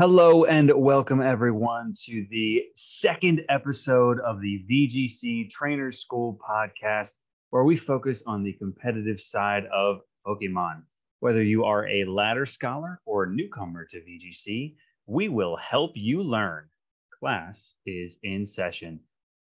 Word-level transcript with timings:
Hello 0.00 0.44
and 0.44 0.70
welcome 0.76 1.20
everyone 1.20 1.92
to 2.04 2.24
the 2.30 2.66
second 2.76 3.44
episode 3.48 4.20
of 4.20 4.40
the 4.40 4.64
VGC 4.70 5.50
Trainers 5.50 5.98
School 5.98 6.38
podcast, 6.38 7.14
where 7.50 7.64
we 7.64 7.76
focus 7.76 8.22
on 8.24 8.44
the 8.44 8.52
competitive 8.52 9.20
side 9.20 9.64
of 9.74 10.02
Pokemon. 10.24 10.82
Whether 11.18 11.42
you 11.42 11.64
are 11.64 11.88
a 11.88 12.04
ladder 12.04 12.46
scholar 12.46 13.00
or 13.06 13.26
newcomer 13.26 13.84
to 13.86 13.96
VGC, 13.96 14.76
we 15.06 15.28
will 15.28 15.56
help 15.56 15.90
you 15.96 16.22
learn. 16.22 16.68
Class 17.18 17.74
is 17.84 18.20
in 18.22 18.46
session. 18.46 19.00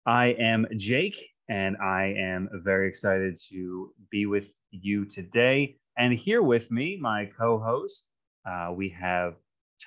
I 0.06 0.26
am 0.38 0.68
Jake, 0.76 1.18
and 1.48 1.76
I 1.78 2.14
am 2.16 2.48
very 2.62 2.86
excited 2.86 3.36
to 3.48 3.92
be 4.08 4.26
with 4.26 4.54
you 4.70 5.04
today. 5.04 5.78
And 5.96 6.14
here 6.14 6.42
with 6.42 6.70
me, 6.70 6.96
my 6.96 7.28
co 7.36 7.58
host, 7.58 8.06
uh, 8.48 8.72
we 8.72 8.88
have 8.90 9.34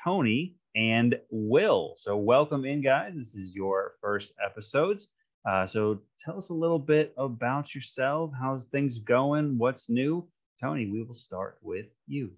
Tony 0.03 0.55
and 0.75 1.19
Will. 1.29 1.93
So, 1.97 2.17
welcome 2.17 2.65
in, 2.65 2.81
guys. 2.81 3.13
This 3.15 3.35
is 3.35 3.53
your 3.53 3.93
first 4.01 4.33
episodes. 4.43 5.09
Uh, 5.47 5.65
so, 5.67 6.01
tell 6.19 6.37
us 6.37 6.49
a 6.49 6.53
little 6.53 6.79
bit 6.79 7.13
about 7.17 7.73
yourself. 7.75 8.31
How's 8.39 8.65
things 8.65 8.99
going? 8.99 9.57
What's 9.57 9.89
new? 9.89 10.27
Tony, 10.61 10.87
we 10.87 11.03
will 11.03 11.13
start 11.13 11.57
with 11.61 11.87
you. 12.07 12.31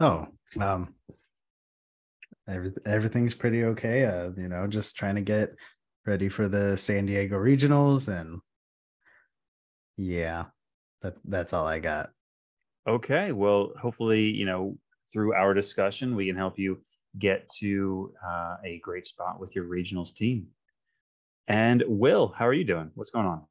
Oh, 0.00 0.28
um, 0.60 0.94
every, 2.48 2.72
everything's 2.86 3.34
pretty 3.34 3.64
okay. 3.64 4.04
Uh, 4.04 4.30
you 4.36 4.48
know, 4.48 4.66
just 4.66 4.96
trying 4.96 5.16
to 5.16 5.20
get 5.20 5.50
ready 6.06 6.28
for 6.28 6.48
the 6.48 6.78
San 6.78 7.06
Diego 7.06 7.36
regionals, 7.36 8.08
and 8.08 8.40
yeah, 9.96 10.46
that 11.02 11.16
that's 11.24 11.52
all 11.52 11.66
I 11.66 11.80
got. 11.80 12.10
Okay, 12.86 13.32
well, 13.32 13.72
hopefully, 13.80 14.22
you 14.22 14.46
know, 14.46 14.78
through 15.12 15.34
our 15.34 15.54
discussion, 15.54 16.14
we 16.14 16.26
can 16.26 16.36
help 16.36 16.58
you 16.58 16.80
get 17.18 17.48
to 17.58 18.12
uh, 18.26 18.56
a 18.64 18.78
great 18.80 19.06
spot 19.06 19.40
with 19.40 19.54
your 19.54 19.64
regionals 19.64 20.14
team. 20.14 20.48
And 21.46 21.82
Will, 21.86 22.28
how 22.28 22.46
are 22.46 22.52
you 22.52 22.64
doing? 22.64 22.90
What's 22.94 23.10
going 23.10 23.26
on? 23.26 23.44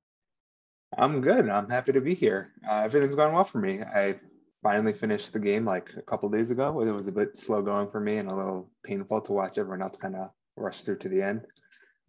I'm 0.98 1.22
good. 1.22 1.50
I'm 1.50 1.70
happy 1.70 1.92
to 1.94 2.02
be 2.02 2.14
here. 2.14 2.54
Uh, 2.70 2.82
everything's 2.84 3.16
going 3.16 3.34
well 3.34 3.44
for 3.44 3.60
me. 3.60 3.82
I 3.82 4.16
finally 4.64 4.94
finished 4.94 5.34
the 5.34 5.40
game 5.40 5.66
like 5.66 5.90
a 5.98 6.02
couple 6.02 6.30
days 6.30 6.50
ago. 6.52 6.82
It 6.82 6.92
was 6.92 7.08
a 7.08 7.12
bit 7.12 7.36
slow 7.36 7.62
going 7.62 7.90
for 7.90 8.00
me 8.00 8.18
and 8.18 8.30
a 8.30 8.36
little 8.36 8.72
painful 8.84 9.22
to 9.22 9.32
watch 9.34 9.58
everyone 9.58 9.82
else 9.82 9.98
kind 9.98 10.16
of 10.16 10.30
rush 10.56 10.84
through 10.84 11.00
to 11.00 11.10
the 11.10 11.22
end. 11.22 11.42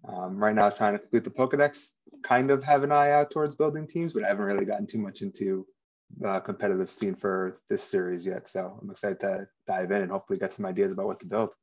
Um, 0.09 0.37
right 0.37 0.55
now, 0.55 0.71
trying 0.71 0.93
to 0.93 0.99
complete 0.99 1.25
the 1.25 1.31
Pokedex, 1.31 1.91
kind 2.23 2.51
of 2.51 2.63
have 2.63 2.85
an 2.85 2.93
eye 2.93 3.11
out 3.11 3.31
towards 3.31 3.55
building 3.57 3.87
teams, 3.87 4.13
but 4.13 4.25
I 4.25 4.29
haven't 4.29 4.45
really 4.45 4.65
gotten 4.65 4.87
too 4.87 4.99
much 4.99 5.23
into 5.23 5.67
the 6.17 6.41
competitive 6.41 6.91
scene 6.91 7.15
for 7.15 7.61
this 7.69 7.83
series 7.83 8.25
yet. 8.25 8.49
So 8.49 8.79
I'm 8.81 8.91
excited 8.91 9.21
to 9.21 9.47
dive 9.67 9.91
in 9.91 10.03
and 10.03 10.11
hopefully 10.11 10.39
get 10.39 10.53
some 10.53 10.67
ideas 10.67 10.93
about 10.93 11.07
what 11.07 11.21
to 11.21 11.27
build. 11.27 11.55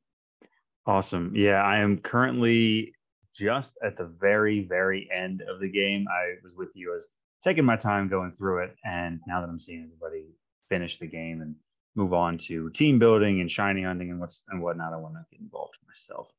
Awesome. 0.86 1.32
Yeah, 1.34 1.62
I 1.62 1.78
am 1.78 1.98
currently 1.98 2.94
just 3.34 3.76
at 3.82 3.96
the 3.96 4.06
very, 4.20 4.64
very 4.64 5.08
end 5.12 5.42
of 5.42 5.60
the 5.60 5.68
game. 5.68 6.06
I 6.08 6.34
was 6.42 6.54
with 6.54 6.70
you 6.74 6.94
as 6.94 7.08
taking 7.42 7.64
my 7.64 7.76
time 7.76 8.08
going 8.08 8.32
through 8.32 8.64
it. 8.64 8.76
And 8.84 9.20
now 9.26 9.40
that 9.40 9.48
I'm 9.48 9.58
seeing 9.58 9.82
everybody 9.82 10.26
finish 10.68 10.98
the 10.98 11.06
game 11.06 11.42
and 11.42 11.54
move 11.96 12.12
on 12.12 12.38
to 12.38 12.70
team 12.70 12.98
building 12.98 13.40
and 13.40 13.50
shiny 13.50 13.82
hunting 13.82 14.10
and 14.10 14.20
what's 14.20 14.42
and 14.48 14.62
whatnot, 14.62 14.92
I 14.92 14.96
want 14.96 15.14
to 15.14 15.24
get 15.30 15.40
involved 15.40 15.78
myself. 15.86 16.30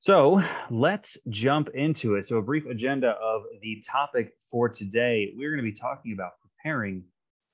So 0.00 0.42
let's 0.70 1.18
jump 1.28 1.68
into 1.74 2.14
it. 2.14 2.26
So, 2.26 2.38
a 2.38 2.42
brief 2.42 2.64
agenda 2.66 3.10
of 3.22 3.42
the 3.60 3.82
topic 3.86 4.32
for 4.50 4.66
today. 4.68 5.34
We're 5.36 5.50
going 5.50 5.62
to 5.62 5.70
be 5.70 5.76
talking 5.76 6.14
about 6.14 6.32
preparing 6.60 7.04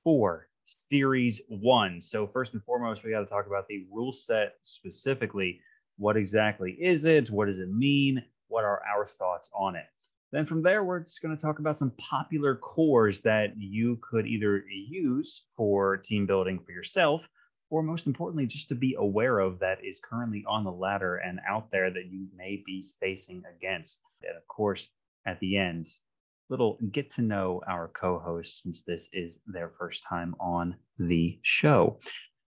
for 0.03 0.47
Series 0.63 1.41
One. 1.47 2.01
So, 2.01 2.27
first 2.27 2.53
and 2.53 2.63
foremost, 2.63 3.03
we 3.03 3.11
got 3.11 3.19
to 3.19 3.25
talk 3.25 3.47
about 3.47 3.67
the 3.67 3.85
rule 3.91 4.11
set 4.11 4.55
specifically. 4.63 5.61
What 5.97 6.17
exactly 6.17 6.73
is 6.79 7.05
it? 7.05 7.31
What 7.31 7.45
does 7.45 7.59
it 7.59 7.71
mean? 7.71 8.23
What 8.47 8.63
are 8.63 8.81
our 8.85 9.05
thoughts 9.05 9.49
on 9.55 9.75
it? 9.75 9.85
Then 10.31 10.45
from 10.45 10.61
there, 10.61 10.83
we're 10.83 10.99
just 10.99 11.21
going 11.21 11.35
to 11.35 11.41
talk 11.41 11.59
about 11.59 11.77
some 11.77 11.91
popular 11.91 12.55
cores 12.55 13.21
that 13.21 13.53
you 13.57 13.97
could 14.01 14.27
either 14.27 14.63
use 14.67 15.43
for 15.55 15.97
team 15.97 16.25
building 16.25 16.59
for 16.59 16.73
yourself, 16.73 17.29
or 17.69 17.81
most 17.81 18.07
importantly, 18.07 18.45
just 18.45 18.67
to 18.69 18.75
be 18.75 18.95
aware 18.99 19.39
of 19.39 19.59
that 19.59 19.83
is 19.85 20.01
currently 20.03 20.43
on 20.47 20.63
the 20.63 20.71
ladder 20.71 21.15
and 21.15 21.39
out 21.47 21.71
there 21.71 21.89
that 21.91 22.07
you 22.11 22.27
may 22.35 22.61
be 22.65 22.85
facing 22.99 23.43
against. 23.55 24.01
And 24.21 24.35
of 24.35 24.45
course, 24.47 24.89
at 25.25 25.39
the 25.39 25.57
end, 25.57 25.87
little 26.49 26.77
get 26.91 27.09
to 27.11 27.21
know 27.21 27.61
our 27.67 27.89
co-hosts 27.89 28.63
since 28.63 28.83
this 28.83 29.09
is 29.13 29.39
their 29.47 29.71
first 29.79 30.03
time 30.03 30.35
on 30.39 30.75
the 30.99 31.39
show. 31.41 31.97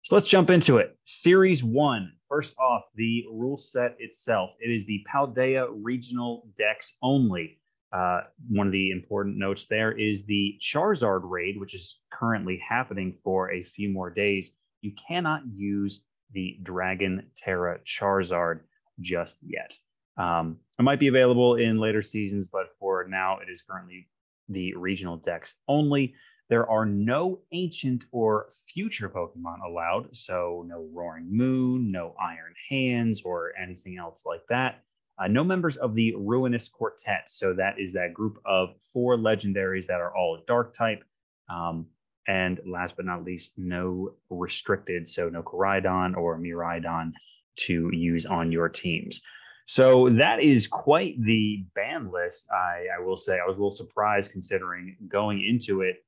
So 0.02 0.16
let's 0.16 0.28
jump 0.28 0.50
into 0.50 0.78
it. 0.78 0.98
Series 1.04 1.64
one. 1.64 2.12
First 2.28 2.54
off, 2.58 2.82
the 2.94 3.24
rule 3.32 3.56
set 3.56 3.96
itself. 3.98 4.54
It 4.60 4.70
is 4.70 4.84
the 4.84 5.04
Paldea 5.10 5.68
regional 5.70 6.46
Dex 6.58 6.96
only. 7.02 7.58
Uh, 7.92 8.22
one 8.50 8.66
of 8.66 8.72
the 8.72 8.90
important 8.90 9.38
notes 9.38 9.66
there 9.66 9.92
is 9.92 10.26
the 10.26 10.58
Charizard 10.60 11.22
raid, 11.24 11.58
which 11.58 11.74
is 11.74 12.00
currently 12.10 12.58
happening 12.58 13.16
for 13.22 13.52
a 13.52 13.62
few 13.62 13.88
more 13.88 14.10
days. 14.10 14.52
You 14.80 14.92
cannot 15.08 15.42
use 15.54 16.04
the 16.32 16.58
Dragon 16.62 17.30
Tera 17.36 17.78
Charizard 17.86 18.60
just 19.00 19.38
yet. 19.46 19.74
Um, 20.16 20.58
it 20.78 20.82
might 20.82 21.00
be 21.00 21.08
available 21.08 21.56
in 21.56 21.78
later 21.78 22.02
seasons, 22.02 22.48
but 22.48 22.76
for 22.78 23.06
now, 23.08 23.38
it 23.38 23.50
is 23.50 23.62
currently 23.62 24.08
the 24.48 24.74
regional 24.74 25.16
Dex 25.16 25.54
only. 25.68 26.14
There 26.50 26.68
are 26.68 26.84
no 26.84 27.40
ancient 27.52 28.04
or 28.12 28.48
future 28.66 29.08
Pokemon 29.08 29.64
allowed, 29.66 30.14
so 30.14 30.64
no 30.66 30.86
Roaring 30.92 31.26
Moon, 31.30 31.90
no 31.90 32.14
Iron 32.20 32.54
Hands, 32.68 33.20
or 33.24 33.52
anything 33.60 33.96
else 33.98 34.24
like 34.26 34.46
that. 34.48 34.84
Uh, 35.18 35.28
no 35.28 35.44
members 35.44 35.76
of 35.76 35.94
the 35.94 36.14
Ruinous 36.16 36.68
Quartet, 36.68 37.30
so 37.30 37.54
that 37.54 37.78
is 37.78 37.92
that 37.92 38.12
group 38.12 38.38
of 38.44 38.70
four 38.92 39.16
legendaries 39.16 39.86
that 39.86 40.00
are 40.00 40.14
all 40.14 40.42
Dark 40.46 40.74
type. 40.74 41.04
Um, 41.48 41.86
and 42.26 42.60
last 42.66 42.96
but 42.96 43.04
not 43.06 43.24
least, 43.24 43.54
no 43.56 44.14
restricted, 44.28 45.08
so 45.08 45.28
no 45.28 45.42
Koraidon 45.42 46.16
or 46.16 46.38
Miraidon 46.38 47.12
to 47.56 47.90
use 47.92 48.26
on 48.26 48.50
your 48.50 48.68
teams. 48.68 49.22
So 49.66 50.10
that 50.10 50.42
is 50.42 50.66
quite 50.66 51.22
the 51.22 51.64
ban 51.74 52.10
list. 52.10 52.48
I, 52.50 52.86
I 52.96 53.02
will 53.02 53.16
say 53.16 53.38
I 53.38 53.46
was 53.46 53.56
a 53.56 53.58
little 53.58 53.70
surprised 53.70 54.32
considering 54.32 54.96
going 55.08 55.44
into 55.44 55.80
it, 55.80 56.04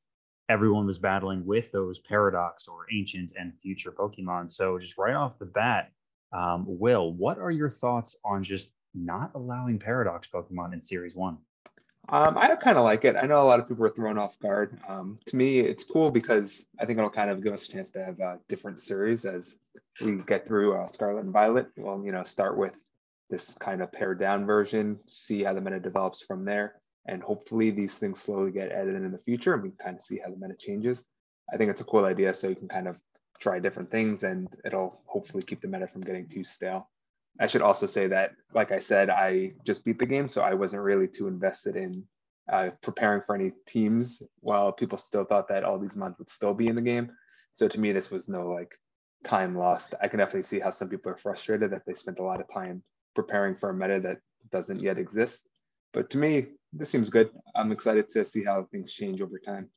everyone 0.48 0.86
was 0.86 0.98
battling 0.98 1.44
with 1.44 1.72
those 1.72 1.98
paradox 2.00 2.68
or 2.68 2.86
ancient 2.92 3.32
and 3.38 3.58
future 3.58 3.90
Pokemon. 3.90 4.50
So 4.50 4.78
just 4.78 4.98
right 4.98 5.14
off 5.14 5.38
the 5.38 5.46
bat, 5.46 5.90
um, 6.32 6.64
Will, 6.66 7.12
what 7.14 7.38
are 7.38 7.50
your 7.50 7.70
thoughts 7.70 8.16
on 8.24 8.42
just 8.42 8.72
not 8.94 9.32
allowing 9.34 9.78
paradox 9.78 10.28
Pokemon 10.28 10.72
in 10.72 10.80
Series 10.80 11.14
One? 11.14 11.38
Um, 12.08 12.38
I 12.38 12.54
kind 12.54 12.78
of 12.78 12.84
like 12.84 13.04
it. 13.04 13.16
I 13.16 13.26
know 13.26 13.42
a 13.42 13.44
lot 13.44 13.58
of 13.58 13.66
people 13.66 13.82
were 13.82 13.90
thrown 13.90 14.16
off 14.16 14.38
guard. 14.38 14.78
Um, 14.86 15.18
to 15.26 15.34
me, 15.34 15.58
it's 15.58 15.82
cool 15.82 16.10
because 16.10 16.64
I 16.78 16.86
think 16.86 16.98
it'll 16.98 17.10
kind 17.10 17.30
of 17.30 17.42
give 17.42 17.52
us 17.52 17.68
a 17.68 17.72
chance 17.72 17.90
to 17.92 18.04
have 18.04 18.20
a 18.20 18.38
different 18.48 18.78
series 18.78 19.24
as 19.24 19.56
we 20.00 20.16
get 20.18 20.46
through 20.46 20.76
uh, 20.76 20.86
Scarlet 20.86 21.24
and 21.24 21.32
Violet. 21.32 21.66
We'll, 21.76 22.04
you 22.04 22.12
know, 22.12 22.22
start 22.22 22.56
with 22.56 22.74
this 23.28 23.54
kind 23.58 23.82
of 23.82 23.92
pared 23.92 24.20
down 24.20 24.46
version, 24.46 24.98
see 25.06 25.42
how 25.42 25.52
the 25.52 25.60
meta 25.60 25.80
develops 25.80 26.20
from 26.20 26.44
there. 26.44 26.80
And 27.08 27.22
hopefully 27.22 27.70
these 27.70 27.94
things 27.94 28.20
slowly 28.20 28.50
get 28.50 28.72
added 28.72 28.94
in 28.94 29.04
in 29.04 29.12
the 29.12 29.18
future 29.18 29.54
and 29.54 29.62
we 29.62 29.70
kind 29.82 29.96
of 29.96 30.02
see 30.02 30.18
how 30.18 30.30
the 30.30 30.36
meta 30.36 30.54
changes. 30.58 31.04
I 31.52 31.56
think 31.56 31.70
it's 31.70 31.80
a 31.80 31.84
cool 31.84 32.04
idea. 32.04 32.34
So 32.34 32.48
you 32.48 32.56
can 32.56 32.68
kind 32.68 32.88
of 32.88 32.96
try 33.40 33.58
different 33.58 33.90
things 33.90 34.22
and 34.22 34.48
it'll 34.64 35.00
hopefully 35.06 35.42
keep 35.42 35.60
the 35.60 35.68
meta 35.68 35.86
from 35.86 36.02
getting 36.02 36.26
too 36.26 36.42
stale. 36.42 36.88
I 37.38 37.46
should 37.46 37.62
also 37.62 37.86
say 37.86 38.06
that, 38.08 38.32
like 38.54 38.72
I 38.72 38.80
said, 38.80 39.10
I 39.10 39.52
just 39.64 39.84
beat 39.84 39.98
the 39.98 40.06
game, 40.06 40.26
so 40.26 40.40
I 40.40 40.54
wasn't 40.54 40.82
really 40.82 41.06
too 41.06 41.28
invested 41.28 41.76
in 41.76 42.02
uh, 42.50 42.70
preparing 42.82 43.22
for 43.26 43.34
any 43.34 43.52
teams 43.66 44.22
while 44.40 44.72
people 44.72 44.96
still 44.96 45.24
thought 45.24 45.48
that 45.48 45.64
all 45.64 45.78
these 45.78 45.96
mods 45.96 46.18
would 46.18 46.30
still 46.30 46.54
be 46.54 46.68
in 46.68 46.76
the 46.76 46.82
game. 46.82 47.10
So 47.52 47.68
to 47.68 47.80
me, 47.80 47.92
this 47.92 48.10
was 48.10 48.28
no 48.28 48.48
like 48.48 48.78
time 49.24 49.56
lost. 49.56 49.94
I 50.00 50.08
can 50.08 50.18
definitely 50.18 50.44
see 50.44 50.60
how 50.60 50.70
some 50.70 50.88
people 50.88 51.12
are 51.12 51.18
frustrated 51.18 51.72
that 51.72 51.82
they 51.86 51.94
spent 51.94 52.20
a 52.20 52.22
lot 52.22 52.40
of 52.40 52.46
time 52.52 52.82
preparing 53.16 53.56
for 53.56 53.70
a 53.70 53.74
meta 53.74 53.98
that 54.00 54.18
doesn't 54.52 54.80
yet 54.80 54.98
exist. 54.98 55.40
But 55.92 56.08
to 56.10 56.18
me, 56.18 56.46
this 56.72 56.90
seems 56.90 57.08
good. 57.08 57.30
I'm 57.56 57.72
excited 57.72 58.08
to 58.10 58.24
see 58.24 58.44
how 58.44 58.68
things 58.70 58.92
change 58.92 59.20
over 59.20 59.40
time. 59.44 59.68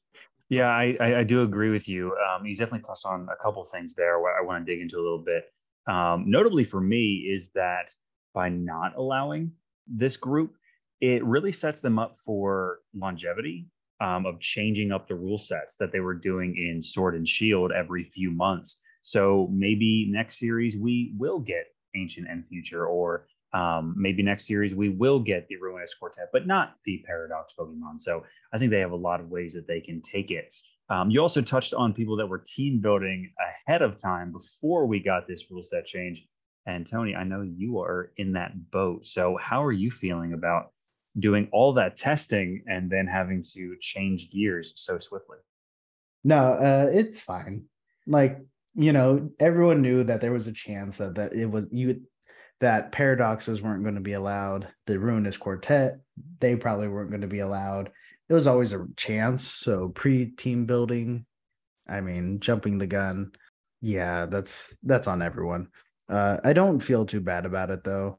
Yeah, 0.50 0.68
I, 0.68 0.98
I, 1.00 1.24
do 1.24 1.44
agree 1.44 1.70
with 1.70 1.88
you. 1.88 2.16
Um, 2.28 2.44
you 2.46 2.56
definitely 2.56 2.86
touched 2.86 3.06
on 3.06 3.28
a 3.32 3.44
couple 3.44 3.64
things 3.64 3.94
there. 3.94 4.18
I 4.18 4.42
want 4.42 4.66
to 4.66 4.72
dig 4.72 4.82
into 4.82 4.98
a 4.98 5.04
little 5.04 5.24
bit. 5.24 5.46
Um, 5.88 6.26
notably 6.28 6.64
for 6.64 6.82
me 6.82 7.18
is 7.18 7.50
that 7.54 7.94
by 8.34 8.50
not 8.50 8.96
allowing 8.96 9.52
this 9.88 10.18
group, 10.18 10.56
it 11.02 11.24
really 11.24 11.52
sets 11.52 11.82
them 11.82 12.00
up 12.00 12.18
for 12.18 12.80
longevity 12.96 13.68
um, 14.02 14.26
of 14.26 14.40
changing 14.40 14.92
up 14.92 15.08
the 15.08 15.16
rule 15.16 15.38
sets 15.38 15.76
that 15.78 15.92
they 15.92 16.00
were 16.00 16.16
doing 16.16 16.58
in 16.58 16.82
Sword 16.82 17.16
and 17.16 17.28
Shield 17.28 17.72
every 17.72 18.04
few 18.04 18.32
months. 18.32 18.82
So 19.04 19.48
maybe 19.52 20.08
next 20.10 20.40
series 20.40 20.78
we 20.78 21.14
will 21.18 21.40
get 21.40 21.68
ancient 22.00 22.28
and 22.30 22.48
future 22.48 22.86
or 22.86 23.28
um, 23.54 23.96
maybe 23.98 24.22
next 24.22 24.46
series 24.46 24.76
we 24.76 24.90
will 24.90 25.20
get 25.20 25.48
the 25.48 25.56
Ruinous 25.58 25.96
Quartet, 25.96 26.30
but 26.32 26.46
not 26.46 26.76
the 26.86 27.04
Paradox 27.06 27.54
Pokemon. 27.58 28.00
So 28.00 28.24
I 28.54 28.58
think 28.58 28.72
they 28.72 28.80
have 28.80 28.92
a 28.92 28.96
lot 28.96 29.20
of 29.20 29.30
ways 29.30 29.54
that 29.54 29.68
they 29.68 29.82
can 29.82 30.02
take 30.02 30.32
it. 30.32 30.54
Um, 30.90 31.10
you 31.10 31.20
also 31.22 31.42
touched 31.42 31.74
on 31.74 31.94
people 31.94 32.16
that 32.18 32.28
were 32.28 32.44
team 32.46 32.80
building 32.80 33.32
ahead 33.68 33.82
of 33.82 33.98
time 33.98 34.32
before 34.32 34.86
we 34.86 35.00
got 35.00 35.28
this 35.28 35.50
rule 35.50 35.64
set 35.64 35.86
change. 35.86 36.28
And 36.66 36.86
Tony, 36.86 37.16
I 37.16 37.24
know 37.24 37.42
you 37.42 37.80
are 37.80 38.12
in 38.18 38.34
that 38.34 38.72
boat. 38.72 39.06
So 39.06 39.38
how 39.42 39.64
are 39.64 39.72
you 39.72 39.90
feeling 39.90 40.34
about 40.34 40.72
doing 41.18 41.48
all 41.52 41.74
that 41.74 41.98
testing 41.98 42.64
and 42.68 42.90
then 42.90 43.08
having 43.08 43.44
to 43.54 43.76
change 43.80 44.32
gears 44.32 44.74
so 44.76 45.00
swiftly? 45.00 45.38
No, 46.24 46.38
uh, 46.38 46.90
it's 46.92 47.20
fine. 47.20 47.66
Like 48.06 48.40
you 48.76 48.94
know, 48.94 49.30
everyone 49.40 49.82
knew 49.82 50.04
that 50.04 50.22
there 50.22 50.32
was 50.32 50.48
a 50.48 50.54
chance 50.54 50.98
that, 50.98 51.16
that 51.16 51.34
it 51.34 51.46
was 51.46 51.68
you 51.72 52.02
that 52.60 52.92
paradoxes 52.92 53.62
weren't 53.62 53.84
going 53.84 53.96
to 53.96 54.02
be 54.02 54.14
allowed. 54.14 54.68
The 54.86 55.00
ruinous 55.00 55.38
quartet, 55.38 56.00
they 56.40 56.56
probably 56.56 56.88
weren't 56.88 57.10
going 57.10 57.22
to 57.22 57.28
be 57.28 57.40
allowed. 57.40 57.92
It 58.28 58.34
was 58.34 58.48
always 58.48 58.74
a 58.74 58.86
chance. 58.98 59.44
So 59.44 59.90
pre 59.90 60.28
team 60.32 60.66
building, 60.66 61.26
I 61.90 62.02
mean, 62.02 62.40
jumping 62.40 62.78
the 62.78 62.88
gun, 62.88 63.32
yeah, 63.82 64.26
that's 64.26 64.78
that's 64.84 65.08
on 65.08 65.22
everyone. 65.22 65.70
Uh, 66.10 66.38
I 66.44 66.54
don't 66.54 66.80
feel 66.80 67.06
too 67.06 67.22
bad 67.22 67.46
about 67.46 67.70
it 67.70 67.84
though. 67.84 68.18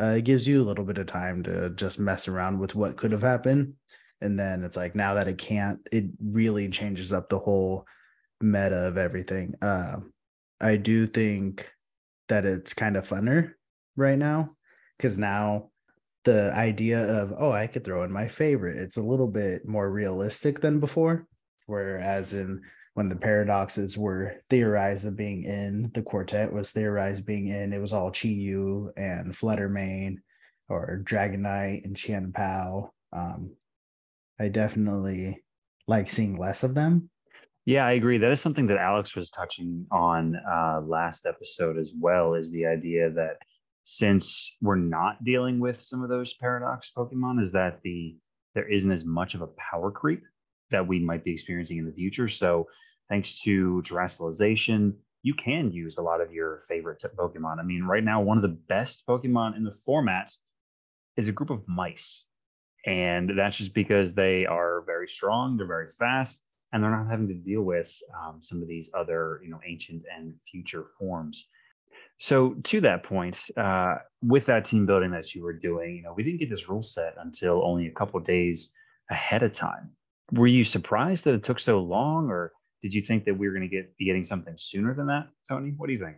Uh, 0.00 0.14
it 0.16 0.24
gives 0.24 0.48
you 0.48 0.62
a 0.62 0.64
little 0.64 0.84
bit 0.84 0.98
of 0.98 1.06
time 1.06 1.42
to 1.42 1.70
just 1.70 1.98
mess 1.98 2.26
around 2.26 2.58
with 2.58 2.74
what 2.74 2.96
could 2.96 3.12
have 3.12 3.22
happened, 3.22 3.74
and 4.20 4.38
then 4.38 4.64
it's 4.64 4.76
like 4.76 4.94
now 4.94 5.14
that 5.14 5.28
it 5.28 5.38
can't, 5.38 5.86
it 5.92 6.06
really 6.20 6.68
changes 6.68 7.12
up 7.12 7.28
the 7.28 7.38
whole 7.38 7.84
meta 8.42 8.86
of 8.86 8.98
everything. 8.98 9.54
Uh, 9.62 9.96
I 10.60 10.76
do 10.76 11.06
think 11.06 11.70
that 12.28 12.44
it's 12.44 12.74
kind 12.74 12.96
of 12.96 13.08
funner 13.08 13.52
right 13.96 14.18
now 14.18 14.56
because 14.96 15.18
now 15.18 15.70
the 16.24 16.52
idea 16.54 17.02
of 17.20 17.34
oh 17.36 17.52
I 17.52 17.66
could 17.66 17.84
throw 17.84 18.04
in 18.04 18.12
my 18.12 18.28
favorite 18.28 18.78
it's 18.78 18.96
a 18.96 19.02
little 19.02 19.26
bit 19.26 19.66
more 19.66 19.90
realistic 19.90 20.60
than 20.60 20.80
before. 20.80 21.26
Whereas 21.66 22.34
in 22.34 22.62
when 22.94 23.08
the 23.08 23.16
paradoxes 23.16 23.96
were 23.96 24.34
theorized 24.50 25.06
of 25.06 25.16
being 25.16 25.44
in, 25.44 25.90
the 25.94 26.02
quartet 26.02 26.52
was 26.52 26.70
theorized 26.70 27.24
being 27.24 27.48
in, 27.48 27.72
it 27.72 27.80
was 27.80 27.92
all 27.92 28.10
Chi-Yu 28.10 28.92
and 28.96 29.34
Flutter 29.34 29.68
Mane 29.68 30.20
or 30.68 31.00
Dragonite 31.02 31.84
and 31.84 31.96
Chien-Pao. 31.96 32.92
Um, 33.14 33.52
I 34.38 34.48
definitely 34.48 35.42
like 35.86 36.10
seeing 36.10 36.36
less 36.36 36.64
of 36.64 36.74
them 36.74 37.08
yeah, 37.64 37.86
I 37.86 37.92
agree. 37.92 38.18
That 38.18 38.32
is 38.32 38.40
something 38.40 38.66
that 38.68 38.78
Alex 38.78 39.14
was 39.14 39.30
touching 39.30 39.86
on 39.92 40.36
uh, 40.36 40.80
last 40.84 41.26
episode 41.26 41.78
as 41.78 41.92
well. 41.98 42.34
Is 42.34 42.50
the 42.50 42.66
idea 42.66 43.10
that 43.10 43.36
since 43.84 44.56
we're 44.60 44.76
not 44.76 45.22
dealing 45.24 45.60
with 45.60 45.76
some 45.76 46.02
of 46.02 46.08
those 46.08 46.34
paradox 46.34 46.90
Pokemon, 46.96 47.40
is 47.40 47.52
that 47.52 47.80
the 47.82 48.16
there 48.54 48.68
isn't 48.68 48.90
as 48.90 49.04
much 49.04 49.34
of 49.34 49.42
a 49.42 49.46
power 49.46 49.90
creep 49.90 50.22
that 50.70 50.86
we 50.86 50.98
might 50.98 51.24
be 51.24 51.32
experiencing 51.32 51.78
in 51.78 51.86
the 51.86 51.92
future. 51.92 52.28
So, 52.28 52.66
thanks 53.08 53.40
to 53.42 53.82
Terastallization, 53.86 54.94
you 55.22 55.34
can 55.34 55.70
use 55.70 55.98
a 55.98 56.02
lot 56.02 56.20
of 56.20 56.32
your 56.32 56.62
favorite 56.68 57.02
Pokemon. 57.16 57.60
I 57.60 57.62
mean, 57.62 57.84
right 57.84 58.04
now, 58.04 58.20
one 58.20 58.38
of 58.38 58.42
the 58.42 58.58
best 58.68 59.06
Pokemon 59.06 59.56
in 59.56 59.62
the 59.62 59.74
format 59.84 60.32
is 61.16 61.28
a 61.28 61.32
group 61.32 61.50
of 61.50 61.68
mice. 61.68 62.26
And 62.84 63.38
that's 63.38 63.58
just 63.58 63.74
because 63.74 64.14
they 64.14 64.46
are 64.46 64.82
very 64.84 65.06
strong, 65.06 65.56
they're 65.56 65.66
very 65.66 65.90
fast, 65.96 66.42
and 66.72 66.82
they're 66.82 66.90
not 66.90 67.08
having 67.08 67.28
to 67.28 67.34
deal 67.34 67.62
with 67.62 67.94
um, 68.18 68.38
some 68.40 68.62
of 68.62 68.68
these 68.68 68.90
other 68.94 69.40
you 69.42 69.50
know 69.50 69.60
ancient 69.66 70.02
and 70.16 70.34
future 70.50 70.86
forms. 70.98 71.48
So 72.18 72.54
to 72.64 72.80
that 72.82 73.02
point 73.02 73.50
uh, 73.56 73.96
with 74.22 74.46
that 74.46 74.64
team 74.64 74.86
building 74.86 75.10
that 75.10 75.34
you 75.34 75.42
were 75.42 75.52
doing 75.52 75.96
you 75.96 76.02
know 76.02 76.14
we 76.16 76.22
didn't 76.22 76.40
get 76.40 76.50
this 76.50 76.68
rule 76.68 76.82
set 76.82 77.14
until 77.18 77.64
only 77.64 77.86
a 77.86 77.92
couple 77.92 78.18
days 78.20 78.72
ahead 79.10 79.42
of 79.42 79.52
time. 79.52 79.90
Were 80.32 80.46
you 80.46 80.64
surprised 80.64 81.24
that 81.24 81.34
it 81.34 81.42
took 81.42 81.60
so 81.60 81.80
long 81.80 82.28
or 82.28 82.52
did 82.82 82.92
you 82.92 83.02
think 83.02 83.24
that 83.24 83.34
we 83.34 83.46
were 83.46 83.54
going 83.54 83.68
to 83.68 83.74
get 83.74 83.96
be 83.96 84.04
getting 84.04 84.24
something 84.24 84.54
sooner 84.58 84.94
than 84.94 85.06
that 85.06 85.28
tony? 85.48 85.74
What 85.76 85.86
do 85.86 85.92
you 85.92 85.98
think? 85.98 86.16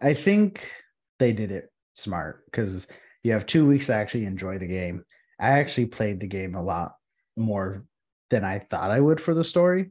I 0.00 0.14
think 0.14 0.70
they 1.18 1.32
did 1.32 1.50
it 1.50 1.70
smart 1.94 2.44
because 2.46 2.86
you 3.22 3.32
have 3.32 3.46
two 3.46 3.66
weeks 3.66 3.86
to 3.86 3.94
actually 3.94 4.24
enjoy 4.24 4.58
the 4.58 4.66
game. 4.66 5.04
I 5.40 5.50
actually 5.50 5.86
played 5.86 6.20
the 6.20 6.26
game 6.26 6.54
a 6.54 6.62
lot 6.62 6.92
more 7.36 7.84
than 8.30 8.44
I 8.44 8.58
thought 8.58 8.90
I 8.90 9.00
would 9.00 9.20
for 9.20 9.34
the 9.34 9.44
story. 9.44 9.90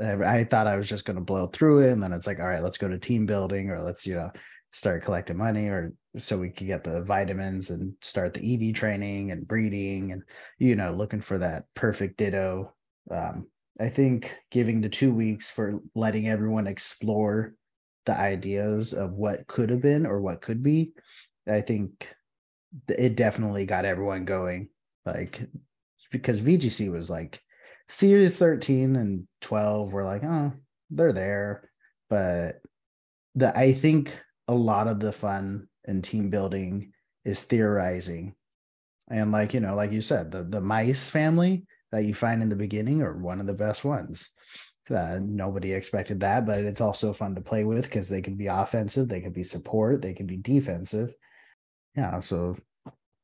I 0.00 0.44
thought 0.44 0.66
I 0.66 0.76
was 0.76 0.88
just 0.88 1.04
going 1.04 1.16
to 1.16 1.22
blow 1.22 1.46
through 1.46 1.80
it, 1.80 1.92
and 1.92 2.02
then 2.02 2.12
it's 2.12 2.26
like, 2.26 2.40
all 2.40 2.46
right, 2.46 2.62
let's 2.62 2.78
go 2.78 2.88
to 2.88 2.98
team 2.98 3.26
building, 3.26 3.70
or 3.70 3.82
let's 3.82 4.06
you 4.06 4.14
know 4.14 4.30
start 4.72 5.04
collecting 5.04 5.36
money, 5.36 5.68
or 5.68 5.92
so 6.16 6.38
we 6.38 6.50
could 6.50 6.66
get 6.66 6.84
the 6.84 7.02
vitamins 7.02 7.70
and 7.70 7.94
start 8.00 8.34
the 8.34 8.68
EV 8.68 8.74
training 8.74 9.30
and 9.30 9.46
breeding, 9.46 10.12
and 10.12 10.22
you 10.58 10.74
know 10.74 10.92
looking 10.92 11.20
for 11.20 11.38
that 11.38 11.64
perfect 11.74 12.16
ditto. 12.16 12.72
Um, 13.10 13.46
I 13.78 13.88
think 13.88 14.34
giving 14.50 14.80
the 14.80 14.88
two 14.88 15.12
weeks 15.12 15.50
for 15.50 15.80
letting 15.94 16.28
everyone 16.28 16.66
explore 16.66 17.54
the 18.06 18.18
ideas 18.18 18.92
of 18.92 19.16
what 19.16 19.46
could 19.46 19.70
have 19.70 19.80
been 19.80 20.06
or 20.06 20.20
what 20.20 20.42
could 20.42 20.62
be, 20.62 20.92
I 21.48 21.60
think 21.60 22.08
it 22.88 23.16
definitely 23.16 23.66
got 23.66 23.84
everyone 23.84 24.24
going. 24.24 24.68
Like 25.04 25.46
because 26.10 26.40
VGC 26.40 26.90
was 26.90 27.10
like 27.10 27.40
series 27.88 28.38
13 28.38 28.96
and 28.96 29.26
12 29.40 29.92
were 29.92 30.04
like, 30.04 30.24
oh, 30.24 30.52
they're 30.90 31.12
there. 31.12 31.70
But 32.08 32.60
the 33.34 33.56
I 33.58 33.72
think 33.72 34.16
a 34.48 34.54
lot 34.54 34.88
of 34.88 35.00
the 35.00 35.12
fun 35.12 35.68
and 35.86 36.02
team 36.02 36.30
building 36.30 36.92
is 37.24 37.42
theorizing. 37.42 38.34
And 39.10 39.32
like, 39.32 39.54
you 39.54 39.60
know, 39.60 39.74
like 39.74 39.92
you 39.92 40.02
said, 40.02 40.30
the 40.30 40.44
the 40.44 40.60
mice 40.60 41.10
family 41.10 41.66
that 41.92 42.04
you 42.04 42.14
find 42.14 42.42
in 42.42 42.48
the 42.48 42.56
beginning 42.56 43.02
are 43.02 43.16
one 43.16 43.40
of 43.40 43.46
the 43.46 43.54
best 43.54 43.84
ones. 43.84 44.30
Uh, 44.90 45.18
nobody 45.22 45.72
expected 45.72 46.20
that, 46.20 46.44
but 46.44 46.60
it's 46.60 46.80
also 46.80 47.12
fun 47.12 47.34
to 47.34 47.40
play 47.40 47.64
with 47.64 47.84
because 47.84 48.08
they 48.08 48.20
can 48.20 48.36
be 48.36 48.48
offensive, 48.48 49.08
they 49.08 49.20
can 49.20 49.32
be 49.32 49.42
support, 49.42 50.02
they 50.02 50.12
can 50.12 50.26
be 50.26 50.36
defensive. 50.36 51.14
Yeah, 51.96 52.20
so 52.20 52.56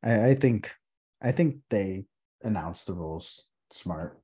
I, 0.03 0.29
I 0.29 0.35
think 0.35 0.75
I 1.21 1.33
think 1.33 1.57
they 1.69 2.07
announced 2.43 2.87
the 2.87 2.95
rules 2.95 3.45
smart. 3.73 4.19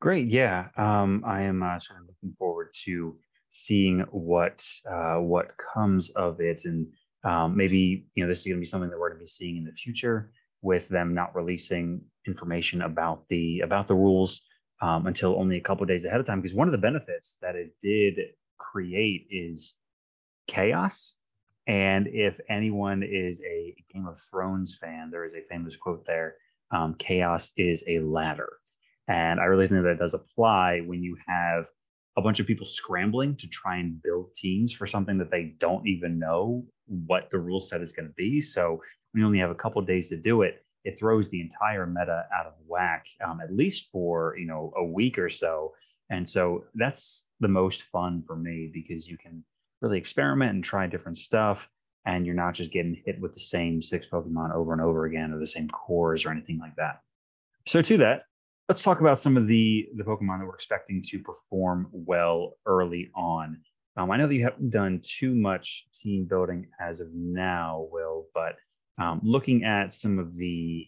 Great. 0.00 0.28
Yeah. 0.28 0.68
Um, 0.76 1.22
I 1.26 1.42
am 1.42 1.62
uh, 1.62 1.78
sort 1.80 2.00
of 2.00 2.06
looking 2.06 2.34
forward 2.38 2.68
to 2.84 3.16
seeing 3.48 4.00
what 4.10 4.64
uh, 4.88 5.16
what 5.16 5.52
comes 5.56 6.10
of 6.10 6.40
it, 6.40 6.64
and 6.64 6.86
um, 7.24 7.56
maybe 7.56 8.06
you 8.14 8.22
know 8.22 8.28
this 8.28 8.40
is 8.40 8.46
going 8.46 8.58
to 8.58 8.60
be 8.60 8.66
something 8.66 8.90
that 8.90 8.98
we're 8.98 9.08
going 9.08 9.18
to 9.18 9.24
be 9.24 9.26
seeing 9.26 9.56
in 9.56 9.64
the 9.64 9.72
future 9.72 10.30
with 10.62 10.88
them 10.88 11.14
not 11.14 11.34
releasing 11.34 12.00
information 12.26 12.82
about 12.82 13.26
the 13.28 13.60
about 13.60 13.88
the 13.88 13.94
rules 13.94 14.42
um, 14.82 15.06
until 15.08 15.36
only 15.38 15.56
a 15.56 15.60
couple 15.60 15.84
days 15.84 16.04
ahead 16.04 16.20
of 16.20 16.26
time. 16.26 16.40
Because 16.40 16.54
one 16.54 16.68
of 16.68 16.72
the 16.72 16.78
benefits 16.78 17.36
that 17.42 17.56
it 17.56 17.74
did 17.80 18.20
create 18.58 19.26
is 19.30 19.76
chaos. 20.46 21.14
And 21.66 22.06
if 22.08 22.40
anyone 22.48 23.02
is 23.02 23.42
a 23.42 23.74
Game 23.92 24.06
of 24.06 24.18
Thrones 24.30 24.78
fan, 24.80 25.10
there 25.10 25.24
is 25.24 25.34
a 25.34 25.42
famous 25.42 25.76
quote 25.76 26.04
there: 26.06 26.36
um, 26.70 26.94
"Chaos 26.94 27.52
is 27.56 27.82
a 27.88 27.98
ladder." 27.98 28.50
And 29.08 29.40
I 29.40 29.44
really 29.44 29.66
think 29.66 29.82
that 29.82 29.98
does 29.98 30.14
apply 30.14 30.80
when 30.86 31.02
you 31.02 31.16
have 31.26 31.66
a 32.16 32.22
bunch 32.22 32.40
of 32.40 32.46
people 32.46 32.66
scrambling 32.66 33.36
to 33.36 33.46
try 33.46 33.76
and 33.78 34.02
build 34.02 34.34
teams 34.34 34.72
for 34.72 34.86
something 34.86 35.18
that 35.18 35.30
they 35.30 35.54
don't 35.58 35.86
even 35.86 36.18
know 36.18 36.64
what 36.86 37.30
the 37.30 37.38
rule 37.38 37.60
set 37.60 37.80
is 37.80 37.92
going 37.92 38.08
to 38.08 38.14
be. 38.14 38.40
So 38.40 38.82
we 39.14 39.24
only 39.24 39.38
have 39.38 39.50
a 39.50 39.54
couple 39.54 39.80
days 39.82 40.08
to 40.08 40.16
do 40.16 40.42
it. 40.42 40.64
It 40.84 40.98
throws 40.98 41.28
the 41.28 41.40
entire 41.40 41.86
meta 41.86 42.24
out 42.34 42.46
of 42.46 42.54
whack, 42.66 43.06
um, 43.24 43.40
at 43.40 43.54
least 43.54 43.90
for 43.90 44.36
you 44.38 44.46
know 44.46 44.72
a 44.76 44.84
week 44.84 45.18
or 45.18 45.28
so. 45.28 45.72
And 46.10 46.28
so 46.28 46.64
that's 46.74 47.28
the 47.40 47.48
most 47.48 47.82
fun 47.82 48.22
for 48.26 48.34
me 48.34 48.70
because 48.72 49.06
you 49.06 49.18
can 49.18 49.44
really 49.80 49.98
experiment 49.98 50.52
and 50.52 50.64
try 50.64 50.86
different 50.86 51.18
stuff, 51.18 51.68
and 52.04 52.26
you're 52.26 52.34
not 52.34 52.54
just 52.54 52.72
getting 52.72 53.00
hit 53.04 53.20
with 53.20 53.32
the 53.34 53.40
same 53.40 53.80
six 53.80 54.06
Pokemon 54.06 54.54
over 54.54 54.72
and 54.72 54.82
over 54.82 55.04
again 55.04 55.32
or 55.32 55.38
the 55.38 55.46
same 55.46 55.68
cores 55.68 56.24
or 56.24 56.30
anything 56.30 56.58
like 56.58 56.74
that. 56.76 57.00
So 57.66 57.82
to 57.82 57.96
that, 57.98 58.22
let's 58.68 58.82
talk 58.82 59.00
about 59.00 59.18
some 59.18 59.36
of 59.36 59.46
the 59.46 59.88
the 59.96 60.04
Pokemon 60.04 60.38
that 60.38 60.46
we're 60.46 60.54
expecting 60.54 61.02
to 61.02 61.18
perform 61.20 61.88
well 61.92 62.56
early 62.66 63.10
on. 63.14 63.58
Um, 63.96 64.10
I 64.10 64.16
know 64.16 64.26
that 64.26 64.34
you 64.34 64.44
haven't 64.44 64.70
done 64.70 65.00
too 65.02 65.34
much 65.34 65.88
team 65.92 66.26
building 66.26 66.68
as 66.80 67.00
of 67.00 67.08
now, 67.12 67.88
Will, 67.90 68.26
but 68.34 68.56
um, 68.98 69.20
looking 69.24 69.64
at 69.64 69.92
some 69.92 70.18
of 70.18 70.36
the 70.36 70.86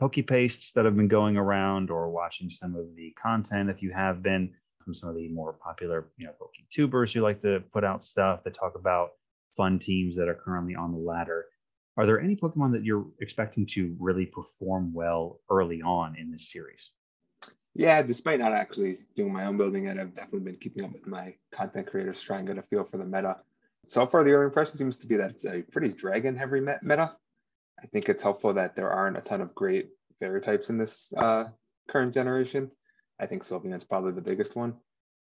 Pokepastes 0.00 0.72
that 0.72 0.84
have 0.84 0.96
been 0.96 1.08
going 1.08 1.36
around, 1.36 1.90
or 1.90 2.10
watching 2.10 2.50
some 2.50 2.74
of 2.74 2.96
the 2.96 3.12
content, 3.12 3.70
if 3.70 3.82
you 3.82 3.92
have 3.92 4.22
been 4.22 4.52
from 4.82 4.94
some 4.94 5.08
of 5.08 5.14
the 5.14 5.28
more 5.28 5.52
popular, 5.52 6.08
you 6.16 6.26
know, 6.26 6.32
PokeTubers 6.32 7.12
who 7.12 7.20
like 7.20 7.40
to 7.40 7.62
put 7.72 7.84
out 7.84 8.02
stuff 8.02 8.42
that 8.42 8.54
talk 8.54 8.74
about 8.74 9.10
fun 9.56 9.78
teams 9.78 10.16
that 10.16 10.28
are 10.28 10.34
currently 10.34 10.74
on 10.74 10.90
the 10.90 10.98
ladder. 10.98 11.46
Are 11.96 12.06
there 12.06 12.20
any 12.20 12.34
Pokemon 12.34 12.72
that 12.72 12.84
you're 12.84 13.06
expecting 13.20 13.66
to 13.66 13.96
really 14.00 14.26
perform 14.26 14.92
well 14.92 15.40
early 15.48 15.80
on 15.80 16.16
in 16.16 16.30
this 16.30 16.50
series? 16.50 16.90
Yeah, 17.74 18.02
despite 18.02 18.40
not 18.40 18.52
actually 18.52 18.98
doing 19.16 19.32
my 19.32 19.46
own 19.46 19.56
building 19.56 19.84
yet, 19.84 19.98
I've 19.98 20.14
definitely 20.14 20.40
been 20.40 20.56
keeping 20.56 20.84
up 20.84 20.92
with 20.92 21.06
my 21.06 21.34
content 21.52 21.86
creators, 21.86 22.20
trying 22.20 22.46
to 22.46 22.54
get 22.54 22.64
a 22.64 22.66
feel 22.66 22.84
for 22.84 22.98
the 22.98 23.06
meta. 23.06 23.38
So 23.86 24.06
far, 24.06 24.24
the 24.24 24.32
early 24.32 24.46
impression 24.46 24.76
seems 24.76 24.96
to 24.98 25.06
be 25.06 25.16
that 25.16 25.30
it's 25.30 25.44
a 25.44 25.62
pretty 25.62 25.88
dragon 25.88 26.36
heavy 26.36 26.60
meta. 26.60 27.16
I 27.82 27.86
think 27.88 28.08
it's 28.08 28.22
helpful 28.22 28.54
that 28.54 28.74
there 28.76 28.90
aren't 28.90 29.18
a 29.18 29.20
ton 29.20 29.40
of 29.40 29.54
great 29.54 29.90
fairy 30.20 30.40
types 30.40 30.70
in 30.70 30.78
this 30.78 31.12
uh, 31.16 31.44
current 31.88 32.14
generation. 32.14 32.70
I 33.20 33.26
think 33.26 33.44
Sylveon 33.44 33.74
is 33.74 33.84
probably 33.84 34.12
the 34.12 34.20
biggest 34.20 34.56
one. 34.56 34.74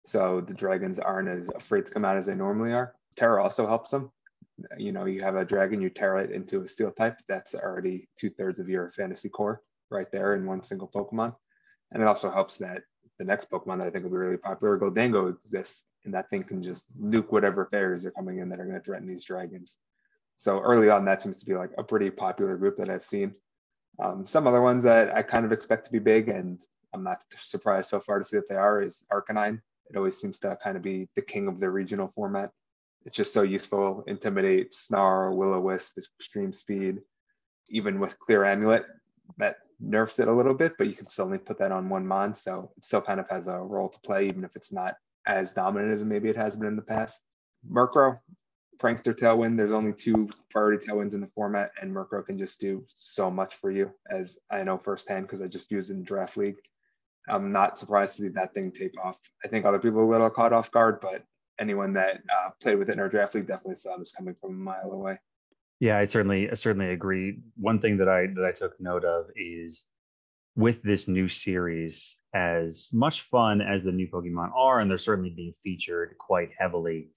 So 0.06 0.42
the 0.42 0.54
dragons 0.54 1.00
aren't 1.00 1.30
as 1.30 1.50
afraid 1.56 1.86
to 1.86 1.92
come 1.92 2.06
out 2.06 2.18
as 2.18 2.26
they 2.26 2.36
normally 2.36 2.74
are. 2.74 2.96
Tera 3.16 3.44
also 3.44 3.68
helps 3.68 3.92
them. 3.92 4.12
You 4.78 4.92
know, 4.92 5.06
you 5.06 5.22
have 5.22 5.36
a 5.36 5.46
dragon, 5.46 5.82
you 5.82 5.90
tear 5.90 6.18
it 6.18 6.32
into 6.32 6.62
a 6.62 6.68
steel 6.68 6.92
type. 6.92 7.20
That's 7.28 7.56
already 7.56 8.08
two 8.18 8.30
thirds 8.30 8.60
of 8.60 8.70
your 8.70 8.92
fantasy 8.92 9.30
core 9.30 9.62
right 9.90 10.12
there 10.12 10.36
in 10.36 10.46
one 10.46 10.62
single 10.62 10.88
Pokemon. 10.88 11.36
And 11.92 12.04
it 12.04 12.08
also 12.08 12.30
helps 12.30 12.58
that 12.58 12.84
the 13.18 13.26
next 13.26 13.50
Pokemon 13.50 13.80
that 13.80 13.88
I 13.88 13.90
think 13.90 14.04
will 14.04 14.12
be 14.12 14.18
really 14.18 14.38
popular, 14.38 14.78
Gholdengo, 14.78 15.30
exists, 15.30 15.84
and 16.06 16.14
that 16.14 16.30
thing 16.30 16.44
can 16.44 16.64
just 16.64 16.86
nuke 17.00 17.32
whatever 17.32 17.66
fairies 17.66 18.06
are 18.06 18.12
coming 18.12 18.40
in 18.40 18.50
that 18.50 18.60
are 18.60 18.66
going 18.66 18.78
to 18.78 18.84
threaten 18.84 19.08
these 19.08 19.26
dragons. 19.26 19.78
So 20.38 20.62
early 20.62 20.90
on, 20.90 21.04
that 21.06 21.22
seems 21.22 21.40
to 21.40 21.46
be 21.46 21.56
like 21.56 21.72
a 21.78 21.84
pretty 21.84 22.10
popular 22.10 22.56
group 22.56 22.78
that 22.78 22.90
I've 22.90 23.04
seen. 23.04 23.36
Um, 24.02 24.26
some 24.26 24.48
other 24.48 24.62
ones 24.62 24.84
that 24.84 25.14
I 25.14 25.22
kind 25.22 25.46
of 25.46 25.52
expect 25.52 25.86
to 25.86 25.92
be 25.92 26.00
big, 26.00 26.30
and 26.30 26.62
I'm 26.94 27.04
not 27.04 27.24
surprised 27.38 27.90
so 27.90 28.00
far 28.00 28.20
to 28.20 28.26
see 28.26 28.38
that 28.38 28.48
they 28.48 28.56
are, 28.56 28.82
is 28.82 29.06
Arcanine. 29.12 29.62
It 29.90 29.98
always 29.98 30.18
seems 30.18 30.40
to 30.40 30.58
kind 30.64 30.78
of 30.78 30.84
be 30.84 31.10
the 31.16 31.22
king 31.22 31.48
of 31.48 31.60
the 31.60 31.70
regional 31.70 32.12
format. 32.16 32.52
It's 33.06 33.16
just 33.16 33.34
so 33.34 33.42
useful. 33.42 34.04
Intimidate, 34.08 34.74
Snarl, 34.74 35.36
Will-O-Wisp, 35.36 35.98
Extreme 35.98 36.54
Speed, 36.54 37.00
even 37.70 38.00
with 38.00 38.20
Clear 38.20 38.46
Amulet, 38.46 38.86
that 39.38 39.58
nerfs 39.80 40.20
it 40.20 40.28
a 40.28 40.34
little 40.34 40.54
bit, 40.54 40.74
but 40.78 40.88
you 40.88 40.94
can 40.94 41.08
still 41.08 41.26
only 41.26 41.38
put 41.38 41.58
that 41.60 41.72
on 41.72 41.90
one 41.90 42.06
mon. 42.06 42.34
So 42.34 42.72
it 42.78 42.84
still 42.84 43.02
kind 43.02 43.20
of 43.20 43.30
has 43.30 43.48
a 43.48 43.58
role 43.58 43.90
to 43.90 44.00
play, 44.02 44.28
even 44.28 44.44
if 44.44 44.56
it's 44.56 44.72
not 44.72 44.96
as 45.26 45.54
dominant 45.54 45.94
as 45.94 46.04
maybe 46.04 46.30
it 46.30 46.36
has 46.36 46.56
been 46.56 46.68
in 46.68 46.76
the 46.76 46.82
past. 46.82 47.22
Murkrow, 47.70 48.20
Prankster 48.78 49.14
Tailwind, 49.14 49.58
there's 49.58 49.72
only 49.72 49.94
two 49.94 50.30
priority 50.50 50.86
Tailwinds 50.86 51.14
in 51.14 51.22
the 51.22 51.30
format, 51.36 51.72
and 51.82 51.94
Murkrow 51.94 52.26
can 52.26 52.38
just 52.38 52.60
do 52.60 52.86
so 52.94 53.30
much 53.30 53.56
for 53.56 53.72
you, 53.72 53.92
as 54.10 54.38
I 54.50 54.64
know 54.64 54.78
firsthand 54.78 55.28
because 55.28 55.42
I 55.42 55.48
just 55.48 55.72
used 55.72 55.92
in 55.92 56.04
Draft 56.04 56.38
League. 56.38 56.58
I'm 57.28 57.52
not 57.52 57.78
surprised 57.78 58.16
to 58.18 58.24
see 58.24 58.28
that 58.30 58.54
thing 58.54 58.72
take 58.72 58.94
off. 59.04 59.18
I 59.44 59.48
think 59.48 59.66
other 59.66 59.80
people 59.80 60.00
are 60.00 60.04
a 60.04 60.08
little 60.08 60.30
caught 60.30 60.54
off 60.54 60.72
guard, 60.72 61.00
but 61.02 61.24
anyone 61.60 61.94
that 61.94 62.22
uh, 62.30 62.50
played 62.62 62.78
with 62.78 62.90
it 62.90 62.94
in 62.94 63.00
our 63.00 63.10
Draft 63.10 63.36
League 63.36 63.48
definitely 63.48 63.76
saw 63.76 63.98
this 63.98 64.12
coming 64.12 64.36
from 64.40 64.52
a 64.52 64.64
mile 64.64 64.92
away. 64.92 65.20
Yeah, 65.80 65.98
I 65.98 66.06
certainly 66.06 66.50
I 66.50 66.56
certainly 66.56 66.92
agree. 66.92 67.40
One 67.56 67.80
thing 67.80 67.98
that 67.98 68.10
I 68.10 68.28
that 68.36 68.46
I 68.46 68.52
took 68.52 68.80
note 68.80 69.06
of 69.06 69.28
is 69.36 69.86
with 70.56 70.82
this 70.84 71.08
new 71.08 71.30
series, 71.30 72.18
as 72.34 72.90
much 72.92 73.22
fun 73.22 73.62
as 73.62 73.84
the 73.84 73.92
new 73.92 74.08
Pokemon 74.08 74.52
are, 74.54 74.80
and 74.80 74.90
they're 74.90 74.98
certainly 74.98 75.30
being 75.30 75.54
featured 75.64 76.16
quite 76.18 76.52
heavily 76.58 77.10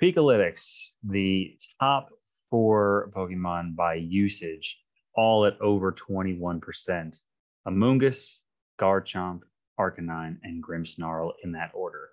Pikalytics, 0.00 0.92
the 1.04 1.58
top 1.78 2.08
four 2.48 3.10
Pokemon 3.14 3.76
by 3.76 3.94
usage, 3.94 4.82
all 5.14 5.44
at 5.44 5.60
over 5.60 5.92
21%. 5.92 7.20
Amoonguss, 7.68 8.38
Garchomp, 8.80 9.40
Arcanine, 9.78 10.38
and 10.42 10.64
Grimmsnarl 10.64 11.32
in 11.44 11.52
that 11.52 11.70
order. 11.74 12.08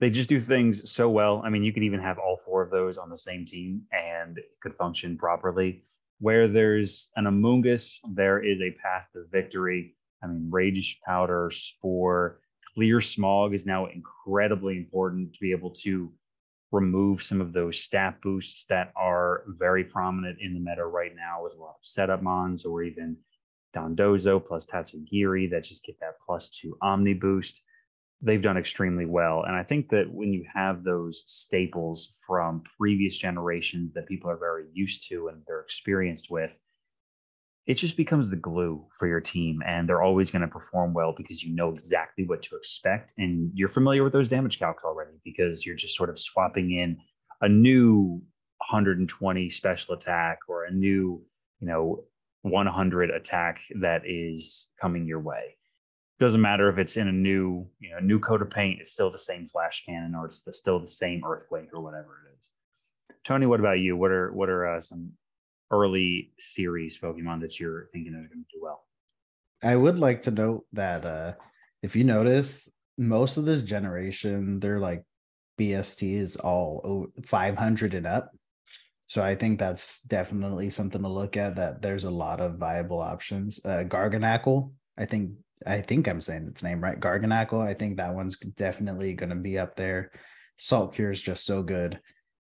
They 0.00 0.10
just 0.10 0.28
do 0.28 0.40
things 0.40 0.90
so 0.90 1.08
well. 1.10 1.42
I 1.44 1.50
mean, 1.50 1.64
you 1.64 1.72
could 1.72 1.82
even 1.82 2.00
have 2.00 2.18
all 2.18 2.38
four 2.44 2.62
of 2.62 2.70
those 2.70 2.98
on 2.98 3.10
the 3.10 3.18
same 3.18 3.44
team 3.44 3.82
and 3.92 4.38
could 4.62 4.74
function 4.74 5.18
properly. 5.18 5.82
Where 6.20 6.48
there's 6.48 7.10
an 7.16 7.24
Amoonguss, 7.24 7.98
there 8.14 8.40
is 8.42 8.60
a 8.60 8.76
path 8.82 9.08
to 9.12 9.24
victory. 9.30 9.94
I 10.22 10.28
mean, 10.28 10.48
Rage 10.50 11.00
Powder, 11.04 11.50
Spore, 11.50 12.40
Clear 12.74 13.00
Smog 13.00 13.54
is 13.54 13.66
now 13.66 13.86
incredibly 13.86 14.76
important 14.76 15.32
to 15.34 15.40
be 15.40 15.50
able 15.50 15.70
to 15.82 16.12
remove 16.70 17.22
some 17.22 17.40
of 17.40 17.52
those 17.52 17.80
stat 17.80 18.18
boosts 18.22 18.64
that 18.66 18.92
are 18.94 19.44
very 19.58 19.84
prominent 19.84 20.38
in 20.40 20.54
the 20.54 20.60
meta 20.60 20.84
right 20.84 21.12
now 21.16 21.42
with 21.42 21.56
a 21.56 21.60
lot 21.60 21.70
of 21.70 21.82
setup 21.82 22.22
mons 22.22 22.64
or 22.64 22.82
even 22.82 23.16
Dondozo 23.74 24.44
plus 24.44 24.66
Tatsugiri 24.66 25.50
that 25.50 25.64
just 25.64 25.84
get 25.84 25.98
that 26.00 26.14
plus 26.24 26.50
two 26.50 26.76
Omni 26.82 27.14
boost. 27.14 27.62
They've 28.20 28.42
done 28.42 28.56
extremely 28.56 29.06
well. 29.06 29.44
And 29.46 29.54
I 29.54 29.62
think 29.62 29.90
that 29.90 30.12
when 30.12 30.32
you 30.32 30.44
have 30.52 30.82
those 30.82 31.22
staples 31.26 32.14
from 32.26 32.62
previous 32.78 33.16
generations 33.16 33.92
that 33.94 34.08
people 34.08 34.30
are 34.30 34.36
very 34.36 34.64
used 34.72 35.08
to 35.08 35.28
and 35.28 35.42
they're 35.46 35.60
experienced 35.60 36.28
with, 36.30 36.58
it 37.66 37.74
just 37.74 37.96
becomes 37.96 38.30
the 38.30 38.36
glue 38.36 38.84
for 38.98 39.06
your 39.06 39.20
team. 39.20 39.62
And 39.64 39.88
they're 39.88 40.02
always 40.02 40.30
going 40.30 40.42
to 40.42 40.48
perform 40.48 40.94
well 40.94 41.14
because 41.16 41.44
you 41.44 41.54
know 41.54 41.68
exactly 41.68 42.24
what 42.26 42.42
to 42.42 42.56
expect. 42.56 43.12
And 43.18 43.52
you're 43.54 43.68
familiar 43.68 44.02
with 44.02 44.12
those 44.12 44.28
damage 44.28 44.58
calcs 44.58 44.82
already 44.84 45.20
because 45.24 45.64
you're 45.64 45.76
just 45.76 45.96
sort 45.96 46.10
of 46.10 46.18
swapping 46.18 46.72
in 46.72 46.98
a 47.40 47.48
new 47.48 48.22
120 48.68 49.50
special 49.50 49.94
attack 49.94 50.38
or 50.48 50.64
a 50.64 50.70
new 50.70 51.22
you 51.60 51.68
know 51.68 52.04
100 52.42 53.10
attack 53.10 53.60
that 53.80 54.02
is 54.04 54.68
coming 54.80 55.06
your 55.06 55.20
way 55.20 55.56
doesn't 56.20 56.40
matter 56.40 56.68
if 56.68 56.78
it's 56.78 56.96
in 56.96 57.08
a 57.08 57.12
new 57.12 57.66
you 57.80 57.90
know 57.90 57.98
new 58.00 58.18
coat 58.18 58.42
of 58.42 58.50
paint 58.50 58.80
it's 58.80 58.92
still 58.92 59.10
the 59.10 59.18
same 59.18 59.44
flash 59.44 59.84
cannon 59.84 60.14
or 60.14 60.26
it's 60.26 60.42
the, 60.42 60.52
still 60.52 60.80
the 60.80 60.86
same 60.86 61.22
earthquake 61.24 61.68
or 61.72 61.80
whatever 61.80 62.22
it 62.26 62.38
is 62.38 62.50
tony 63.24 63.46
what 63.46 63.60
about 63.60 63.78
you 63.78 63.96
what 63.96 64.10
are 64.10 64.32
what 64.32 64.48
are 64.48 64.66
uh, 64.66 64.80
some 64.80 65.12
early 65.70 66.32
series 66.38 66.98
Pokemon 66.98 67.40
that 67.40 67.60
you're 67.60 67.88
thinking 67.92 68.14
are 68.14 68.18
going 68.18 68.44
to 68.44 68.56
do 68.56 68.60
well? 68.62 68.84
I 69.62 69.76
would 69.76 69.98
like 69.98 70.22
to 70.22 70.30
note 70.30 70.64
that 70.72 71.04
uh, 71.04 71.34
if 71.82 71.96
you 71.96 72.04
notice, 72.04 72.68
most 72.96 73.36
of 73.36 73.44
this 73.44 73.62
generation, 73.62 74.60
they're 74.60 74.80
like 74.80 75.04
BST 75.58 76.14
is 76.14 76.36
all 76.36 77.06
500 77.24 77.94
and 77.94 78.06
up. 78.06 78.32
So 79.06 79.22
I 79.22 79.34
think 79.34 79.58
that's 79.58 80.02
definitely 80.02 80.70
something 80.70 81.02
to 81.02 81.08
look 81.08 81.36
at. 81.36 81.56
That 81.56 81.80
there's 81.80 82.04
a 82.04 82.10
lot 82.10 82.40
of 82.40 82.58
viable 82.58 83.00
options. 83.00 83.60
Uh, 83.64 83.84
Garganacl, 83.86 84.70
I 84.98 85.06
think 85.06 85.32
I 85.66 85.80
think 85.80 86.06
I'm 86.06 86.20
saying 86.20 86.46
its 86.48 86.62
name 86.62 86.82
right. 86.82 86.98
Garganacl, 86.98 87.66
I 87.66 87.74
think 87.74 87.96
that 87.96 88.14
one's 88.14 88.38
definitely 88.38 89.14
going 89.14 89.30
to 89.30 89.36
be 89.36 89.58
up 89.58 89.76
there. 89.76 90.12
Salt 90.56 90.94
Cure 90.94 91.10
is 91.10 91.22
just 91.22 91.44
so 91.44 91.62
good. 91.62 92.00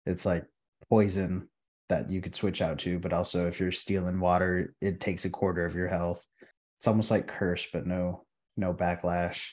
It's 0.06 0.26
like 0.26 0.44
poison 0.88 1.48
that 1.88 2.10
you 2.10 2.20
could 2.20 2.34
switch 2.34 2.60
out 2.62 2.78
to, 2.80 2.98
but 2.98 3.12
also 3.12 3.46
if 3.46 3.60
you're 3.60 3.72
stealing 3.72 4.20
water, 4.20 4.74
it 4.80 5.00
takes 5.00 5.24
a 5.24 5.30
quarter 5.30 5.64
of 5.64 5.74
your 5.74 5.88
health. 5.88 6.24
It's 6.78 6.86
almost 6.86 7.10
like 7.10 7.26
curse, 7.26 7.66
but 7.72 7.86
no, 7.86 8.24
no 8.56 8.74
backlash. 8.74 9.48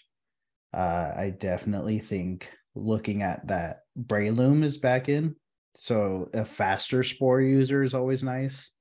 Uh, 0.73 1.11
I 1.15 1.33
definitely 1.37 1.99
think 1.99 2.49
looking 2.75 3.21
at 3.21 3.47
that 3.47 3.79
Breloom 3.97 4.63
is 4.63 4.77
back 4.77 5.07
in. 5.07 5.35
So 5.75 6.29
a 6.33 6.45
faster 6.45 7.03
spore 7.03 7.41
user 7.41 7.83
is 7.83 7.93
always 7.93 8.23
nice. 8.23 8.71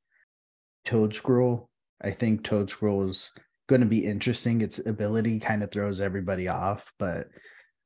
Toedscruel, 0.86 1.68
I 2.02 2.10
think 2.10 2.42
Toedscruel 2.42 3.10
is 3.10 3.30
going 3.68 3.80
to 3.80 3.86
be 3.86 4.04
interesting. 4.04 4.60
Its 4.60 4.84
ability 4.84 5.40
kind 5.40 5.62
of 5.62 5.70
throws 5.70 6.00
everybody 6.00 6.48
off, 6.48 6.92
but 6.98 7.28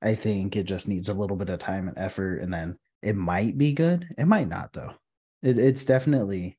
I 0.03 0.15
think 0.15 0.57
it 0.57 0.65
just 0.65 0.89
needs 0.89 1.09
a 1.09 1.15
little 1.15 1.37
bit 1.37 1.51
of 1.51 1.59
time 1.59 1.89
and 1.89 1.99
effort, 1.99 2.39
and 2.39 2.53
then 2.53 2.79
it 3.03 3.17
might 3.17 3.59
be 3.59 3.73
good. 3.73 4.07
It 4.17 4.27
might 4.27 4.49
not 4.49 4.73
though 4.73 4.95
it, 5.43 5.59
it's 5.59 5.85
definitely 5.85 6.59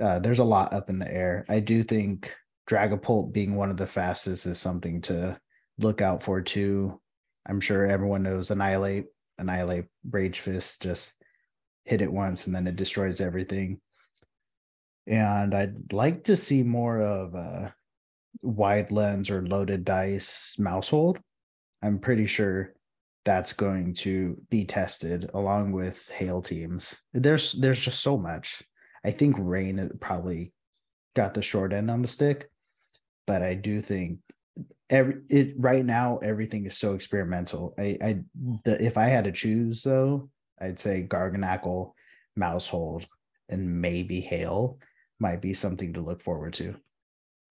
uh, 0.00 0.18
there's 0.18 0.38
a 0.38 0.44
lot 0.44 0.72
up 0.72 0.90
in 0.90 0.98
the 0.98 1.12
air. 1.12 1.44
I 1.48 1.60
do 1.60 1.82
think 1.82 2.34
Dragapult 2.68 3.32
being 3.32 3.54
one 3.54 3.70
of 3.70 3.76
the 3.76 3.86
fastest 3.86 4.46
is 4.46 4.58
something 4.58 5.00
to 5.02 5.38
look 5.78 6.00
out 6.00 6.22
for 6.22 6.40
too. 6.40 7.00
I'm 7.46 7.60
sure 7.60 7.86
everyone 7.86 8.22
knows 8.22 8.50
Annihilape, 8.50 9.06
Annihilape, 9.38 9.86
Rage 10.10 10.40
Fist, 10.40 10.82
just 10.82 11.12
hit 11.84 12.02
it 12.02 12.12
once 12.12 12.46
and 12.46 12.54
then 12.54 12.66
it 12.66 12.76
destroys 12.76 13.20
everything. 13.20 13.80
And 15.06 15.54
I'd 15.54 15.92
like 15.92 16.24
to 16.24 16.36
see 16.36 16.62
more 16.62 17.00
of 17.00 17.34
a 17.34 17.74
wide 18.42 18.90
lens 18.90 19.30
or 19.30 19.46
loaded 19.46 19.84
dice 19.84 20.56
Maushold. 20.58 21.18
I'm 21.82 21.98
pretty 21.98 22.26
sure 22.26 22.74
that's 23.24 23.52
going 23.52 23.94
to 23.94 24.40
be 24.50 24.64
tested 24.64 25.30
along 25.34 25.72
with 25.72 26.10
hail 26.10 26.42
teams. 26.42 27.00
There's 27.12 27.52
there's 27.52 27.80
just 27.80 28.00
so 28.00 28.18
much. 28.18 28.62
I 29.04 29.10
think 29.10 29.36
rain 29.38 29.90
probably 30.00 30.52
got 31.14 31.34
the 31.34 31.42
short 31.42 31.72
end 31.72 31.90
on 31.90 32.02
the 32.02 32.08
stick, 32.08 32.50
but 33.26 33.42
I 33.42 33.54
do 33.54 33.80
think 33.80 34.18
every 34.90 35.16
it 35.28 35.54
right 35.56 35.84
now 35.84 36.18
everything 36.18 36.66
is 36.66 36.76
so 36.76 36.94
experimental. 36.94 37.74
I 37.78 37.96
I 38.02 38.18
the, 38.64 38.84
if 38.84 38.98
I 38.98 39.06
had 39.06 39.24
to 39.24 39.32
choose 39.32 39.82
though, 39.82 40.28
I'd 40.60 40.80
say 40.80 41.06
Garganacl, 41.08 41.92
Maushold, 42.38 43.06
and 43.48 43.80
maybe 43.80 44.20
Hail 44.20 44.78
might 45.18 45.40
be 45.40 45.54
something 45.54 45.94
to 45.94 46.00
look 46.00 46.20
forward 46.20 46.54
to. 46.54 46.74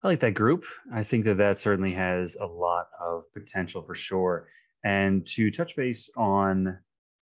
I 0.04 0.08
like 0.08 0.20
that 0.20 0.34
group. 0.34 0.66
I 0.92 1.02
think 1.02 1.24
that 1.24 1.38
that 1.38 1.58
certainly 1.58 1.92
has 1.92 2.36
a 2.38 2.44
lot 2.44 2.88
of 3.00 3.24
potential 3.32 3.80
for 3.80 3.94
sure. 3.94 4.48
And 4.84 5.26
to 5.28 5.50
touch 5.50 5.76
base 5.76 6.10
on 6.14 6.78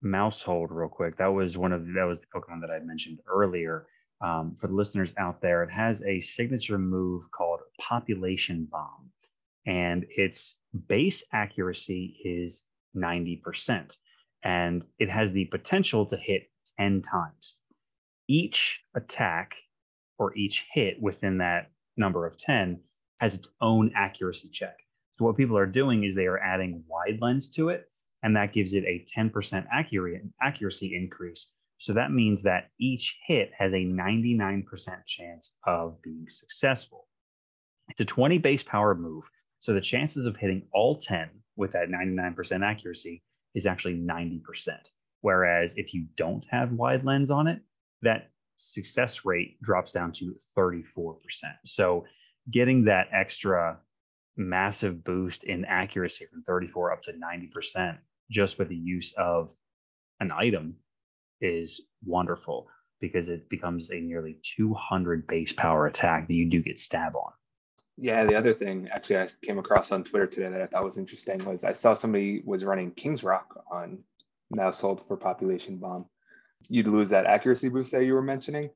Maushold 0.04 0.66
real 0.70 0.90
quick, 0.90 1.16
that 1.16 1.28
was 1.32 1.56
one 1.56 1.72
of 1.72 1.86
that 1.94 2.04
was 2.04 2.20
the 2.20 2.26
Pokemon 2.26 2.60
that 2.60 2.70
I 2.70 2.80
mentioned 2.80 3.20
earlier. 3.26 3.86
Um, 4.20 4.54
for 4.54 4.66
the 4.66 4.74
listeners 4.74 5.14
out 5.16 5.40
there, 5.40 5.62
it 5.62 5.70
has 5.70 6.02
a 6.02 6.20
signature 6.20 6.76
move 6.76 7.30
called 7.30 7.60
Population 7.80 8.68
Bomb, 8.70 9.12
and 9.64 10.04
its 10.10 10.58
base 10.88 11.24
accuracy 11.32 12.18
is 12.22 12.66
90%, 12.94 13.96
and 14.42 14.84
it 14.98 15.08
has 15.08 15.32
the 15.32 15.46
potential 15.46 16.04
to 16.04 16.18
hit 16.18 16.50
10 16.78 17.00
times. 17.00 17.54
Each 18.26 18.82
attack 18.94 19.56
or 20.18 20.36
each 20.36 20.66
hit 20.70 21.00
within 21.00 21.38
that 21.38 21.70
number 21.98 22.26
of 22.26 22.36
10 22.38 22.80
has 23.20 23.34
its 23.34 23.48
own 23.60 23.90
accuracy 23.94 24.48
check. 24.48 24.76
So 25.12 25.24
what 25.24 25.36
people 25.36 25.58
are 25.58 25.66
doing 25.66 26.04
is 26.04 26.14
they 26.14 26.26
are 26.26 26.38
adding 26.38 26.84
wide 26.86 27.18
lens 27.20 27.50
to 27.50 27.70
it, 27.70 27.86
and 28.22 28.36
that 28.36 28.52
gives 28.52 28.72
it 28.72 28.84
a 28.84 29.04
10% 29.16 29.66
accurate 29.72 30.22
accuracy 30.40 30.94
increase. 30.94 31.48
So 31.78 31.92
that 31.92 32.12
means 32.12 32.42
that 32.42 32.70
each 32.78 33.18
hit 33.26 33.50
has 33.56 33.72
a 33.72 33.84
99% 33.84 34.64
chance 35.06 35.56
of 35.66 36.00
being 36.02 36.26
successful. 36.28 37.06
It's 37.88 38.00
a 38.00 38.04
20 38.04 38.38
base 38.38 38.62
power 38.62 38.94
move. 38.94 39.28
So 39.60 39.72
the 39.72 39.80
chances 39.80 40.26
of 40.26 40.36
hitting 40.36 40.66
all 40.72 40.98
10 40.98 41.28
with 41.56 41.72
that 41.72 41.88
99% 41.88 42.64
accuracy 42.64 43.22
is 43.54 43.66
actually 43.66 43.96
90%. 43.96 44.40
Whereas 45.20 45.74
if 45.76 45.94
you 45.94 46.06
don't 46.16 46.44
have 46.50 46.72
wide 46.72 47.04
lens 47.04 47.30
on 47.30 47.46
it, 47.48 47.60
that 48.02 48.30
success 48.58 49.24
rate 49.24 49.60
drops 49.62 49.92
down 49.92 50.12
to 50.12 50.34
34%. 50.56 51.16
So 51.64 52.04
getting 52.50 52.84
that 52.84 53.08
extra 53.12 53.78
massive 54.36 55.04
boost 55.04 55.44
in 55.44 55.64
accuracy 55.64 56.26
from 56.26 56.42
34 56.42 56.92
up 56.92 57.02
to 57.02 57.12
90% 57.12 57.98
just 58.30 58.58
with 58.58 58.68
the 58.68 58.76
use 58.76 59.14
of 59.16 59.50
an 60.20 60.32
item 60.32 60.76
is 61.40 61.80
wonderful 62.04 62.66
because 63.00 63.28
it 63.28 63.48
becomes 63.48 63.90
a 63.90 64.00
nearly 64.00 64.38
200 64.42 65.26
base 65.26 65.52
power 65.52 65.86
attack 65.86 66.26
that 66.26 66.34
you 66.34 66.50
do 66.50 66.60
get 66.60 66.78
stab 66.78 67.14
on. 67.14 67.32
Yeah, 67.96 68.24
the 68.24 68.34
other 68.34 68.54
thing 68.54 68.88
actually 68.92 69.18
I 69.18 69.28
came 69.44 69.58
across 69.58 69.92
on 69.92 70.04
Twitter 70.04 70.26
today 70.26 70.50
that 70.50 70.62
I 70.62 70.66
thought 70.66 70.84
was 70.84 70.98
interesting 70.98 71.44
was 71.44 71.64
I 71.64 71.72
saw 71.72 71.94
somebody 71.94 72.42
was 72.44 72.64
running 72.64 72.90
King's 72.92 73.22
Rock 73.24 73.64
on 73.70 73.98
Maushold 74.54 75.06
for 75.06 75.16
Population 75.16 75.76
Bomb. 75.76 76.06
You'd 76.68 76.88
lose 76.88 77.08
that 77.10 77.26
accuracy 77.26 77.68
boost 77.68 77.92
that 77.92 78.04
you 78.04 78.14
were 78.14 78.22
mentioning, 78.22 78.70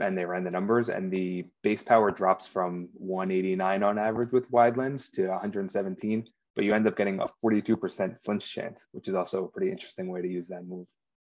and 0.00 0.16
they 0.16 0.24
ran 0.24 0.44
the 0.44 0.50
numbers, 0.50 0.88
and 0.88 1.10
the 1.10 1.46
base 1.62 1.82
power 1.82 2.10
drops 2.10 2.46
from 2.46 2.88
189 2.94 3.82
on 3.82 3.98
average 3.98 4.32
with 4.32 4.50
wide 4.50 4.76
lens 4.76 5.10
to 5.10 5.28
117, 5.28 6.26
but 6.54 6.64
you 6.64 6.74
end 6.74 6.86
up 6.86 6.96
getting 6.96 7.20
a 7.20 7.26
42% 7.44 8.16
flinch 8.24 8.52
chance, 8.52 8.86
which 8.92 9.08
is 9.08 9.14
also 9.14 9.44
a 9.44 9.48
pretty 9.48 9.72
interesting 9.72 10.08
way 10.08 10.22
to 10.22 10.28
use 10.28 10.48
that 10.48 10.66
move. 10.66 10.86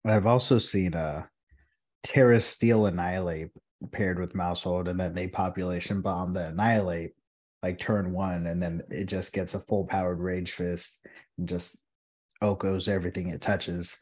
I've 0.07 0.27
also 0.27 0.59
seen 0.59 0.95
uh 0.95 1.25
Tera 2.05 2.41
Steel 2.41 2.87
Annihilape 2.87 3.51
paired 3.93 4.19
with 4.19 4.35
Maushold, 4.35 4.89
and 4.89 4.99
then 4.99 5.15
they 5.15 5.29
population 5.29 6.01
bomb 6.01 6.33
the 6.33 6.49
Annihilape 6.49 7.15
like 7.63 7.79
turn 7.79 8.13
one, 8.13 8.47
and 8.47 8.63
then 8.63 8.83
it 8.91 9.07
just 9.07 9.33
gets 9.33 9.55
a 9.55 9.61
full 9.61 9.85
powered 9.85 10.21
Rage 10.21 10.53
Fist 10.53 11.05
and 11.39 11.49
just 11.49 11.79
Okos 12.43 12.89
everything 12.89 13.29
it 13.29 13.41
touches. 13.41 13.99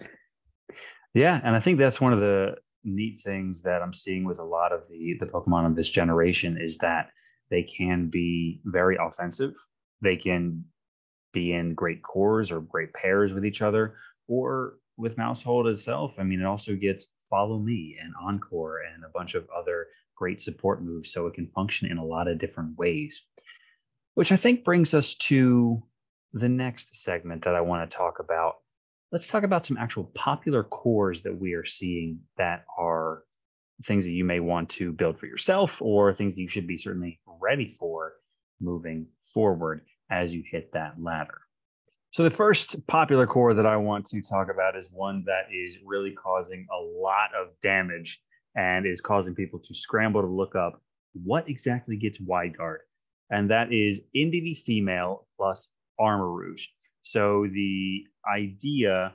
Yeah, 1.16 1.40
and 1.42 1.56
I 1.56 1.61
think 1.61 1.78
that's 1.78 1.99
one 1.99 2.12
of 2.12 2.20
the 2.20 2.58
neat 2.85 3.20
things 3.25 3.62
that 3.62 3.80
I'm 3.80 3.94
seeing 3.94 4.26
with 4.26 4.38
a 4.38 4.44
lot 4.44 4.70
of 4.70 4.87
the 4.87 5.16
the 5.18 5.25
Pokemon 5.25 5.64
of 5.64 5.75
this 5.75 5.90
generation 5.90 6.58
is 6.61 6.76
that 6.78 7.08
they 7.50 7.62
can 7.62 8.11
be 8.11 8.61
very 8.66 8.99
offensive. 9.00 9.54
They 10.02 10.16
can 10.16 10.66
be 11.32 11.54
in 11.54 11.73
great 11.73 12.02
cores 12.02 12.52
or 12.52 12.61
great 12.61 12.92
pairs 12.92 13.32
with 13.32 13.46
each 13.46 13.62
other, 13.62 13.94
or 14.28 14.75
with 14.99 15.16
Maushold 15.16 15.70
itself. 15.70 16.16
I 16.18 16.23
mean, 16.23 16.42
it 16.42 16.44
also 16.44 16.76
gets 16.76 17.14
Follow 17.30 17.58
Me 17.61 17.96
and 17.99 18.12
Encore 18.23 18.82
and 18.82 19.02
a 19.02 19.08
bunch 19.08 19.35
of 19.35 19.49
other 19.56 19.87
great 20.16 20.42
support 20.42 20.82
moves, 20.82 21.12
so 21.12 21.26
it 21.26 21.32
can 21.32 21.46
function 21.46 21.90
in 21.90 21.96
a 21.96 22.04
lot 22.04 22.28
of 22.28 22.37
different 22.37 22.76
ways. 22.76 23.25
Which 24.16 24.32
I 24.32 24.37
think 24.37 24.64
brings 24.64 24.92
us 24.92 25.14
to 25.14 25.82
the 26.35 26.50
next 26.50 26.94
segment 26.94 27.44
that 27.44 27.54
I 27.54 27.62
want 27.62 27.90
to 27.90 27.96
talk 27.96 28.18
about. 28.20 28.56
Let's 29.13 29.29
talk 29.29 29.45
about 29.45 29.65
some 29.65 29.77
actual 29.77 30.11
popular 30.15 30.65
cores 30.65 31.23
that 31.23 31.39
we 31.39 31.53
are 31.55 31.65
seeing 31.65 32.21
that 32.39 32.65
are 32.77 33.23
things 33.85 34.05
that 34.05 34.12
you 34.12 34.25
may 34.25 34.40
want 34.40 34.69
to 34.71 34.92
build 34.92 35.19
for 35.19 35.27
yourself 35.27 35.81
or 35.81 36.12
things 36.12 36.35
that 36.35 36.42
you 36.42 36.49
should 36.49 36.66
be 36.66 36.77
certainly 36.77 37.21
ready 37.40 37.69
for 37.69 38.14
moving 38.61 39.07
forward 39.33 39.83
as 40.11 40.35
you 40.35 40.42
hit 40.51 40.73
that 40.73 40.95
ladder. 41.01 41.40
So, 42.11 42.25
the 42.25 42.31
first 42.31 42.87
popular 42.87 43.27
core 43.27 43.55
that 43.55 43.66
I 43.66 43.77
want 43.77 44.07
to 44.07 44.23
talk 44.23 44.49
about 44.51 44.77
is 44.77 44.88
one 44.90 45.23
that 45.27 45.53
is 45.53 45.79
really 45.85 46.12
causing 46.12 46.66
a 46.73 46.83
lot 46.83 47.31
of 47.35 47.49
damage 47.62 48.23
and 48.57 48.87
is 48.87 49.01
causing 49.01 49.35
people 49.35 49.61
to 49.61 49.75
scramble 49.75 50.23
to 50.23 50.27
look 50.27 50.57
up 50.57 50.81
what 51.12 51.49
exactly 51.49 51.97
gets 51.97 52.21
wide 52.21 52.57
guard. 52.57 52.81
And 53.31 53.51
that 53.51 53.73
is 53.73 54.01
Indeedee 54.16 54.59
Female 54.59 55.27
plus 55.37 55.69
Armarouge. 56.01 56.62
So, 57.03 57.47
the 57.53 58.05
idea 58.33 59.15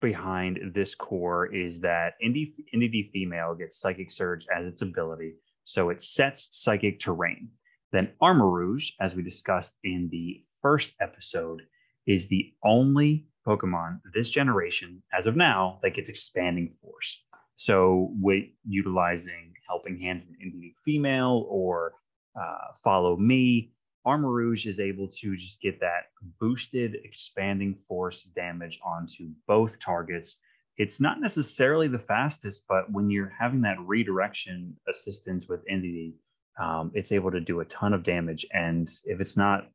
behind 0.00 0.58
this 0.74 0.94
core 0.94 1.52
is 1.54 1.80
that 1.80 2.14
Indeedee 2.24 3.10
Female 3.10 3.54
gets 3.54 3.78
Psychic 3.78 4.10
Surge 4.10 4.46
as 4.54 4.66
its 4.66 4.82
ability. 4.82 5.34
So, 5.64 5.90
it 5.90 6.02
sets 6.02 6.48
psychic 6.52 7.00
terrain. 7.00 7.50
Then 7.92 8.12
Armarouge, 8.22 8.92
as 9.00 9.14
we 9.14 9.22
discussed 9.22 9.76
in 9.84 10.08
the 10.10 10.42
first 10.62 10.94
episode, 11.00 11.62
is 12.06 12.28
the 12.28 12.52
only 12.64 13.26
Pokemon 13.46 14.00
this 14.14 14.30
generation, 14.30 15.02
as 15.12 15.26
of 15.26 15.36
now, 15.36 15.78
that 15.82 15.94
gets 15.94 16.08
expanding 16.08 16.74
force. 16.82 17.22
So, 17.56 18.10
with 18.20 18.44
utilizing 18.66 19.52
Helping 19.68 19.98
Hand 19.98 20.22
from 20.24 20.34
Indeedee 20.34 20.74
Female 20.84 21.46
or 21.48 21.92
uh, 22.40 22.72
Follow 22.82 23.16
Me, 23.16 23.72
Armarouge 24.06 24.66
is 24.66 24.80
able 24.80 25.08
to 25.08 25.36
just 25.36 25.60
get 25.60 25.80
that 25.80 26.04
boosted 26.40 26.96
expanding 27.04 27.74
force 27.74 28.22
damage 28.22 28.80
onto 28.84 29.30
both 29.46 29.78
targets. 29.78 30.40
It's 30.78 31.00
not 31.00 31.20
necessarily 31.20 31.88
the 31.88 31.98
fastest, 31.98 32.64
but 32.68 32.90
when 32.90 33.10
you're 33.10 33.32
having 33.38 33.60
that 33.62 33.78
redirection 33.80 34.76
assistance 34.88 35.48
with 35.48 35.66
Indeedee, 35.66 36.14
um, 36.58 36.90
it's 36.94 37.12
able 37.12 37.30
to 37.30 37.40
do 37.40 37.60
a 37.60 37.64
ton 37.66 37.92
of 37.92 38.02
damage. 38.02 38.46
And 38.52 38.88
if 39.04 39.20
it's 39.20 39.36
not 39.36 39.68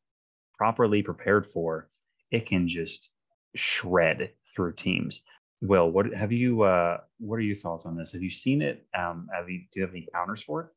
properly 0.57 1.03
prepared 1.03 1.45
for, 1.45 1.87
it 2.31 2.47
can 2.47 2.67
just 2.67 3.11
shred 3.55 4.31
through 4.55 4.73
teams. 4.73 5.21
Will, 5.61 5.89
what 5.89 6.13
have 6.13 6.31
you? 6.31 6.63
Uh, 6.63 6.97
what 7.19 7.37
are 7.37 7.41
your 7.41 7.55
thoughts 7.55 7.85
on 7.85 7.95
this? 7.95 8.11
Have 8.11 8.21
you 8.23 8.29
seen 8.29 8.61
it? 8.61 8.85
Um, 8.93 9.27
have 9.33 9.49
you? 9.49 9.59
Do 9.59 9.79
you 9.79 9.81
have 9.83 9.91
any 9.91 10.07
counters 10.13 10.43
for 10.43 10.61
it? 10.61 10.67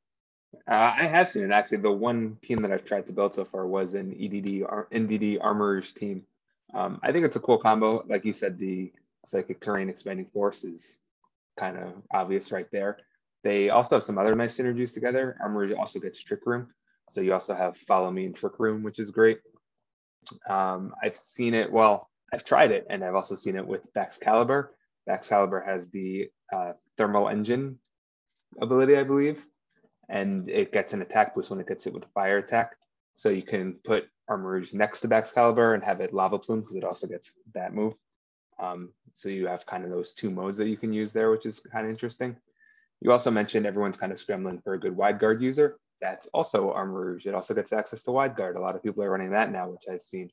Uh, 0.55 0.93
I 0.97 1.05
have 1.05 1.29
seen 1.29 1.45
it 1.45 1.51
actually. 1.51 1.79
The 1.79 1.91
one 1.91 2.37
team 2.43 2.63
that 2.63 2.73
I've 2.73 2.85
tried 2.85 3.07
to 3.07 3.13
build 3.13 3.35
so 3.35 3.45
far 3.45 3.67
was 3.67 3.95
an 3.95 4.13
EDD 4.13 4.63
NDD 4.93 5.41
Armorers 5.41 5.93
team. 5.93 6.25
Um, 6.75 7.01
I 7.03 7.13
think 7.13 7.25
it's 7.25 7.37
a 7.37 7.41
cool 7.41 7.59
combo. 7.59 8.05
Like 8.09 8.25
you 8.25 8.33
said, 8.33 8.59
the 8.59 8.93
Psychic 9.27 9.61
Terrain 9.61 9.89
Expanding 9.89 10.27
Force 10.27 10.65
is 10.65 10.97
kind 11.59 11.77
of 11.77 11.93
obvious 12.13 12.53
right 12.53 12.67
there. 12.73 12.99
They 13.45 13.71
also 13.71 13.97
have 13.97 14.03
some 14.03 14.19
other 14.19 14.35
nice 14.35 14.57
synergies 14.57 14.93
together. 14.93 15.37
Armor 15.41 15.75
also 15.77 15.99
gets 15.99 16.19
Trick 16.19 16.41
Room. 16.47 16.69
So 17.11 17.21
you 17.21 17.33
also 17.33 17.55
have 17.55 17.77
Follow 17.77 18.11
Me 18.11 18.27
and 18.27 18.35
Trick 18.35 18.59
Room, 18.59 18.83
which 18.83 18.99
is 18.99 19.11
great. 19.11 19.41
Um, 20.49 20.95
I've 21.03 21.17
seen 21.17 21.55
it, 21.55 21.71
well, 21.71 22.11
I've 22.33 22.45
tried 22.45 22.71
it, 22.73 22.87
and 22.91 23.03
I've 23.03 23.15
also 23.15 23.35
seen 23.35 23.57
it 23.57 23.67
with 23.67 23.81
Baxcalibur. 23.95 24.69
Baxcalibur 25.09 25.65
has 25.65 25.89
the 25.89 26.31
uh, 26.53 26.73
thermal 26.99 27.29
engine 27.29 27.79
ability, 28.61 28.97
I 28.97 29.05
believe, 29.05 29.47
and 30.09 30.49
it 30.49 30.73
gets 30.73 30.93
an 30.93 31.03
attack 31.03 31.35
boost 31.35 31.51
when 31.51 31.61
it 31.61 31.69
gets 31.69 31.85
hit 31.85 31.93
with 31.93 32.05
a 32.05 32.09
fire 32.09 32.39
attack. 32.39 32.77
So 33.15 33.29
you 33.29 33.43
can 33.43 33.75
put 33.85 34.09
Armarouge 34.31 34.73
next 34.75 35.01
to 35.01 35.09
Baxcalibur 35.09 35.75
and 35.75 35.83
have 35.83 36.01
it 36.01 36.15
Lava 36.15 36.39
Plume 36.39 36.61
because 36.61 36.77
it 36.77 36.85
also 36.85 37.07
gets 37.07 37.31
that 37.55 37.75
move. 37.75 37.95
Um, 38.61 38.91
so 39.13 39.29
you 39.29 39.47
have 39.47 39.67
kind 39.67 39.85
of 39.85 39.91
those 39.91 40.13
two 40.13 40.31
modes 40.31 40.57
that 40.59 40.69
you 40.69 40.77
can 40.77 40.93
use 40.93 41.13
there, 41.13 41.31
which 41.31 41.47
is 41.47 41.61
kind 41.61 41.87
of 41.87 41.91
interesting. 41.91 42.37
You 43.01 43.13
also 43.13 43.31
mentioned 43.31 43.67
everyone's 43.67 43.97
kind 43.97 44.13
of 44.13 44.19
scrambling 44.19 44.61
for 44.61 44.75
a 44.75 44.81
good 44.81 44.97
wide 44.97 45.19
guard 45.19 45.41
user 45.41 45.79
that's 46.01 46.27
also 46.27 46.73
Armarouge. 46.73 47.27
It 47.27 47.35
also 47.35 47.55
gets 47.55 47.73
access 47.73 48.03
to 48.05 48.13
wide 48.13 48.37
guard. 48.37 48.57
A 48.57 48.61
lot 48.61 48.77
of 48.77 48.83
people 48.83 49.03
are 49.03 49.11
running 49.11 49.31
that 49.31 49.51
now, 49.51 49.69
which 49.69 49.85
I've 49.91 50.03
seen. 50.03 50.31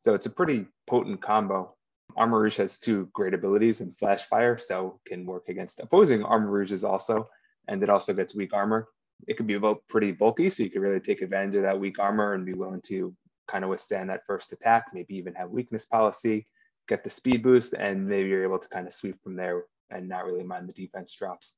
So 0.00 0.14
it's 0.14 0.26
a 0.26 0.30
pretty 0.30 0.66
potent 0.88 1.20
combo. 1.20 1.74
Armarouge 2.16 2.56
has 2.56 2.78
two 2.78 3.08
great 3.12 3.34
abilities 3.34 3.80
in 3.80 3.92
Flash 3.92 4.22
Fire, 4.28 4.58
so 4.58 5.00
can 5.06 5.26
work 5.26 5.48
against 5.48 5.80
opposing 5.80 6.22
Armarouges 6.22 6.88
also, 6.88 7.28
and 7.68 7.82
it 7.82 7.90
also 7.90 8.12
gets 8.12 8.34
weak 8.34 8.52
armor. 8.52 8.88
It 9.26 9.36
could 9.36 9.46
be 9.46 9.58
pretty 9.88 10.12
bulky, 10.12 10.50
so 10.50 10.62
you 10.62 10.70
can 10.70 10.82
really 10.82 11.00
take 11.00 11.22
advantage 11.22 11.56
of 11.56 11.62
that 11.62 11.78
weak 11.78 11.98
armor 11.98 12.34
and 12.34 12.46
be 12.46 12.54
willing 12.54 12.82
to 12.82 13.14
kind 13.48 13.64
of 13.64 13.70
withstand 13.70 14.10
that 14.10 14.26
first 14.26 14.52
attack, 14.52 14.86
maybe 14.92 15.16
even 15.16 15.34
have 15.34 15.50
weakness 15.50 15.84
policy, 15.84 16.46
get 16.88 17.04
the 17.04 17.10
speed 17.10 17.42
boost, 17.42 17.74
and 17.74 18.06
maybe 18.06 18.28
you're 18.28 18.44
able 18.44 18.58
to 18.58 18.68
kind 18.68 18.86
of 18.86 18.92
sweep 18.92 19.20
from 19.22 19.36
there 19.36 19.64
and 19.90 20.08
not 20.08 20.24
really 20.24 20.44
mind 20.44 20.68
the 20.68 20.72
defense 20.72 21.14
drops. 21.14 21.54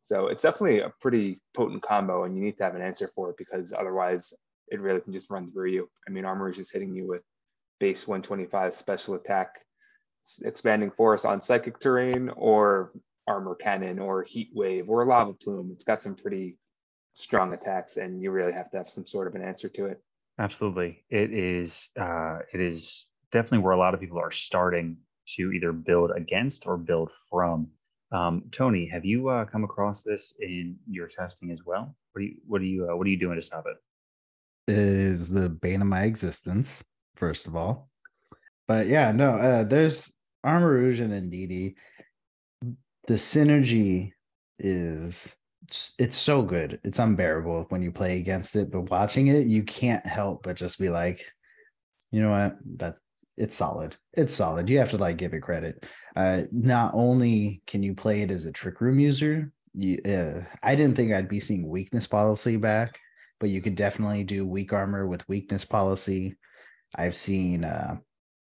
So 0.00 0.28
it's 0.28 0.42
definitely 0.42 0.80
a 0.80 0.92
pretty 1.00 1.40
potent 1.54 1.82
combo, 1.82 2.24
and 2.24 2.36
you 2.36 2.42
need 2.42 2.56
to 2.58 2.64
have 2.64 2.74
an 2.74 2.82
answer 2.82 3.10
for 3.14 3.30
it 3.30 3.36
because 3.36 3.72
otherwise 3.72 4.32
it 4.68 4.80
really 4.80 5.00
can 5.00 5.12
just 5.12 5.30
run 5.30 5.50
through 5.50 5.70
you. 5.70 5.88
I 6.08 6.10
mean, 6.10 6.24
Armor 6.24 6.48
is 6.48 6.56
just 6.56 6.72
hitting 6.72 6.94
you 6.94 7.06
with 7.06 7.22
base 7.78 8.06
125 8.06 8.74
special 8.74 9.14
attack, 9.14 9.60
expanding 10.44 10.90
force 10.90 11.24
on 11.24 11.40
psychic 11.40 11.78
terrain, 11.78 12.30
or 12.36 12.92
armor 13.28 13.54
cannon, 13.54 13.98
or 13.98 14.22
heat 14.24 14.50
wave, 14.54 14.88
or 14.88 15.04
lava 15.06 15.32
plume. 15.34 15.70
It's 15.72 15.84
got 15.84 16.02
some 16.02 16.14
pretty 16.14 16.56
strong 17.14 17.52
attacks, 17.52 17.96
and 17.96 18.22
you 18.22 18.30
really 18.30 18.52
have 18.52 18.70
to 18.70 18.78
have 18.78 18.88
some 18.88 19.06
sort 19.06 19.26
of 19.26 19.34
an 19.34 19.42
answer 19.42 19.68
to 19.68 19.86
it. 19.86 20.02
Absolutely, 20.38 21.04
it 21.10 21.32
is. 21.32 21.90
Uh, 21.98 22.38
it 22.52 22.60
is 22.60 23.06
definitely 23.30 23.58
where 23.64 23.72
a 23.72 23.78
lot 23.78 23.94
of 23.94 24.00
people 24.00 24.18
are 24.18 24.30
starting 24.30 24.96
to 25.36 25.52
either 25.52 25.72
build 25.72 26.10
against 26.16 26.66
or 26.66 26.76
build 26.76 27.10
from 27.30 27.68
Um, 28.12 28.44
Tony, 28.50 28.86
have 28.86 29.06
you 29.06 29.28
uh, 29.28 29.46
come 29.46 29.64
across 29.64 30.02
this 30.02 30.34
in 30.40 30.76
your 30.86 31.08
testing 31.08 31.50
as 31.50 31.60
well? 31.64 31.96
What 32.12 32.20
do 32.20 32.26
you 32.26 32.36
what 32.46 32.60
are 32.60 32.64
you 32.64 32.90
uh, 32.90 32.96
what 32.96 33.06
are 33.06 33.10
you 33.10 33.18
doing 33.18 33.36
to 33.36 33.42
stop 33.42 33.64
it? 33.66 33.76
Is 34.68 35.30
the 35.30 35.48
bane 35.48 35.80
of 35.80 35.88
my 35.88 36.04
existence, 36.04 36.84
first 37.16 37.46
of 37.46 37.56
all. 37.56 37.88
But 38.68 38.86
yeah, 38.86 39.12
no, 39.12 39.30
uh, 39.32 39.64
there's 39.64 40.12
Armarouge 40.44 41.00
and 41.00 41.12
Indeedee. 41.12 41.74
The 43.08 43.14
synergy 43.14 44.12
is 44.58 45.34
it's 45.98 46.16
so 46.16 46.42
good. 46.42 46.80
It's 46.84 46.98
unbearable 46.98 47.66
when 47.68 47.82
you 47.82 47.92
play 47.92 48.18
against 48.18 48.56
it, 48.56 48.70
but 48.70 48.90
watching 48.90 49.28
it, 49.28 49.46
you 49.46 49.62
can't 49.62 50.04
help 50.04 50.42
but 50.42 50.56
just 50.56 50.78
be 50.78 50.88
like, 50.88 51.24
you 52.10 52.20
know 52.20 52.30
what? 52.30 52.56
That 52.78 52.96
it's 53.36 53.56
solid. 53.56 53.96
It's 54.12 54.34
solid. 54.34 54.68
You 54.68 54.78
have 54.78 54.90
to 54.90 54.98
like 54.98 55.16
give 55.16 55.32
it 55.32 55.40
credit. 55.40 55.86
Uh, 56.14 56.42
not 56.52 56.92
only 56.94 57.62
can 57.66 57.82
you 57.82 57.94
play 57.94 58.22
it 58.22 58.30
as 58.30 58.44
a 58.44 58.52
trick 58.52 58.80
room 58.80 58.98
user, 58.98 59.50
you, 59.74 59.98
uh, 60.06 60.42
I 60.62 60.74
didn't 60.74 60.96
think 60.96 61.12
I'd 61.12 61.28
be 61.28 61.40
seeing 61.40 61.68
weakness 61.68 62.06
policy 62.06 62.56
back, 62.56 62.98
but 63.40 63.48
you 63.48 63.62
could 63.62 63.74
definitely 63.74 64.24
do 64.24 64.46
weak 64.46 64.72
armor 64.72 65.06
with 65.06 65.26
weakness 65.28 65.64
policy. 65.64 66.36
I've 66.94 67.16
seen 67.16 67.64
uh, 67.64 67.96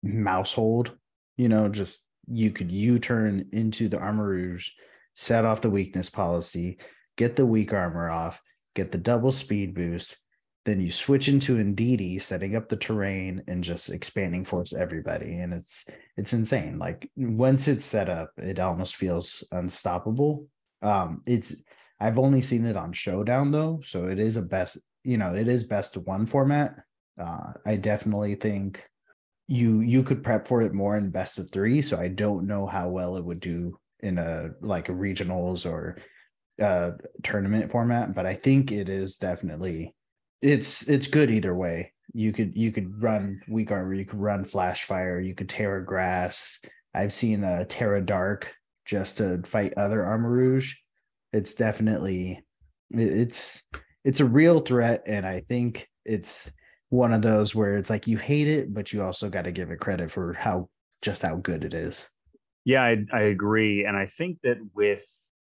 Maushold, 0.04 0.96
you 1.36 1.48
know, 1.48 1.68
just 1.68 2.08
you 2.26 2.50
could 2.50 2.70
U 2.72 2.98
turn 2.98 3.44
into 3.52 3.88
the 3.88 3.98
Armarouge, 3.98 4.68
set 5.14 5.44
off 5.44 5.60
the 5.60 5.70
weakness 5.70 6.10
policy, 6.10 6.78
get 7.20 7.36
the 7.36 7.44
weak 7.44 7.74
armor 7.74 8.08
off, 8.08 8.40
get 8.74 8.90
the 8.90 8.96
double 8.96 9.30
speed 9.30 9.74
boost, 9.74 10.16
then 10.64 10.80
you 10.80 10.90
switch 10.90 11.28
into 11.28 11.56
Indeedee, 11.56 12.20
setting 12.20 12.56
up 12.56 12.66
the 12.70 12.78
terrain 12.78 13.42
and 13.46 13.62
just 13.62 13.90
expanding 13.90 14.42
force 14.42 14.72
everybody. 14.72 15.36
And 15.36 15.52
it's 15.52 15.84
it's 16.16 16.32
insane. 16.32 16.78
Like 16.78 17.10
once 17.16 17.68
it's 17.68 17.84
set 17.84 18.08
up, 18.08 18.30
it 18.38 18.58
almost 18.58 18.96
feels 18.96 19.44
unstoppable. 19.52 20.46
Um, 20.80 21.22
it's 21.26 21.56
I've 22.00 22.18
only 22.18 22.40
seen 22.40 22.64
it 22.64 22.76
on 22.76 22.94
Showdown 22.94 23.50
though, 23.50 23.82
so 23.84 24.04
it 24.04 24.18
is 24.18 24.36
a 24.36 24.42
best, 24.42 24.78
you 25.04 25.18
know, 25.18 25.34
it 25.34 25.46
is 25.46 25.64
best 25.64 25.98
one 25.98 26.24
format. 26.24 26.74
Uh, 27.22 27.52
I 27.66 27.76
definitely 27.76 28.34
think 28.36 28.82
you 29.46 29.80
you 29.80 30.02
could 30.02 30.22
prep 30.22 30.48
for 30.48 30.62
it 30.62 30.72
more 30.72 30.96
in 30.96 31.10
best 31.10 31.38
of 31.38 31.50
three. 31.50 31.82
So 31.82 31.98
I 31.98 32.08
don't 32.08 32.46
know 32.46 32.66
how 32.66 32.88
well 32.88 33.18
it 33.18 33.24
would 33.26 33.40
do 33.40 33.78
in 34.02 34.16
a 34.16 34.52
like 34.62 34.86
regionals 34.86 35.70
or 35.70 35.98
uh 36.60 36.92
tournament 37.22 37.70
format, 37.70 38.14
but 38.14 38.26
I 38.26 38.34
think 38.34 38.72
it 38.72 38.88
is 38.88 39.16
definitely 39.16 39.94
it's 40.42 40.88
it's 40.88 41.06
good 41.06 41.30
either 41.30 41.54
way. 41.54 41.92
You 42.12 42.32
could 42.32 42.56
you 42.56 42.72
could 42.72 43.02
run 43.02 43.40
weak 43.48 43.70
armor, 43.70 43.94
you 43.94 44.04
could 44.04 44.20
run 44.20 44.44
flash 44.44 44.84
fire, 44.84 45.20
you 45.20 45.34
could 45.34 45.48
Tera 45.48 45.84
grass. 45.84 46.58
I've 46.94 47.12
seen 47.12 47.44
a 47.44 47.64
Tera 47.64 48.00
dark 48.00 48.52
just 48.84 49.18
to 49.18 49.40
fight 49.44 49.74
other 49.76 50.00
Armarouge. 50.00 50.72
It's 51.32 51.54
definitely 51.54 52.44
it's 52.90 53.62
it's 54.04 54.20
a 54.20 54.24
real 54.24 54.58
threat, 54.58 55.02
and 55.06 55.26
I 55.26 55.40
think 55.48 55.88
it's 56.04 56.50
one 56.88 57.12
of 57.12 57.22
those 57.22 57.54
where 57.54 57.76
it's 57.76 57.90
like 57.90 58.06
you 58.08 58.18
hate 58.18 58.48
it, 58.48 58.74
but 58.74 58.92
you 58.92 59.02
also 59.02 59.28
got 59.28 59.42
to 59.42 59.52
give 59.52 59.70
it 59.70 59.78
credit 59.78 60.10
for 60.10 60.32
how 60.32 60.68
just 61.02 61.22
how 61.22 61.36
good 61.36 61.64
it 61.64 61.74
is. 61.74 62.08
Yeah, 62.64 62.82
I, 62.82 63.04
I 63.12 63.20
agree, 63.22 63.84
and 63.84 63.96
I 63.96 64.06
think 64.06 64.38
that 64.42 64.58
with 64.74 65.06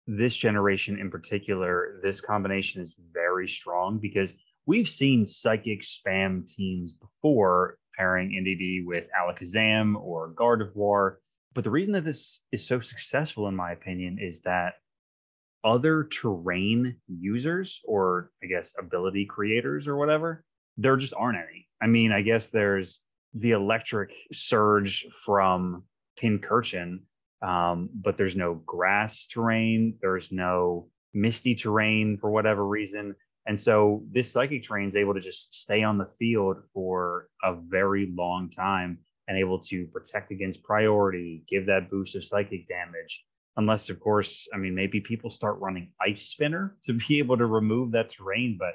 this 0.08 0.36
generation 0.36 1.00
in 1.00 1.10
particular, 1.10 2.00
this 2.04 2.22
combination 2.22 2.82
is 2.82 2.96
very 3.14 3.48
strong 3.48 4.00
because 4.00 4.34
we've 4.66 4.88
seen 4.88 5.26
psychic 5.26 5.82
spam 5.82 6.48
teams 6.48 6.94
before 6.94 7.78
pairing 7.98 8.32
Indeedee 8.32 8.86
with 8.86 9.10
Alakazam 9.20 9.96
or 9.96 10.34
Gardevoir. 10.34 11.16
But 11.54 11.64
the 11.64 11.72
reason 11.72 11.94
that 11.94 12.04
this 12.04 12.46
is 12.52 12.68
so 12.68 12.80
successful, 12.80 13.48
in 13.48 13.56
my 13.56 13.72
opinion, 13.72 14.18
is 14.20 14.42
that 14.42 14.74
other 15.64 16.04
terrain 16.04 16.98
users, 17.08 17.82
or 17.86 18.32
I 18.44 18.48
guess 18.48 18.74
ability 18.78 19.26
creators 19.26 19.88
or 19.88 19.98
whatever, 19.98 20.44
there 20.78 20.98
just 20.98 21.14
aren't 21.16 21.40
any. 21.40 21.68
I 21.82 21.88
mean, 21.88 22.12
I 22.12 22.22
guess 22.22 22.50
there's 22.50 23.02
the 23.34 23.52
electric 23.52 24.12
surge 24.32 25.08
from 25.26 25.84
Pincurchin, 26.22 27.00
um, 27.46 27.90
but 27.94 28.18
there's 28.18 28.36
no 28.36 28.56
grass 28.66 29.28
terrain, 29.28 29.98
there's 30.02 30.32
no 30.32 30.90
misty 31.14 31.54
terrain 31.54 32.18
for 32.18 32.32
whatever 32.32 32.68
reason. 32.68 33.16
And 33.48 33.60
so 33.60 34.04
this 34.12 34.32
psychic 34.32 34.64
terrain 34.64 34.88
is 34.88 34.96
able 34.96 35.14
to 35.14 35.22
just 35.22 35.56
stay 35.56 35.84
on 35.84 36.00
the 36.00 36.08
field 36.08 36.58
for 36.74 37.28
a 37.44 37.56
very 37.56 38.12
long 38.18 38.50
time 38.50 38.98
and 39.28 39.38
able 39.38 39.60
to 39.60 39.86
protect 39.88 40.32
against 40.32 40.64
priority, 40.64 41.44
give 41.48 41.68
that 41.68 41.92
boost 41.92 42.16
of 42.16 42.24
psychic 42.24 42.68
damage. 42.68 43.24
Unless, 43.58 43.90
of 43.90 44.00
course, 44.00 44.48
I 44.54 44.58
mean, 44.58 44.74
maybe 44.74 45.00
people 45.00 45.30
start 45.30 45.60
running 45.60 45.92
Ice 46.02 46.24
Spinner 46.24 46.76
to 46.86 46.94
be 46.94 47.20
able 47.20 47.38
to 47.38 47.46
remove 47.46 47.92
that 47.92 48.10
terrain, 48.10 48.58
but 48.60 48.74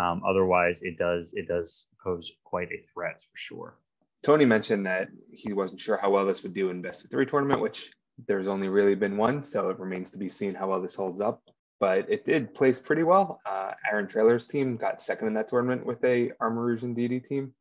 um, 0.00 0.22
otherwise, 0.26 0.80
it 0.82 0.96
does 0.96 1.34
it 1.34 1.48
does 1.48 1.88
pose 2.02 2.32
quite 2.44 2.68
a 2.68 2.82
threat 2.94 3.20
for 3.20 3.36
sure. 3.36 3.78
Tony 4.22 4.46
mentioned 4.46 4.86
that 4.86 5.08
he 5.30 5.52
wasn't 5.52 5.80
sure 5.80 5.98
how 5.98 6.08
well 6.08 6.24
this 6.24 6.42
would 6.44 6.54
do 6.54 6.70
in 6.70 6.80
best 6.80 7.04
of 7.04 7.10
three 7.10 7.26
tournament, 7.26 7.60
which 7.60 7.90
there's 8.26 8.46
only 8.46 8.68
really 8.68 8.94
been 8.94 9.16
one, 9.16 9.44
so 9.44 9.70
it 9.70 9.78
remains 9.78 10.10
to 10.10 10.18
be 10.18 10.28
seen 10.28 10.54
how 10.54 10.68
well 10.70 10.80
this 10.80 10.94
holds 10.94 11.20
up 11.20 11.42
but 11.82 12.08
it 12.08 12.24
did 12.24 12.54
place 12.54 12.78
pretty 12.78 13.02
well. 13.02 13.40
Uh, 13.44 13.72
Aaron 13.90 14.06
Traylor's 14.06 14.46
team 14.46 14.76
got 14.76 15.00
second 15.00 15.26
in 15.26 15.34
that 15.34 15.48
tournament 15.48 15.84
with 15.84 15.98
a 16.04 16.30
Armarouge 16.40 16.82
DD 16.96 17.26
team. 17.26 17.52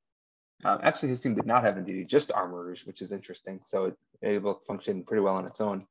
Um, 0.63 0.77
actually, 0.83 1.09
his 1.09 1.21
team 1.21 1.33
did 1.33 1.47
not 1.47 1.63
have 1.63 1.73
Indeedee, 1.73 2.05
just 2.05 2.29
Armarouge, 2.29 2.85
which 2.85 3.01
is 3.01 3.11
interesting. 3.11 3.59
So 3.65 3.85
it 3.85 3.97
able 4.21 4.53
to 4.53 4.65
function 4.65 5.03
pretty 5.03 5.21
well 5.21 5.37
on 5.37 5.47
its 5.47 5.59
own. 5.59 5.87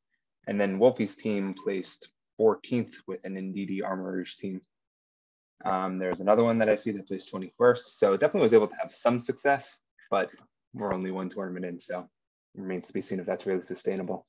And 0.46 0.60
then 0.60 0.78
Wolfie's 0.78 1.16
team 1.16 1.56
placed 1.60 2.08
14th 2.40 2.94
with 3.08 3.18
an 3.24 3.34
Indeedee 3.34 3.82
Armarouge 3.82 4.36
team. 4.36 4.60
Um, 5.64 5.96
there's 5.96 6.20
another 6.20 6.44
one 6.44 6.58
that 6.58 6.68
I 6.68 6.76
see 6.76 6.92
that 6.92 7.08
placed 7.08 7.32
21st. 7.32 7.96
So 7.96 8.12
it 8.12 8.20
definitely 8.20 8.42
was 8.42 8.54
able 8.54 8.68
to 8.68 8.76
have 8.80 8.94
some 8.94 9.18
success, 9.18 9.80
but 10.08 10.30
we're 10.72 10.94
only 10.94 11.10
one 11.10 11.30
tournament 11.30 11.64
in. 11.64 11.80
So 11.80 12.08
it 12.54 12.60
remains 12.60 12.86
to 12.86 12.92
be 12.92 13.00
seen 13.00 13.18
if 13.18 13.26
that's 13.26 13.44
really 13.44 13.62
sustainable. 13.62 14.24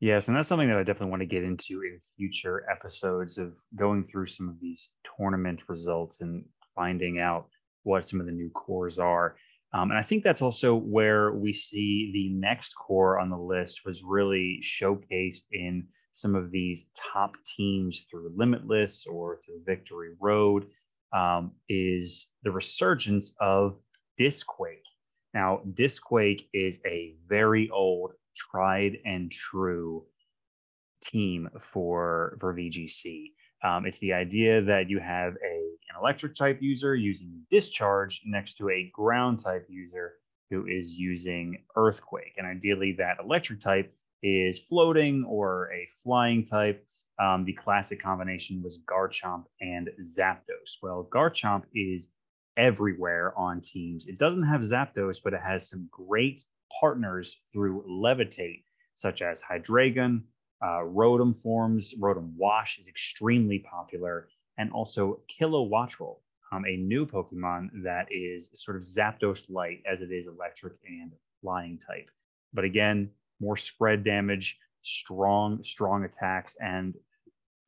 Yes, 0.00 0.28
and 0.28 0.36
that's 0.36 0.48
something 0.48 0.68
that 0.68 0.78
I 0.78 0.84
definitely 0.84 1.10
want 1.10 1.22
to 1.22 1.26
get 1.26 1.42
into 1.42 1.82
in 1.82 1.98
future 2.16 2.64
episodes 2.70 3.36
of 3.36 3.58
going 3.74 4.04
through 4.04 4.26
some 4.26 4.48
of 4.48 4.60
these 4.60 4.90
tournament 5.16 5.60
results 5.68 6.20
and 6.20 6.44
finding 6.76 7.18
out 7.18 7.48
what 7.82 8.06
some 8.06 8.20
of 8.20 8.26
the 8.26 8.32
new 8.32 8.50
cores 8.50 9.00
are. 9.00 9.36
Um, 9.74 9.90
and 9.90 9.98
I 9.98 10.02
think 10.02 10.22
that's 10.22 10.40
also 10.40 10.74
where 10.74 11.32
we 11.32 11.52
see 11.52 12.10
the 12.12 12.28
next 12.38 12.74
core 12.74 13.18
on 13.18 13.28
the 13.28 13.36
list 13.36 13.80
was 13.84 14.02
really 14.04 14.60
showcased 14.62 15.44
in 15.50 15.88
some 16.12 16.34
of 16.34 16.50
these 16.52 16.86
top 16.96 17.32
teams 17.56 18.06
through 18.10 18.32
Limitless 18.36 19.04
or 19.06 19.40
through 19.44 19.62
Victory 19.66 20.10
Road 20.20 20.66
um, 21.12 21.52
is 21.68 22.30
the 22.44 22.50
resurgence 22.50 23.34
of 23.40 23.78
Disquake. 24.16 24.86
Now, 25.34 25.60
Disquake 25.74 26.48
is 26.54 26.80
a 26.86 27.14
very 27.28 27.68
old 27.70 28.12
tried 28.38 28.98
and 29.04 29.30
true 29.30 30.04
team 31.02 31.48
for 31.72 32.36
for 32.40 32.54
VGC. 32.54 33.32
Um, 33.64 33.86
it's 33.86 33.98
the 33.98 34.12
idea 34.12 34.62
that 34.62 34.88
you 34.88 35.00
have 35.00 35.34
a 35.44 35.68
an 35.90 36.00
electric 36.00 36.34
type 36.34 36.58
user 36.60 36.94
using 36.94 37.42
discharge 37.50 38.22
next 38.26 38.54
to 38.58 38.68
a 38.68 38.90
ground 38.92 39.40
type 39.40 39.66
user 39.68 40.14
who 40.50 40.66
is 40.66 40.94
using 40.94 41.64
earthquake, 41.76 42.34
and 42.36 42.46
ideally 42.46 42.92
that 42.98 43.18
electric 43.22 43.60
type 43.60 43.92
is 44.22 44.58
floating 44.58 45.24
or 45.24 45.70
a 45.72 45.88
flying 46.02 46.44
type. 46.44 46.86
Um, 47.18 47.44
the 47.44 47.52
classic 47.52 48.02
combination 48.02 48.62
was 48.62 48.80
Garchomp 48.90 49.44
and 49.60 49.88
Zapdos. 50.02 50.78
Well, 50.82 51.08
Garchomp 51.10 51.64
is 51.74 52.10
everywhere 52.56 53.32
on 53.38 53.60
teams. 53.60 54.06
It 54.06 54.18
doesn't 54.18 54.46
have 54.46 54.62
Zapdos, 54.62 55.18
but 55.22 55.34
it 55.34 55.40
has 55.40 55.70
some 55.70 55.88
great 55.90 56.42
partners 56.80 57.40
through 57.52 57.84
Levitate, 57.88 58.64
such 58.94 59.22
as 59.22 59.42
Hydreigon, 59.42 60.22
uh, 60.62 60.82
Rotom 60.82 61.36
forms. 61.36 61.94
Rotom 61.94 62.32
Wash 62.36 62.78
is 62.78 62.88
extremely 62.88 63.60
popular, 63.60 64.28
and 64.58 64.70
also 64.72 65.20
Kilowattrel, 65.28 66.16
um, 66.52 66.64
a 66.66 66.76
new 66.76 67.06
Pokemon 67.06 67.70
that 67.82 68.06
is 68.10 68.50
sort 68.54 68.76
of 68.76 68.82
Zapdos 68.82 69.50
light 69.50 69.82
as 69.86 70.00
it 70.00 70.10
is 70.10 70.26
electric 70.26 70.74
and 70.86 71.12
flying 71.40 71.78
type. 71.78 72.10
But 72.52 72.64
again, 72.64 73.10
more 73.40 73.56
spread 73.56 74.02
damage, 74.02 74.58
strong, 74.82 75.62
strong 75.62 76.04
attacks, 76.04 76.56
and 76.60 76.94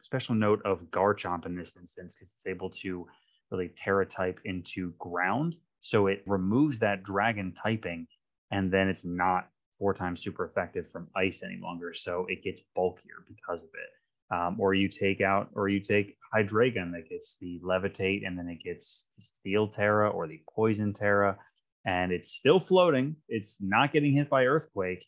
special 0.02 0.34
note 0.34 0.62
of 0.64 0.82
Garchomp 0.90 1.46
in 1.46 1.54
this 1.54 1.76
instance 1.76 2.14
because 2.14 2.32
it's 2.32 2.46
able 2.46 2.70
to 2.70 3.06
really 3.50 3.68
Tera 3.76 4.06
type 4.06 4.40
into 4.44 4.92
ground. 4.98 5.56
So 5.80 6.06
it 6.08 6.22
removes 6.26 6.78
that 6.80 7.02
dragon 7.02 7.52
typing 7.52 8.06
and 8.50 8.72
then 8.72 8.88
it's 8.88 9.04
not 9.04 9.48
four 9.78 9.94
times 9.94 10.22
super 10.22 10.44
effective 10.44 10.88
from 10.90 11.08
ice 11.16 11.42
any 11.42 11.58
longer. 11.60 11.94
So 11.94 12.26
it 12.28 12.42
gets 12.42 12.62
bulkier 12.74 13.24
because 13.26 13.62
of 13.62 13.70
it. 13.70 13.90
Um, 14.32 14.60
or 14.60 14.74
you 14.74 14.88
take 14.88 15.20
out, 15.20 15.48
or 15.54 15.68
you 15.68 15.80
take 15.80 16.16
Hydreigon 16.32 16.92
that 16.92 17.08
gets 17.08 17.36
the 17.40 17.60
levitate, 17.64 18.24
and 18.24 18.38
then 18.38 18.48
it 18.48 18.62
gets 18.62 19.06
the 19.16 19.22
steel 19.22 19.66
Tera 19.66 20.08
or 20.08 20.28
the 20.28 20.40
poison 20.54 20.92
Tera, 20.92 21.36
and 21.84 22.12
it's 22.12 22.30
still 22.30 22.60
floating. 22.60 23.16
It's 23.28 23.60
not 23.60 23.90
getting 23.90 24.12
hit 24.12 24.30
by 24.30 24.44
earthquake, 24.44 25.04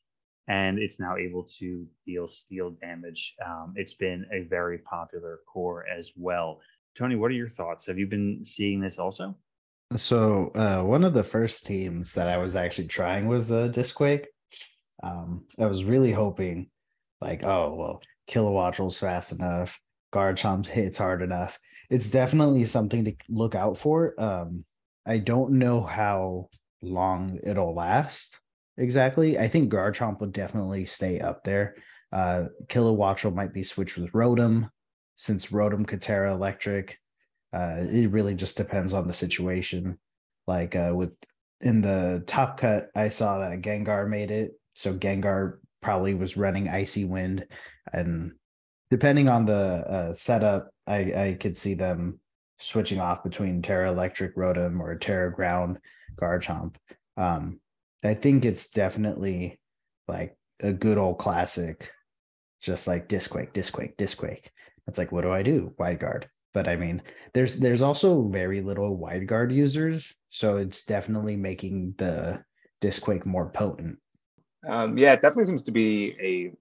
and 0.48 0.78
it's 0.78 0.98
now 0.98 1.16
able 1.16 1.44
to 1.58 1.86
deal 2.04 2.26
steel 2.26 2.70
damage. 2.70 3.36
Um, 3.46 3.74
it's 3.76 3.94
been 3.94 4.26
a 4.32 4.42
very 4.48 4.78
popular 4.78 5.38
core 5.46 5.86
as 5.86 6.10
well. 6.16 6.60
Tony, 6.96 7.14
what 7.14 7.30
are 7.30 7.34
your 7.34 7.48
thoughts? 7.48 7.86
Have 7.86 7.98
you 7.98 8.08
been 8.08 8.44
seeing 8.44 8.80
this 8.80 8.98
also? 8.98 9.36
So 9.96 10.50
uh, 10.54 10.82
one 10.82 11.04
of 11.04 11.14
the 11.14 11.24
first 11.24 11.66
teams 11.66 12.12
that 12.14 12.28
I 12.28 12.36
was 12.38 12.56
actually 12.56 12.88
trying 12.88 13.26
was 13.26 13.50
uh, 13.52 13.68
Disquake. 13.68 14.26
Um, 15.02 15.46
I 15.58 15.66
was 15.66 15.84
really 15.84 16.12
hoping, 16.12 16.70
like, 17.20 17.42
oh 17.42 17.74
well, 17.74 18.02
Kilowattrel's 18.30 18.98
fast 18.98 19.32
enough, 19.32 19.78
Garchomp 20.12 20.66
hits 20.66 20.98
hard 20.98 21.22
enough. 21.22 21.58
It's 21.90 22.10
definitely 22.10 22.64
something 22.64 23.04
to 23.04 23.14
look 23.28 23.54
out 23.54 23.76
for. 23.76 24.14
Um, 24.20 24.64
I 25.06 25.18
don't 25.18 25.52
know 25.54 25.82
how 25.82 26.48
long 26.80 27.38
it'll 27.42 27.74
last 27.74 28.38
exactly. 28.76 29.38
I 29.38 29.48
think 29.48 29.72
Garchomp 29.72 30.20
would 30.20 30.32
definitely 30.32 30.86
stay 30.86 31.20
up 31.20 31.44
there. 31.44 31.76
Uh, 32.12 32.46
Kilowattrel 32.68 33.34
might 33.34 33.52
be 33.52 33.62
switched 33.62 33.96
with 33.96 34.12
Rotom, 34.12 34.68
since 35.16 35.46
Rotom 35.46 35.86
could 35.86 36.04
Electric. 36.06 36.98
Uh, 37.52 37.84
it 37.90 38.10
really 38.10 38.34
just 38.34 38.56
depends 38.56 38.92
on 38.92 39.06
the 39.06 39.12
situation. 39.12 39.98
Like 40.46 40.74
uh, 40.74 40.92
with 40.94 41.12
in 41.60 41.80
the 41.80 42.24
top 42.26 42.58
cut, 42.58 42.88
I 42.94 43.08
saw 43.08 43.38
that 43.38 43.62
Gengar 43.62 44.08
made 44.08 44.30
it. 44.30 44.52
So 44.74 44.94
Gengar 44.94 45.58
probably 45.80 46.14
was 46.14 46.36
running 46.36 46.68
Icy 46.68 47.04
Wind, 47.04 47.46
and 47.92 48.32
depending 48.90 49.28
on 49.28 49.46
the 49.46 49.54
uh, 49.54 50.12
setup, 50.14 50.70
I 50.86 50.98
I 51.12 51.36
could 51.38 51.56
see 51.56 51.74
them 51.74 52.18
switching 52.58 53.00
off 53.00 53.24
between 53.24 53.60
Tera 53.60 53.90
Electric 53.90 54.36
Rotom 54.36 54.80
or 54.80 54.96
Tera 54.96 55.32
Ground 55.32 55.78
Garchomp. 56.20 56.76
Um, 57.16 57.60
I 58.04 58.14
think 58.14 58.44
it's 58.44 58.70
definitely 58.70 59.60
like 60.08 60.36
a 60.60 60.72
good 60.72 60.98
old 60.98 61.18
classic, 61.18 61.90
just 62.60 62.86
like 62.86 63.08
Disquake, 63.08 63.52
Disquake, 63.52 63.96
Disquake. 63.96 64.50
It's 64.86 64.98
like, 64.98 65.12
what 65.12 65.22
do 65.22 65.30
I 65.30 65.42
do? 65.42 65.74
Wide 65.78 66.00
guard. 66.00 66.28
But 66.52 66.68
I 66.68 66.76
mean, 66.76 67.02
there's 67.32 67.58
there's 67.58 67.82
also 67.82 68.28
very 68.28 68.60
little 68.60 68.96
wide 68.96 69.26
guard 69.26 69.52
users, 69.52 70.14
so 70.30 70.56
it's 70.56 70.84
definitely 70.84 71.36
making 71.36 71.94
the 71.98 72.44
Disquake 72.80 73.24
more 73.24 73.48
potent. 73.48 73.98
Um, 74.68 74.98
yeah, 74.98 75.12
it 75.12 75.22
definitely 75.22 75.46
seems 75.46 75.62
to 75.62 75.72
be 75.72 76.14
a 76.20 76.52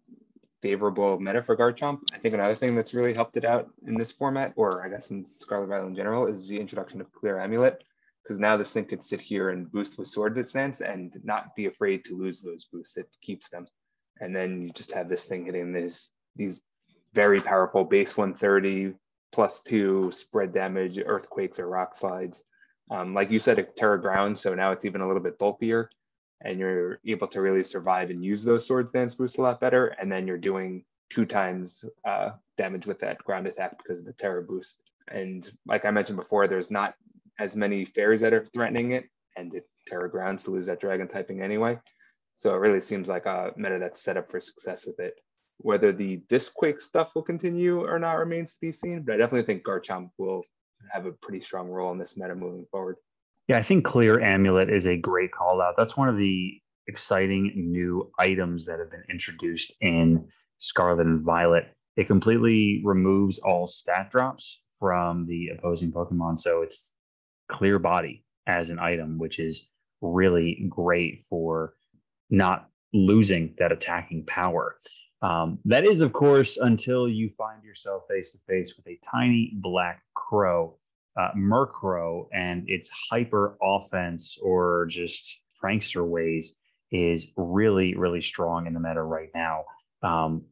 favorable 0.62 1.20
meta 1.20 1.42
for 1.42 1.58
Garchomp. 1.58 2.00
I 2.14 2.20
think 2.20 2.34
another 2.34 2.56
thing 2.56 2.76
that's 2.76 2.94
really 2.94 3.14
helped 3.14 3.38
it 3.38 3.46
out 3.46 3.70
in 3.86 3.96
this 3.96 4.12
format, 4.12 4.54
or 4.56 4.84
I 4.84 4.90
guess 4.90 5.12
in 5.12 5.26
Scarlet 5.26 5.68
Violet 5.68 5.88
in 5.88 5.96
general, 5.96 6.28
is 6.28 6.48
the 6.48 6.60
introduction 6.60 7.02
of 7.02 7.12
Clear 7.12 7.40
Amulet 7.40 7.84
because 8.24 8.40
now 8.40 8.56
this 8.56 8.72
thing 8.72 8.86
could 8.86 9.04
sit 9.04 9.20
here 9.20 9.50
and 9.50 9.72
boost 9.72 9.98
with 9.98 10.08
swords 10.08 10.54
dance 10.54 10.82
and 10.82 11.14
not 11.24 11.56
be 11.56 11.66
afraid 11.66 12.06
to 12.06 12.18
lose 12.18 12.42
those 12.42 12.66
boosts. 12.66 12.98
It 12.98 13.10
keeps 13.22 13.50
them. 13.50 13.68
And 14.20 14.36
then 14.36 14.62
you 14.62 14.72
just 14.72 14.92
have 14.92 15.10
this 15.10 15.26
thing 15.26 15.46
hitting 15.46 15.74
these 15.74 16.10
these 16.36 16.60
very 17.14 17.40
powerful 17.40 17.84
base 17.84 18.16
130 18.16 18.94
plus 19.32 19.62
two 19.62 20.12
spread 20.12 20.54
damage, 20.54 21.00
earthquakes 21.04 21.60
or 21.60 21.68
rock 21.68 21.96
slides. 21.96 22.44
Um, 22.90 23.14
like 23.14 23.32
you 23.32 23.40
said, 23.40 23.60
a 23.60 23.64
tera 23.64 24.02
Ground, 24.02 24.38
so 24.38 24.54
now 24.54 24.72
it's 24.72 24.86
even 24.86 25.02
a 25.02 25.08
little 25.08 25.24
bit 25.24 25.40
bulkier 25.40 25.90
and 26.44 26.60
you're 26.60 27.00
able 27.06 27.28
to 27.28 27.42
really 27.42 27.64
survive 27.64 28.10
and 28.10 28.24
use 28.24 28.44
those 28.44 28.66
swords 28.66 28.92
dance 28.92 29.14
boosts 29.16 29.38
a 29.38 29.42
lot 29.42 29.60
better. 29.60 29.88
And 29.88 30.12
then 30.12 30.28
you're 30.28 30.38
doing 30.38 30.84
two 31.10 31.26
times 31.26 31.86
uh, 32.06 32.32
damage 32.58 32.86
with 32.86 33.00
that 33.00 33.20
ground 33.20 33.48
attack 33.48 33.78
because 33.78 34.00
of 34.00 34.06
the 34.06 34.14
Tera 34.14 34.42
boost. 34.42 34.82
And 35.10 35.50
like 35.68 35.86
I 35.86 35.92
mentioned 35.92 36.18
before, 36.18 36.48
there's 36.48 36.72
not 36.72 36.96
as 37.40 37.56
many 37.56 37.86
fairies 37.86 38.22
that 38.22 38.34
are 38.34 38.46
threatening 38.54 38.92
it, 38.92 39.10
and 39.36 39.54
it 39.54 39.68
Tera 39.88 40.10
Grounds 40.10 40.44
to 40.44 40.52
lose 40.52 40.68
that 40.68 40.80
dragon 40.80 41.08
typing 41.08 41.42
anyway. 41.42 41.78
So 42.36 42.54
it 42.56 42.60
really 42.60 42.80
seems 42.80 43.08
like 43.08 43.26
a 43.26 43.52
meta 43.56 43.78
that's 43.80 44.02
set 44.02 44.18
up 44.18 44.30
for 44.30 44.40
success 44.40 44.86
with 44.86 45.00
it. 45.00 45.20
Whether 45.64 45.92
the 45.92 46.22
Disquake 46.30 46.82
stuff 46.82 47.12
will 47.16 47.22
continue 47.24 47.82
or 47.86 48.00
not 48.00 48.18
remains 48.18 48.52
to 48.52 48.58
be 48.62 48.72
seen, 48.72 49.04
but 49.04 49.16
I 49.16 49.18
definitely 49.18 49.46
think 49.46 49.64
Garchomp 49.64 50.10
will 50.18 50.44
have 50.92 51.06
a 51.06 51.12
pretty 51.12 51.42
strong 51.42 51.70
role 51.70 51.92
in 51.92 51.98
this 51.98 52.18
meta 52.18 52.36
moving 52.36 52.66
forward. 52.72 52.96
Yeah, 53.48 53.58
I 53.58 53.64
think 53.64 53.86
Clear 53.86 54.20
Amulet 54.22 54.70
is 54.70 54.88
a 54.88 54.98
great 54.98 55.32
call 55.32 55.62
out. 55.62 55.76
That's 55.78 55.98
one 55.98 56.10
of 56.10 56.18
the 56.18 56.60
exciting 56.88 57.52
new 57.56 58.12
items 58.18 58.66
that 58.66 58.80
have 58.80 58.90
been 58.90 59.04
introduced 59.10 59.74
in 59.82 60.28
Scarlet 60.58 61.06
and 61.06 61.22
Violet. 61.22 61.66
It 61.98 62.08
completely 62.08 62.82
removes 62.84 63.40
all 63.40 63.68
stat 63.68 64.10
drops 64.10 64.62
from 64.80 65.28
the 65.28 65.50
opposing 65.50 65.92
Pokemon. 65.92 66.40
So 66.40 66.62
it's 66.62 66.96
clear 67.50 67.78
body 67.78 68.24
as 68.48 68.70
an 68.70 68.80
item, 68.80 69.20
which 69.20 69.40
is 69.40 69.68
really 70.02 70.66
great 70.70 71.22
for 71.22 71.74
not 72.30 72.70
losing 72.94 73.54
that 73.60 73.72
attacking 73.72 74.26
power. 74.26 74.76
Um, 75.22 75.60
that 75.66 75.86
is, 75.86 76.02
of 76.02 76.14
course, 76.14 76.58
until 76.58 77.08
you 77.08 77.30
find 77.30 77.64
yourself 77.64 78.04
face 78.10 78.32
to 78.32 78.40
face 78.48 78.76
with 78.76 78.88
a 78.88 79.00
tiny 79.10 79.52
black 79.56 80.02
crow, 80.16 80.78
uh, 81.18 81.30
Murkrow, 81.36 82.28
and 82.34 82.68
its 82.68 82.90
hyper 83.12 83.58
offense 83.62 84.38
or 84.42 84.88
just 84.88 85.42
prankster 85.64 86.08
ways 86.08 86.56
is 86.92 87.28
really, 87.36 87.96
really 87.96 88.22
strong 88.22 88.66
in 88.66 88.74
the 88.74 88.80
meta 88.80 89.02
right 89.02 89.30
now. 89.34 89.66
Um, 90.02 90.46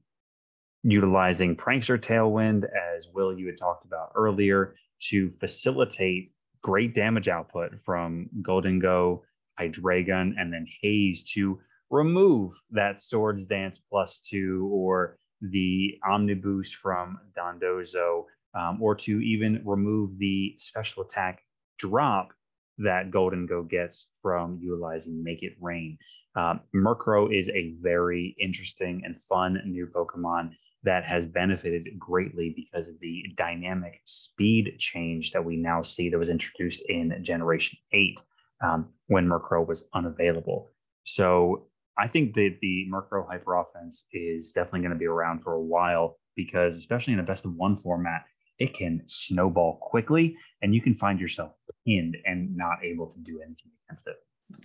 utilizing 0.83 1.55
prankster 1.55 1.99
tailwind, 1.99 2.63
as 2.65 3.09
Will 3.13 3.37
you 3.37 3.47
had 3.47 3.57
talked 3.57 3.85
about 3.85 4.11
earlier, 4.15 4.75
to 5.09 5.29
facilitate 5.29 6.29
great 6.61 6.93
damage 6.93 7.27
output 7.27 7.79
from 7.81 8.29
Gholdengo, 8.41 9.21
Hydreigon, 9.59 10.35
and 10.37 10.53
then 10.53 10.67
Haze 10.81 11.23
to 11.33 11.59
remove 11.89 12.53
that 12.71 12.99
Swords 12.99 13.47
Dance 13.47 13.79
plus 13.79 14.19
two 14.19 14.69
or 14.71 15.17
the 15.41 15.97
Omniboost 16.07 16.73
from 16.73 17.19
Dondozo, 17.37 18.25
um, 18.53 18.81
or 18.81 18.95
to 18.95 19.19
even 19.21 19.61
remove 19.65 20.17
the 20.17 20.55
special 20.57 21.03
attack 21.03 21.41
drop 21.77 22.33
that 22.79 23.11
Gholdengo 23.11 23.69
gets 23.69 24.07
from 24.21 24.57
utilizing 24.61 25.23
Make 25.23 25.43
It 25.43 25.53
Rain. 25.59 25.97
Um, 26.35 26.61
Murkrow 26.73 27.37
is 27.37 27.49
a 27.49 27.75
very 27.81 28.35
interesting 28.39 29.01
and 29.03 29.19
fun 29.19 29.61
new 29.65 29.87
Pokemon 29.87 30.53
that 30.83 31.03
has 31.03 31.25
benefited 31.25 31.89
greatly 31.99 32.53
because 32.55 32.87
of 32.87 32.97
the 32.99 33.25
dynamic 33.35 34.01
speed 34.05 34.75
change 34.79 35.31
that 35.31 35.43
we 35.43 35.57
now 35.57 35.83
see 35.83 36.09
that 36.09 36.17
was 36.17 36.29
introduced 36.29 36.81
in 36.87 37.21
Generation 37.21 37.77
8 37.91 38.21
um, 38.61 38.89
when 39.07 39.27
Murkrow 39.27 39.67
was 39.67 39.89
unavailable. 39.93 40.69
So 41.03 41.68
I 41.99 42.07
think 42.07 42.33
that 42.35 42.55
the 42.61 42.87
Murkrow 42.89 43.27
hyper 43.27 43.55
offense 43.55 44.05
is 44.13 44.53
definitely 44.53 44.81
going 44.81 44.93
to 44.93 44.97
be 44.97 45.05
around 45.05 45.43
for 45.43 45.53
a 45.53 45.61
while 45.61 46.17
because, 46.35 46.77
especially 46.77 47.13
in 47.13 47.19
a 47.19 47.23
best 47.23 47.45
of 47.45 47.53
one 47.55 47.75
format, 47.75 48.23
it 48.57 48.73
can 48.73 49.01
snowball 49.07 49.79
quickly 49.81 50.37
and 50.61 50.73
you 50.73 50.81
can 50.81 50.95
find 50.95 51.19
yourself 51.19 51.51
pinned 51.85 52.15
and 52.25 52.55
not 52.55 52.83
able 52.83 53.07
to 53.07 53.19
do 53.19 53.41
anything 53.41 53.71
against 53.85 54.07
it. 54.07 54.15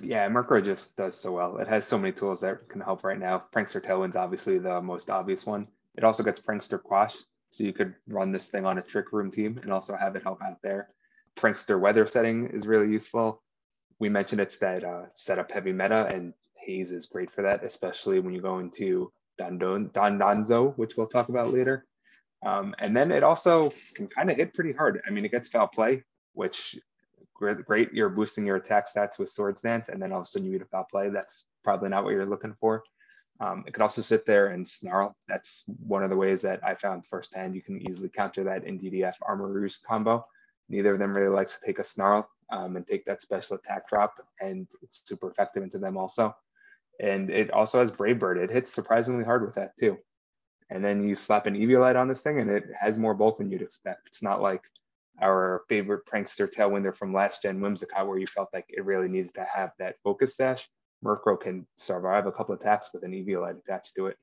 Yeah, 0.01 0.29
Murkrow 0.29 0.64
just 0.64 0.97
does 0.97 1.16
so 1.16 1.33
well. 1.33 1.59
It 1.59 1.66
has 1.66 1.85
so 1.87 1.99
many 1.99 2.12
tools 2.12 2.40
that 2.40 2.68
can 2.68 2.81
help 2.81 3.03
right 3.03 3.18
now. 3.18 3.44
Prankster 3.55 3.85
Tailwind's 3.85 4.16
obviously 4.16 4.59
the 4.59 4.81
most 4.81 5.11
obvious 5.11 5.44
one. 5.44 5.66
It 5.97 6.05
also 6.05 6.23
gets 6.23 6.40
Prankster 6.40 6.81
Quash, 6.83 7.16
so 7.51 7.64
you 7.64 7.73
could 7.73 7.94
run 8.09 8.33
this 8.33 8.47
thing 8.47 8.64
on 8.64 8.79
a 8.79 8.83
Trick 8.83 9.12
Room 9.12 9.31
team 9.31 9.59
and 9.62 9.73
also 9.73 9.97
have 9.97 10.16
it 10.16 10.23
help 10.23 10.40
out 10.42 10.62
there. 10.62 10.88
Prankster 11.37 11.79
Weather 11.79 12.07
Setting 12.07 12.49
is 12.49 12.66
really 12.66 12.90
useful. 12.90 13.42
We 13.99 14.09
mentioned 14.09 14.40
it's 14.40 14.57
that 14.59 14.85
uh, 14.85 15.05
setup 15.14 15.51
heavy 15.51 15.73
meta, 15.73 16.07
and 16.07 16.33
Haze 16.64 16.92
is 16.92 17.07
great 17.07 17.31
for 17.31 17.42
that, 17.42 17.64
especially 17.64 18.20
when 18.20 18.35
you 18.35 18.40
go 18.40 18.59
into 18.59 19.12
Don 19.38 19.59
Donzo, 19.59 20.77
which 20.77 20.96
we'll 20.96 21.07
talk 21.07 21.29
about 21.29 21.53
later. 21.53 21.87
Um, 22.44 22.74
and 22.79 22.96
then 22.96 23.11
it 23.11 23.22
also 23.22 23.72
can 23.94 24.07
kind 24.07 24.31
of 24.31 24.37
hit 24.37 24.55
pretty 24.55 24.72
hard. 24.72 25.00
I 25.07 25.11
mean, 25.11 25.24
it 25.24 25.31
gets 25.31 25.48
foul 25.48 25.66
play, 25.66 26.05
which 26.35 26.79
great. 27.35 27.92
You're 27.92 28.09
boosting 28.09 28.46
your 28.46 28.57
attack 28.57 28.87
stats 28.92 29.18
with 29.18 29.29
Swords 29.29 29.61
Dance, 29.61 29.88
and 29.88 30.00
then 30.00 30.12
all 30.12 30.20
of 30.20 30.27
a 30.27 30.31
sudden 30.31 30.46
you 30.46 30.59
get 30.59 30.66
a 30.66 30.70
foul 30.70 30.87
play. 30.90 31.09
That's 31.09 31.44
probably 31.62 31.88
not 31.88 32.05
what 32.05 32.11
you're 32.11 32.27
looking 32.27 32.55
for. 32.61 32.83
Um, 33.40 33.64
it 33.66 33.74
could 33.74 33.83
also 33.83 34.03
sit 34.03 34.24
there 34.24 34.48
and 34.48 34.66
snarl. 34.66 35.16
That's 35.27 35.64
one 35.66 36.05
of 36.05 36.11
the 36.11 36.16
ways 36.16 36.40
that 36.42 36.64
I 36.64 36.74
found 36.74 37.05
firsthand. 37.07 37.55
You 37.55 37.62
can 37.62 37.87
easily 37.88 38.09
counter 38.09 38.44
that 38.44 38.64
in 38.64 38.79
DDF 38.79 39.14
Armor 39.22 39.48
Armarouge 39.48 39.83
combo. 39.83 40.24
Neither 40.68 40.92
of 40.92 40.98
them 40.98 41.14
really 41.14 41.29
likes 41.29 41.53
to 41.53 41.66
take 41.66 41.79
a 41.79 41.85
snarl 41.85 42.29
um, 42.50 42.77
and 42.77 42.87
take 42.87 43.05
that 43.07 43.20
special 43.20 43.57
attack 43.57 43.88
drop, 43.88 44.14
and 44.40 44.66
it's 44.83 45.03
super 45.05 45.31
effective 45.31 45.62
into 45.62 45.79
them 45.79 45.96
also. 45.96 46.35
And 47.00 47.30
it 47.30 47.50
also 47.50 47.80
has 47.80 47.90
Brave 47.90 48.18
Bird. 48.18 48.38
It 48.38 48.50
hits 48.50 48.72
surprisingly 48.72 49.24
hard 49.24 49.44
with 49.44 49.54
that 49.57 49.76
too. 49.78 49.98
And 50.70 50.85
then 50.85 51.07
you 51.07 51.14
slap 51.14 51.46
an 51.46 51.54
Eviolite 51.54 52.00
on 52.00 52.09
this 52.09 52.22
thing, 52.22 52.40
and 52.40 52.50
it 52.50 52.64
has 52.78 52.96
more 52.96 53.14
bulk 53.14 53.38
than 53.38 53.50
you'd 53.50 53.62
expect. 53.62 54.07
It's 54.07 54.22
not 54.22 54.40
like 54.40 54.62
our 55.20 55.62
favorite 55.68 56.07
prankster 56.07 56.50
tailwinder 56.52 56.94
from 56.94 57.12
last 57.12 57.42
gen 57.42 57.61
Whimsicott, 57.61 58.07
where 58.07 58.18
you 58.18 58.26
felt 58.26 58.48
like 58.52 58.66
it 58.68 58.85
really 58.85 59.09
needed 59.09 59.35
to 59.35 59.44
have 59.44 59.72
that 59.78 59.96
focus 60.02 60.37
sash. 60.37 60.68
Murkrow 61.04 61.38
can 61.38 61.66
survive 61.76 62.26
a 62.26 62.33
couple 62.33 62.54
attacks 62.54 62.90
with 62.92 63.04
an 63.04 63.12
Eviolite 63.12 63.59
attached 63.59 63.94
to 63.96 64.07
it. 64.07 64.16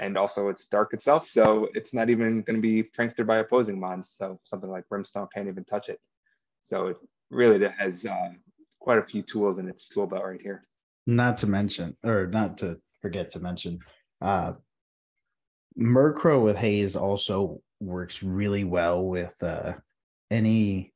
And 0.00 0.18
also 0.18 0.48
it's 0.48 0.66
dark 0.66 0.92
itself, 0.94 1.28
so 1.28 1.68
it's 1.74 1.94
not 1.94 2.10
even 2.10 2.42
going 2.42 2.56
to 2.56 2.62
be 2.62 2.82
prankster 2.82 3.26
by 3.26 3.38
opposing 3.38 3.80
mons. 3.80 4.10
So 4.10 4.38
something 4.44 4.70
like 4.70 4.88
Brimstone 4.88 5.28
can't 5.32 5.48
even 5.48 5.64
touch 5.64 5.88
it. 5.88 6.00
So 6.60 6.88
it 6.88 6.96
really 7.30 7.66
has 7.78 8.04
uh, 8.04 8.30
quite 8.80 8.98
a 8.98 9.04
few 9.04 9.22
tools 9.22 9.58
in 9.58 9.68
its 9.68 9.88
tool 9.88 10.06
belt 10.06 10.24
right 10.24 10.40
here. 10.40 10.66
Not 11.08 11.38
to 11.38 11.46
mention, 11.46 11.96
or 12.04 12.26
not 12.26 12.58
to 12.58 12.78
forget 13.00 13.30
to 13.30 13.40
mention. 13.40 13.78
Uh, 14.20 14.52
Murkrow 15.80 16.44
with 16.44 16.56
Haze 16.56 16.96
also 16.96 17.62
works 17.80 18.22
really 18.22 18.64
well 18.64 19.02
with 19.02 19.34
uh, 19.42 19.72
any 20.30 20.92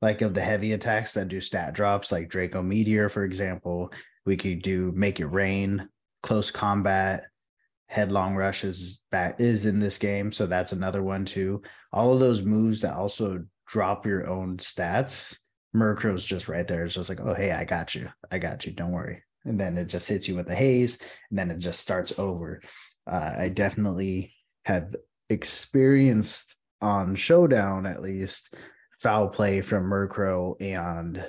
like 0.00 0.20
of 0.20 0.34
the 0.34 0.40
heavy 0.40 0.72
attacks 0.72 1.12
that 1.12 1.28
do 1.28 1.40
stat 1.40 1.74
drops, 1.74 2.10
like 2.10 2.28
Draco 2.28 2.60
Meteor, 2.60 3.08
for 3.08 3.22
example. 3.22 3.92
We 4.26 4.36
could 4.36 4.62
do 4.62 4.90
Make 4.96 5.20
It 5.20 5.26
Rain, 5.26 5.88
Close 6.24 6.50
Combat, 6.50 7.26
Headlong 7.86 8.34
Rush 8.34 8.64
is 8.64 9.04
back 9.12 9.38
is 9.38 9.64
in 9.64 9.78
this 9.78 9.96
game, 9.96 10.32
so 10.32 10.44
that's 10.44 10.72
another 10.72 11.04
one 11.04 11.24
too. 11.24 11.62
All 11.92 12.12
of 12.12 12.18
those 12.18 12.42
moves 12.42 12.80
that 12.80 12.94
also 12.94 13.44
drop 13.68 14.06
your 14.06 14.28
own 14.28 14.56
stats. 14.56 15.36
Murkrow's 15.72 16.24
just 16.24 16.48
right 16.48 16.66
there. 16.66 16.84
It's 16.84 16.96
just 16.96 17.08
like, 17.08 17.20
oh 17.20 17.34
hey, 17.34 17.52
I 17.52 17.64
got 17.64 17.94
you, 17.94 18.08
I 18.28 18.38
got 18.38 18.66
you. 18.66 18.72
Don't 18.72 18.90
worry. 18.90 19.22
And 19.44 19.58
then 19.58 19.76
it 19.76 19.86
just 19.86 20.08
hits 20.08 20.28
you 20.28 20.36
with 20.36 20.46
the 20.46 20.54
haze, 20.54 20.98
and 21.30 21.38
then 21.38 21.50
it 21.50 21.58
just 21.58 21.80
starts 21.80 22.12
over. 22.18 22.60
Uh, 23.06 23.32
I 23.38 23.48
definitely 23.48 24.32
have 24.64 24.94
experienced 25.30 26.56
on 26.80 27.16
Showdown 27.16 27.86
at 27.86 28.02
least 28.02 28.54
foul 28.98 29.28
play 29.28 29.60
from 29.60 29.84
Murkrow 29.84 30.60
and 30.60 31.26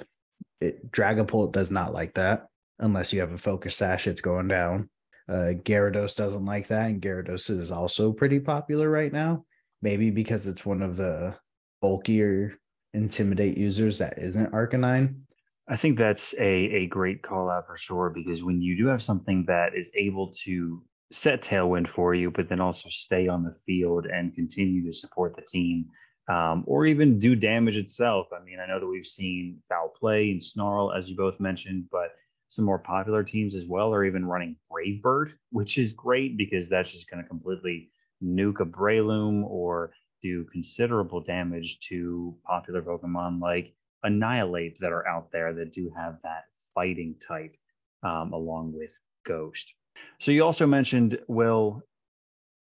it, 0.61 0.91
Dragapult 0.91 1.51
does 1.51 1.71
not 1.71 1.93
like 1.93 2.13
that 2.15 2.47
unless 2.79 3.11
you 3.11 3.19
have 3.19 3.31
a 3.31 3.37
focus 3.37 3.75
sash. 3.75 4.07
It's 4.07 4.21
going 4.21 4.47
down. 4.47 4.89
Uh, 5.27 5.53
Gyarados 5.63 6.15
doesn't 6.15 6.45
like 6.45 6.67
that, 6.67 6.89
and 6.89 7.01
Gyarados 7.01 7.49
is 7.49 7.71
also 7.71 8.11
pretty 8.11 8.39
popular 8.39 8.89
right 8.89 9.11
now. 9.11 9.45
Maybe 9.81 10.11
because 10.11 10.47
it's 10.47 10.65
one 10.65 10.81
of 10.81 10.97
the 10.97 11.35
bulkier 11.81 12.53
intimidate 12.93 13.57
users 13.57 13.97
that 13.99 14.17
isn't 14.17 14.51
Arcanine. 14.51 15.21
I 15.67 15.77
think 15.77 15.97
that's 15.97 16.33
a, 16.35 16.43
a 16.43 16.87
great 16.87 17.21
call 17.21 17.49
out 17.49 17.67
for 17.67 17.77
sure 17.77 18.09
because 18.09 18.43
when 18.43 18.61
you 18.61 18.77
do 18.77 18.87
have 18.87 19.01
something 19.01 19.45
that 19.47 19.75
is 19.75 19.91
able 19.95 20.27
to 20.43 20.83
set 21.11 21.41
tailwind 21.41 21.87
for 21.87 22.13
you, 22.13 22.31
but 22.31 22.49
then 22.49 22.59
also 22.59 22.89
stay 22.89 23.27
on 23.27 23.43
the 23.43 23.55
field 23.65 24.05
and 24.05 24.35
continue 24.35 24.85
to 24.85 24.91
support 24.91 25.35
the 25.35 25.41
team, 25.41 25.85
um, 26.27 26.63
or 26.67 26.85
even 26.85 27.19
do 27.19 27.35
damage 27.35 27.77
itself. 27.77 28.27
I 28.37 28.43
mean, 28.43 28.59
I 28.59 28.65
know 28.65 28.79
that 28.79 28.87
we've 28.87 29.05
seen 29.05 29.59
foul 29.69 29.89
play 29.97 30.31
and 30.31 30.41
snarl, 30.41 30.91
as 30.91 31.09
you 31.09 31.15
both 31.15 31.39
mentioned, 31.39 31.85
but 31.91 32.09
some 32.49 32.65
more 32.65 32.79
popular 32.79 33.23
teams 33.23 33.55
as 33.55 33.65
well 33.65 33.93
are 33.93 34.05
even 34.05 34.25
running 34.25 34.57
Brave 34.69 35.01
Bird, 35.01 35.33
which 35.51 35.77
is 35.77 35.93
great 35.93 36.37
because 36.37 36.67
that's 36.67 36.91
just 36.91 37.09
going 37.09 37.23
to 37.23 37.29
completely 37.29 37.89
nuke 38.23 38.59
a 38.59 38.65
Breloom 38.65 39.43
or 39.45 39.93
do 40.21 40.45
considerable 40.51 41.21
damage 41.21 41.79
to 41.87 42.35
popular 42.45 42.81
Pokemon 42.81 43.41
like 43.41 43.73
Annihilape 44.03 44.77
that 44.77 44.91
are 44.91 45.07
out 45.07 45.31
there 45.31 45.53
that 45.53 45.73
do 45.73 45.91
have 45.95 46.21
that 46.23 46.45
fighting 46.73 47.15
type 47.25 47.55
um, 48.03 48.33
along 48.33 48.73
with 48.73 48.99
Ghost. 49.25 49.73
So 50.19 50.31
you 50.31 50.43
also 50.43 50.67
mentioned, 50.67 51.19
Will, 51.27 51.81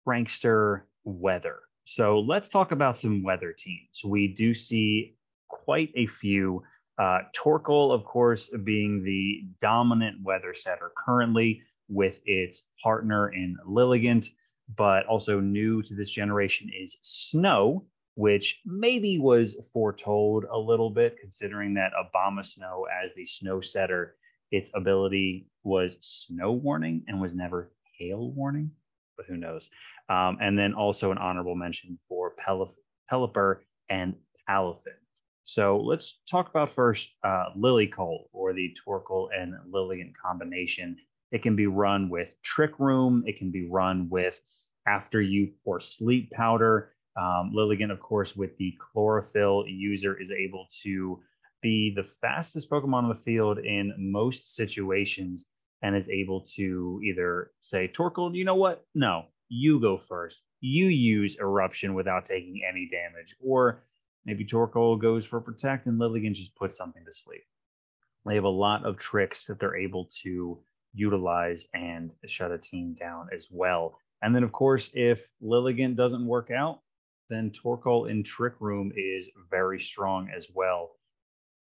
Prankster 0.08 0.82
weather. 1.04 1.60
So 1.86 2.20
let's 2.20 2.50
talk 2.50 2.72
about 2.72 2.98
some 2.98 3.24
weather 3.24 3.54
teams. 3.54 4.02
We 4.04 4.28
do 4.28 4.54
see 4.54 5.16
quite 5.48 5.92
a 5.96 6.08
few. 6.08 6.64
Uh, 6.98 7.20
of 7.46 8.06
course, 8.06 8.50
being 8.64 9.04
the 9.04 9.44
dominant 9.60 10.24
weather 10.24 10.54
setter 10.54 10.92
currently 10.98 11.62
with 11.90 12.22
its 12.26 12.64
partner 12.82 13.34
in 13.34 13.58
Lilligant, 13.68 14.28
but 14.76 15.06
also 15.06 15.40
new 15.40 15.82
to 15.84 15.94
this 15.94 16.10
generation 16.10 16.70
is 16.76 16.98
Snow, 17.02 17.86
which 18.16 18.62
maybe 18.66 19.20
was 19.20 19.56
foretold 19.72 20.46
a 20.52 20.58
little 20.58 20.90
bit 20.90 21.18
considering 21.20 21.74
that 21.76 21.92
Abomasnow, 21.94 22.84
as 23.04 23.14
the 23.14 23.26
snow 23.26 23.62
setter, 23.62 24.16
its 24.52 24.72
ability 24.74 25.48
was 25.64 25.98
snow 26.02 26.52
warning 26.52 27.04
and 27.08 27.22
was 27.22 27.36
never 27.36 27.72
hail 27.98 28.32
warning 28.32 28.72
but 29.18 29.26
who 29.28 29.38
knows? 29.38 29.70
Um, 30.10 30.38
and 30.42 30.58
then 30.58 30.74
also 30.74 31.12
an 31.12 31.18
honorable 31.18 31.56
mention 31.56 31.98
for 32.08 32.34
Pelip- 32.36 32.76
Pelipper 33.12 33.60
and 33.90 34.16
Palafin. 34.48 34.98
So 35.44 35.80
let's 35.80 36.22
talk 36.30 36.50
about 36.50 36.70
first 36.70 37.14
uh, 37.24 37.46
Lilycole 37.56 38.26
or 38.34 38.54
the 38.54 38.76
Torkoal 38.86 39.30
and 39.36 39.54
Lilligant 39.72 40.14
combination. 40.16 40.98
It 41.32 41.42
can 41.42 41.56
be 41.56 41.68
run 41.68 42.10
with 42.10 42.36
Trick 42.42 42.80
Room. 42.80 43.24
It 43.28 43.38
can 43.38 43.52
be 43.52 43.68
run 43.68 44.10
with 44.10 44.40
After 44.88 45.22
You 45.22 45.52
or 45.64 45.80
Sleep 45.80 46.32
Powder. 46.32 46.94
Um, 47.18 47.54
Lilligant, 47.56 47.92
of 47.92 48.00
course, 48.00 48.36
with 48.36 48.58
the 48.58 48.78
Chlorophyll 48.80 49.66
user, 49.68 50.20
is 50.20 50.32
able 50.32 50.68
to 50.84 51.20
be 51.62 51.94
the 51.96 52.04
fastest 52.04 52.70
Pokemon 52.70 53.04
on 53.04 53.10
the 53.10 53.16
field 53.16 53.60
in 53.60 53.94
most 53.98 54.56
situations 54.56 55.48
and 55.82 55.96
is 55.96 56.10
able 56.10 56.42
to 56.42 57.00
either 57.04 57.52
say, 57.60 57.88
Torkoal, 57.88 58.36
you 58.36 58.46
know 58.46 58.56
what? 58.56 58.86
No, 58.94 59.26
you 59.50 59.80
go 59.80 59.98
first. 59.98 60.42
You 60.62 60.88
use 60.88 61.38
eruption 61.40 61.94
without 61.94 62.26
taking 62.26 62.62
any 62.68 62.90
damage. 62.90 63.36
Or 63.40 63.84
maybe 64.26 64.46
Torkoal 64.46 65.00
goes 65.00 65.26
for 65.26 65.40
protect 65.40 65.88
and 65.88 66.00
Lilligant 66.00 66.34
just 66.34 66.56
puts 66.56 66.78
something 66.78 67.04
to 67.06 67.14
sleep. 67.14 67.44
They 68.26 68.36
have 68.36 68.44
a 68.44 68.50
lot 68.50 68.86
of 68.86 68.98
tricks 68.98 69.46
that 69.46 69.60
they're 69.60 69.76
able 69.76 70.10
to 70.24 70.60
utilize 70.94 71.68
and 71.74 72.12
shut 72.26 72.52
a 72.52 72.58
team 72.58 72.96
down 73.00 73.28
as 73.34 73.48
well. 73.52 74.00
And 74.22 74.34
then, 74.34 74.44
of 74.44 74.52
course, 74.52 74.90
if 74.94 75.32
Lilligant 75.44 75.96
doesn't 75.96 76.26
work 76.26 76.50
out, 76.50 76.80
then 77.30 77.52
Torkoal 77.52 78.10
in 78.10 78.24
Trick 78.24 78.54
Room 78.60 78.92
is 78.96 79.30
very 79.50 79.80
strong 79.80 80.30
as 80.36 80.48
well 80.54 80.92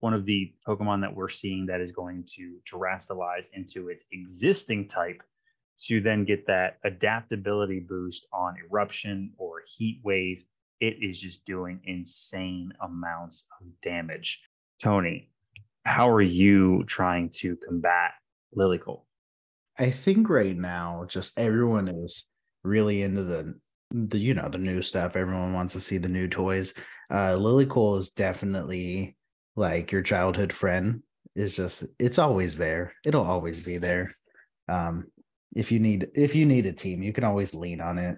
one 0.04 0.13
of 0.13 0.26
the 0.26 0.54
Pokemon 0.67 0.99
that 0.99 1.15
we're 1.15 1.30
seeing 1.30 1.65
that 1.67 1.80
is 1.80 1.93
going 1.93 2.26
to 2.36 2.58
terastallize 2.69 3.45
into 3.54 3.88
its 3.88 4.04
existing 4.12 4.86
type 4.89 5.23
to 5.80 6.02
then 6.02 6.26
get 6.26 6.45
that 6.45 6.78
adaptability 6.84 7.80
boost 7.80 8.28
on 8.34 8.56
eruption 8.69 9.32
or 9.38 9.63
heat 9.65 10.02
wave. 10.04 10.43
It 10.82 10.97
is 11.02 11.21
just 11.21 11.45
doing 11.45 11.80
insane 11.86 12.73
amounts 12.82 13.45
of 13.62 13.67
damage. 13.82 14.43
Tony, 14.78 15.30
how 15.86 16.10
are 16.10 16.21
you 16.21 16.84
trying 16.84 17.30
to 17.36 17.56
combat 17.65 18.12
Lilycole? 18.58 19.04
I 19.80 19.89
think 19.91 20.30
right 20.30 20.58
now, 20.58 21.06
just 21.08 21.39
everyone 21.39 21.88
is 21.88 22.26
really 22.65 23.04
into 23.04 23.23
the 23.23 23.56
the 23.93 24.17
you 24.17 24.34
know 24.34 24.49
the 24.49 24.58
new 24.58 24.82
stuff. 24.82 25.15
Everyone 25.15 25.53
wants 25.53 25.73
to 25.73 25.79
see 25.79 25.97
the 25.97 26.10
new 26.10 26.27
toys. 26.27 26.73
Uh, 27.10 27.36
Lilycole 27.36 27.99
is 27.99 28.10
definitely 28.10 29.15
like 29.56 29.91
your 29.91 30.01
childhood 30.01 30.51
friend. 30.51 31.03
Is 31.36 31.56
just 31.56 31.86
it's 31.99 32.19
always 32.19 32.58
there. 32.58 32.93
It'll 33.06 33.23
always 33.23 33.63
be 33.63 33.77
there. 33.77 34.15
Um 34.67 35.06
if 35.56 35.71
you 35.71 35.79
need 35.79 36.08
if 36.15 36.36
you 36.36 36.45
need 36.45 36.65
a 36.65 36.73
team 36.73 37.03
you 37.03 37.13
can 37.13 37.23
always 37.23 37.53
lean 37.53 37.82
on 37.82 37.97
it. 37.97 38.17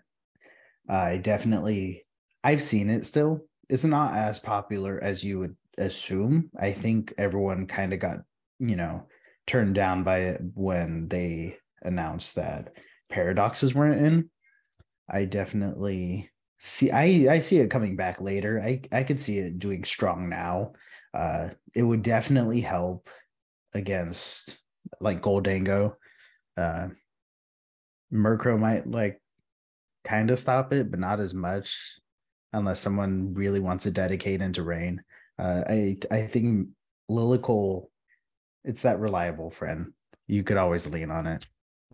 I 0.87 1.17
definitely 1.17 2.05
i've 2.43 2.61
seen 2.61 2.89
it 2.89 3.05
still. 3.05 3.41
It's 3.69 3.83
not 3.83 4.13
as 4.13 4.39
popular 4.39 5.01
as 5.01 5.23
you 5.23 5.39
would 5.39 5.55
assume. 5.77 6.51
I 6.59 6.71
think 6.71 7.13
everyone 7.17 7.67
kind 7.67 7.93
of 7.93 7.99
got 7.99 8.19
you 8.59 8.75
know 8.75 9.07
turned 9.47 9.75
down 9.75 10.03
by 10.03 10.19
it 10.19 10.41
when 10.53 11.07
they 11.07 11.57
announced 11.81 12.35
that 12.35 12.73
paradoxes 13.09 13.73
weren't 13.73 14.05
in 14.05 14.29
i 15.09 15.25
definitely 15.25 16.29
see 16.59 16.91
i 16.91 17.27
i 17.29 17.39
see 17.39 17.59
it 17.59 17.69
coming 17.69 17.95
back 17.95 18.19
later 18.21 18.61
i 18.63 18.81
i 18.91 19.03
could 19.03 19.19
see 19.19 19.39
it 19.39 19.59
doing 19.59 19.83
strong 19.83 20.29
now 20.29 20.71
uh, 21.15 21.49
it 21.73 21.81
would 21.81 22.01
definitely 22.01 22.59
help 22.59 23.09
against 23.73 24.57
like 24.99 25.21
Gholdengo. 25.21 25.95
Uh, 26.57 26.89
Murkrow 28.13 28.59
might 28.59 28.89
like 28.89 29.21
kind 30.03 30.29
of 30.29 30.39
stop 30.39 30.73
it, 30.73 30.91
but 30.91 30.99
not 30.99 31.19
as 31.21 31.33
much 31.33 31.99
unless 32.51 32.79
someone 32.81 33.33
really 33.33 33.59
wants 33.61 33.83
to 33.83 33.91
dedicate 33.91 34.41
into 34.41 34.63
rain. 34.63 35.01
Uh, 35.39 35.63
I 35.67 35.97
I 36.11 36.27
think 36.27 36.69
Lilycole, 37.09 37.87
it's 38.65 38.81
that 38.81 38.99
reliable 38.99 39.49
friend. 39.49 39.93
You 40.27 40.43
could 40.43 40.57
always 40.57 40.87
lean 40.87 41.11
on 41.11 41.27
it. 41.27 41.45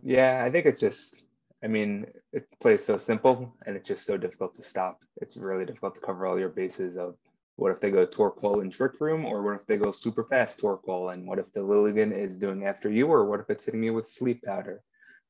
Yeah, 0.02 0.42
I 0.44 0.50
think 0.50 0.66
it's 0.66 0.80
just. 0.80 1.21
I 1.64 1.68
mean, 1.68 2.06
it 2.32 2.46
plays 2.60 2.84
so 2.84 2.96
simple, 2.96 3.54
and 3.66 3.76
it's 3.76 3.88
just 3.88 4.04
so 4.04 4.16
difficult 4.16 4.54
to 4.56 4.62
stop. 4.62 5.00
It's 5.20 5.36
really 5.36 5.64
difficult 5.64 5.94
to 5.94 6.00
cover 6.00 6.26
all 6.26 6.38
your 6.38 6.48
bases 6.48 6.96
of 6.96 7.16
what 7.56 7.70
if 7.70 7.80
they 7.80 7.90
go 7.90 8.04
Torkoal 8.04 8.62
and 8.62 8.72
Trick 8.72 9.00
Room, 9.00 9.24
or 9.24 9.42
what 9.42 9.60
if 9.60 9.66
they 9.66 9.76
go 9.76 9.92
super 9.92 10.24
fast 10.24 10.60
Torkoal? 10.60 11.12
And 11.12 11.26
what 11.26 11.38
if 11.38 11.52
the 11.52 11.60
Lilligant 11.60 12.16
is 12.16 12.36
doing 12.36 12.66
after 12.66 12.90
you, 12.90 13.06
or 13.06 13.26
what 13.26 13.40
if 13.40 13.48
it's 13.48 13.64
hitting 13.64 13.82
you 13.82 13.94
with 13.94 14.08
Sleep 14.08 14.42
Powder? 14.42 14.82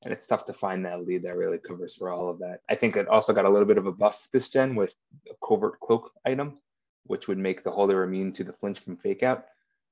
And 0.04 0.12
it's 0.12 0.26
tough 0.26 0.46
to 0.46 0.52
find 0.52 0.84
that 0.84 1.04
lead 1.04 1.22
that 1.24 1.36
really 1.36 1.58
covers 1.58 1.94
for 1.94 2.10
all 2.10 2.28
of 2.28 2.38
that. 2.38 2.60
I 2.68 2.74
think 2.76 2.96
it 2.96 3.08
also 3.08 3.32
got 3.32 3.44
a 3.44 3.50
little 3.50 3.68
bit 3.68 3.78
of 3.78 3.86
a 3.86 3.92
buff 3.92 4.26
this 4.32 4.48
gen 4.48 4.74
with 4.74 4.94
a 5.30 5.34
covert 5.46 5.78
cloak 5.80 6.12
item, 6.24 6.58
which 7.04 7.28
would 7.28 7.38
make 7.38 7.62
the 7.62 7.70
holder 7.70 8.02
immune 8.02 8.32
to 8.32 8.44
the 8.44 8.52
flinch 8.54 8.78
from 8.78 8.96
fake 8.96 9.22
out. 9.22 9.44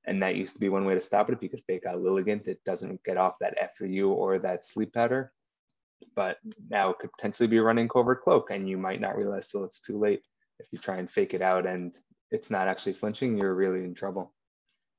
And 0.05 0.23
that 0.23 0.35
used 0.35 0.53
to 0.53 0.59
be 0.59 0.69
one 0.69 0.85
way 0.85 0.95
to 0.95 1.01
stop 1.01 1.29
it. 1.29 1.33
If 1.33 1.43
you 1.43 1.49
could 1.49 1.63
fake 1.67 1.85
out 1.85 2.01
Lilligant, 2.01 2.47
it 2.47 2.63
doesn't 2.65 3.03
get 3.03 3.17
off 3.17 3.35
that 3.39 3.57
after 3.61 3.85
you 3.85 4.11
or 4.11 4.39
that 4.39 4.65
sleep 4.65 4.93
powder. 4.93 5.31
But 6.15 6.37
now 6.69 6.89
it 6.89 6.99
could 6.99 7.11
potentially 7.13 7.47
be 7.47 7.59
running 7.59 7.87
covert 7.87 8.23
cloak, 8.23 8.49
and 8.51 8.67
you 8.67 8.77
might 8.77 9.01
not 9.01 9.17
realize 9.17 9.49
till 9.49 9.63
it's 9.63 9.79
too 9.79 9.97
late 9.97 10.21
if 10.61 10.67
you 10.71 10.79
try 10.79 10.97
and 10.97 11.09
fake 11.09 11.33
it 11.33 11.41
out 11.41 11.65
and 11.65 11.97
it's 12.29 12.49
not 12.49 12.67
actually 12.67 12.93
flinching, 12.93 13.37
you're 13.37 13.55
really 13.55 13.83
in 13.83 13.93
trouble. 13.93 14.33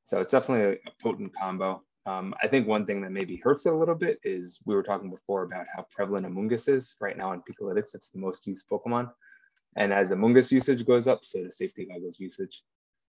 So 0.04 0.20
it's 0.20 0.32
definitely 0.32 0.64
a, 0.66 0.90
a 0.90 0.92
potent 1.02 1.32
combo. 1.40 1.82
Um, 2.04 2.34
I 2.42 2.48
think 2.48 2.66
one 2.66 2.84
thing 2.84 3.00
that 3.02 3.12
maybe 3.12 3.36
hurts 3.36 3.64
it 3.64 3.72
a 3.72 3.76
little 3.76 3.94
bit 3.94 4.18
is 4.24 4.58
we 4.66 4.74
were 4.74 4.82
talking 4.82 5.08
before 5.08 5.44
about 5.44 5.66
how 5.74 5.86
prevalent 5.90 6.26
Amoonguss 6.26 6.68
is 6.68 6.94
right 7.00 7.16
now 7.16 7.32
in 7.32 7.42
Pikalytics. 7.42 7.94
It's 7.94 8.08
the 8.08 8.18
most 8.18 8.46
used 8.46 8.64
Pokemon. 8.70 9.10
And 9.76 9.92
as 9.92 10.10
Amoonguss 10.10 10.50
usage 10.50 10.84
goes 10.84 11.06
up, 11.06 11.24
so 11.24 11.44
does 11.44 11.56
Safety 11.56 11.86
Goggles 11.86 12.18
usage. 12.18 12.62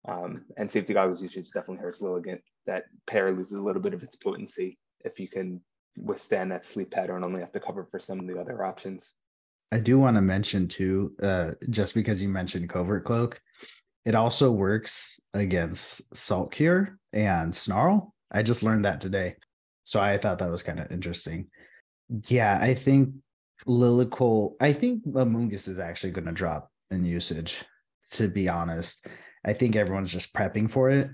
Um, 0.06 0.44
and 0.58 0.70
Safety 0.70 0.92
Goggles 0.92 1.22
usage 1.22 1.50
definitely 1.50 1.82
hurts 1.82 2.00
Lilligant. 2.00 2.40
That 2.66 2.84
pair 3.06 3.32
loses 3.32 3.54
a 3.54 3.62
little 3.62 3.82
bit 3.82 3.94
of 3.94 4.02
its 4.02 4.16
potency 4.16 4.78
if 5.00 5.18
you 5.18 5.28
can 5.28 5.62
withstand 5.96 6.50
that 6.52 6.64
sleep 6.64 6.90
pattern, 6.90 7.24
only 7.24 7.40
have 7.40 7.52
to 7.52 7.60
cover 7.60 7.86
for 7.90 7.98
some 7.98 8.20
of 8.20 8.26
the 8.26 8.38
other 8.38 8.64
options. 8.64 9.14
I 9.72 9.78
do 9.78 9.98
want 9.98 10.16
to 10.16 10.22
mention 10.22 10.68
too, 10.68 11.14
uh, 11.22 11.52
just 11.70 11.94
because 11.94 12.22
you 12.22 12.28
mentioned 12.28 12.68
Covert 12.68 13.04
Cloak, 13.04 13.40
it 14.04 14.14
also 14.14 14.50
works 14.50 15.18
against 15.32 16.14
Salt 16.14 16.52
Cure 16.52 16.98
and 17.12 17.54
Snarl. 17.54 18.14
I 18.30 18.42
just 18.42 18.62
learned 18.62 18.84
that 18.84 19.00
today. 19.00 19.36
So 19.84 20.00
I 20.00 20.18
thought 20.18 20.38
that 20.38 20.50
was 20.50 20.62
kind 20.62 20.80
of 20.80 20.90
interesting. 20.90 21.48
Yeah, 22.28 22.58
I 22.60 22.74
think 22.74 23.10
Lilycole, 23.66 24.54
I 24.60 24.72
think 24.72 25.06
Amoonguss 25.06 25.68
is 25.68 25.78
actually 25.78 26.12
going 26.12 26.26
to 26.26 26.32
drop 26.32 26.70
in 26.90 27.04
usage, 27.04 27.64
to 28.12 28.28
be 28.28 28.48
honest. 28.48 29.06
I 29.44 29.52
think 29.52 29.76
everyone's 29.76 30.12
just 30.12 30.32
prepping 30.32 30.70
for 30.70 30.90
it. 30.90 31.10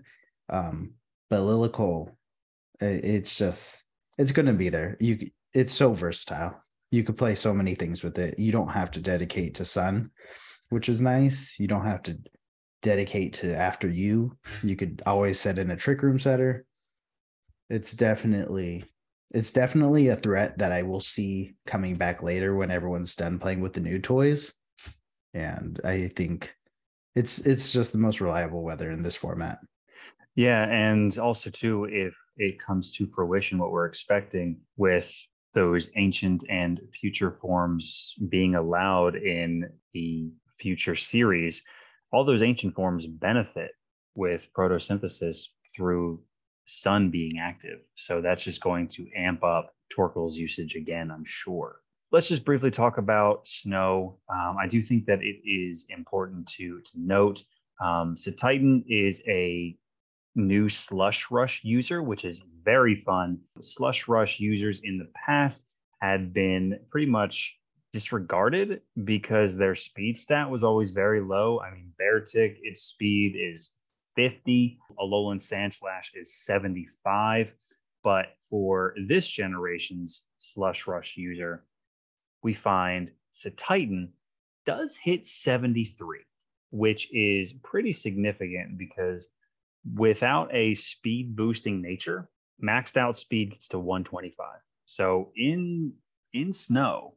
Um, 0.48 0.94
but 1.28 1.40
Lilycole, 1.40 2.12
it's 2.80 3.36
just 3.36 3.82
it's 4.18 4.32
going 4.32 4.46
to 4.46 4.52
be 4.52 4.68
there. 4.68 4.96
You 5.00 5.30
it's 5.52 5.74
so 5.74 5.92
versatile. 5.92 6.62
You 6.90 7.04
could 7.04 7.16
play 7.16 7.34
so 7.34 7.54
many 7.54 7.74
things 7.74 8.02
with 8.02 8.18
it. 8.18 8.38
You 8.38 8.52
don't 8.52 8.68
have 8.68 8.90
to 8.92 9.00
dedicate 9.00 9.56
to 9.56 9.64
Sun, 9.64 10.10
which 10.70 10.88
is 10.88 11.00
nice. 11.00 11.58
You 11.58 11.68
don't 11.68 11.86
have 11.86 12.02
to 12.04 12.18
dedicate 12.82 13.34
to 13.34 13.56
after 13.56 13.88
you. 13.88 14.36
You 14.62 14.76
could 14.76 15.02
always 15.06 15.38
set 15.38 15.58
in 15.58 15.70
a 15.70 15.76
trick 15.76 16.02
room 16.02 16.18
setter. 16.18 16.64
It's 17.68 17.92
definitely 17.92 18.84
it's 19.32 19.52
definitely 19.52 20.08
a 20.08 20.16
threat 20.16 20.58
that 20.58 20.72
I 20.72 20.82
will 20.82 21.00
see 21.00 21.54
coming 21.66 21.94
back 21.94 22.22
later 22.22 22.56
when 22.56 22.70
everyone's 22.70 23.14
done 23.14 23.38
playing 23.38 23.60
with 23.60 23.72
the 23.72 23.80
new 23.80 24.00
toys. 24.00 24.52
And 25.34 25.80
I 25.84 26.08
think 26.08 26.52
it's 27.14 27.38
it's 27.46 27.70
just 27.70 27.92
the 27.92 27.98
most 27.98 28.20
reliable 28.20 28.62
weather 28.62 28.90
in 28.90 29.02
this 29.02 29.16
format. 29.16 29.58
Yeah, 30.40 30.62
and 30.70 31.18
also 31.18 31.50
too, 31.50 31.84
if 31.84 32.16
it 32.38 32.58
comes 32.58 32.92
to 32.92 33.06
fruition, 33.06 33.58
what 33.58 33.72
we're 33.72 33.84
expecting 33.84 34.56
with 34.78 35.14
those 35.52 35.90
ancient 35.96 36.44
and 36.48 36.80
future 36.98 37.30
forms 37.30 38.14
being 38.30 38.54
allowed 38.54 39.16
in 39.16 39.68
the 39.92 40.32
future 40.58 40.94
series, 40.94 41.62
all 42.10 42.24
those 42.24 42.42
ancient 42.42 42.74
forms 42.74 43.06
benefit 43.06 43.72
with 44.14 44.48
photosynthesis 44.56 45.48
through 45.76 46.22
sun 46.64 47.10
being 47.10 47.38
active. 47.38 47.80
So 47.96 48.22
that's 48.22 48.42
just 48.42 48.62
going 48.62 48.88
to 48.88 49.06
amp 49.14 49.44
up 49.44 49.74
Torkoal's 49.94 50.38
usage 50.38 50.74
again, 50.74 51.10
I'm 51.10 51.26
sure. 51.26 51.80
Let's 52.12 52.28
just 52.28 52.46
briefly 52.46 52.70
talk 52.70 52.96
about 52.96 53.46
snow. 53.46 54.20
Um, 54.32 54.56
I 54.58 54.68
do 54.68 54.80
think 54.80 55.04
that 55.04 55.22
it 55.22 55.36
is 55.44 55.84
important 55.90 56.46
to, 56.52 56.80
to 56.80 56.92
note 56.96 57.42
um, 57.82 58.14
Cetitan 58.14 58.84
is 58.88 59.22
a 59.28 59.76
new 60.34 60.68
Slush 60.68 61.30
Rush 61.30 61.64
user, 61.64 62.02
which 62.02 62.24
is 62.24 62.40
very 62.64 62.94
fun. 62.94 63.38
Slush 63.60 64.08
Rush 64.08 64.40
users 64.40 64.80
in 64.84 64.98
the 64.98 65.10
past 65.14 65.74
had 66.00 66.32
been 66.32 66.78
pretty 66.90 67.10
much 67.10 67.58
disregarded 67.92 68.80
because 69.04 69.56
their 69.56 69.74
speed 69.74 70.16
stat 70.16 70.48
was 70.48 70.62
always 70.62 70.92
very 70.92 71.20
low. 71.20 71.60
I 71.60 71.72
mean, 71.74 71.92
Beartic, 72.00 72.56
its 72.62 72.82
speed 72.82 73.36
is 73.36 73.70
50, 74.16 74.78
Alolan 74.98 75.40
Sandslash 75.40 76.10
is 76.14 76.34
75. 76.34 77.52
But 78.02 78.34
for 78.48 78.94
this 79.06 79.28
generation's 79.28 80.24
Slush 80.38 80.86
Rush 80.86 81.16
user, 81.16 81.64
we 82.42 82.54
find 82.54 83.10
Cetitan 83.32 84.10
does 84.64 84.96
hit 84.96 85.26
73, 85.26 86.20
which 86.70 87.12
is 87.12 87.52
pretty 87.52 87.92
significant 87.92 88.78
because 88.78 89.28
without 89.94 90.48
a 90.54 90.74
speed 90.74 91.36
boosting 91.36 91.80
nature, 91.80 92.28
maxed 92.62 92.96
out 92.96 93.16
speed 93.16 93.52
gets 93.52 93.68
to 93.68 93.78
125. 93.78 94.46
So 94.86 95.30
in 95.36 95.92
in 96.32 96.52
snow, 96.52 97.14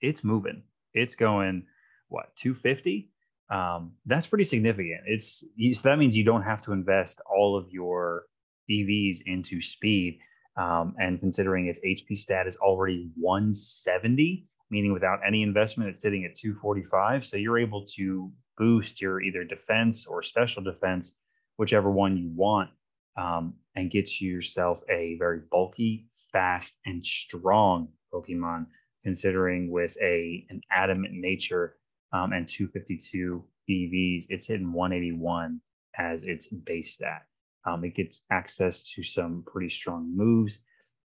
it's 0.00 0.24
moving. 0.24 0.62
It's 0.94 1.14
going 1.14 1.64
what 2.08 2.34
250. 2.36 3.10
Um, 3.50 3.92
that's 4.06 4.26
pretty 4.26 4.44
significant. 4.44 5.00
It's 5.06 5.44
so 5.72 5.88
that 5.88 5.98
means 5.98 6.16
you 6.16 6.24
don't 6.24 6.42
have 6.42 6.62
to 6.62 6.72
invest 6.72 7.20
all 7.30 7.56
of 7.56 7.70
your 7.70 8.24
EVs 8.70 9.18
into 9.26 9.60
speed. 9.60 10.20
Um, 10.56 10.94
and 10.98 11.20
considering 11.20 11.68
its 11.68 11.80
HP 11.86 12.16
stat 12.16 12.48
is 12.48 12.56
already 12.56 13.10
170, 13.14 14.44
meaning 14.70 14.92
without 14.92 15.20
any 15.24 15.42
investment, 15.42 15.88
it's 15.88 16.02
sitting 16.02 16.24
at 16.24 16.34
245. 16.34 17.24
So 17.24 17.36
you're 17.36 17.58
able 17.58 17.86
to 17.94 18.32
boost 18.56 19.00
your 19.00 19.22
either 19.22 19.44
defense 19.44 20.04
or 20.04 20.20
special 20.20 20.62
defense 20.62 21.14
whichever 21.58 21.90
one 21.90 22.16
you 22.16 22.30
want, 22.34 22.70
um, 23.18 23.52
and 23.74 23.90
get 23.90 24.20
yourself 24.20 24.82
a 24.88 25.16
very 25.18 25.40
bulky, 25.50 26.06
fast, 26.32 26.78
and 26.86 27.04
strong 27.04 27.88
Pokemon. 28.12 28.66
Considering 29.04 29.70
with 29.70 29.96
a 30.02 30.44
an 30.50 30.60
adamant 30.70 31.14
nature 31.14 31.76
um, 32.12 32.32
and 32.32 32.48
252 32.48 33.44
EVs, 33.70 34.24
it's 34.28 34.46
hitting 34.46 34.72
181 34.72 35.60
as 35.96 36.24
its 36.24 36.48
base 36.48 36.94
stat. 36.94 37.22
Um, 37.64 37.84
it 37.84 37.94
gets 37.94 38.22
access 38.30 38.82
to 38.94 39.02
some 39.02 39.44
pretty 39.46 39.68
strong 39.68 40.16
moves 40.16 40.62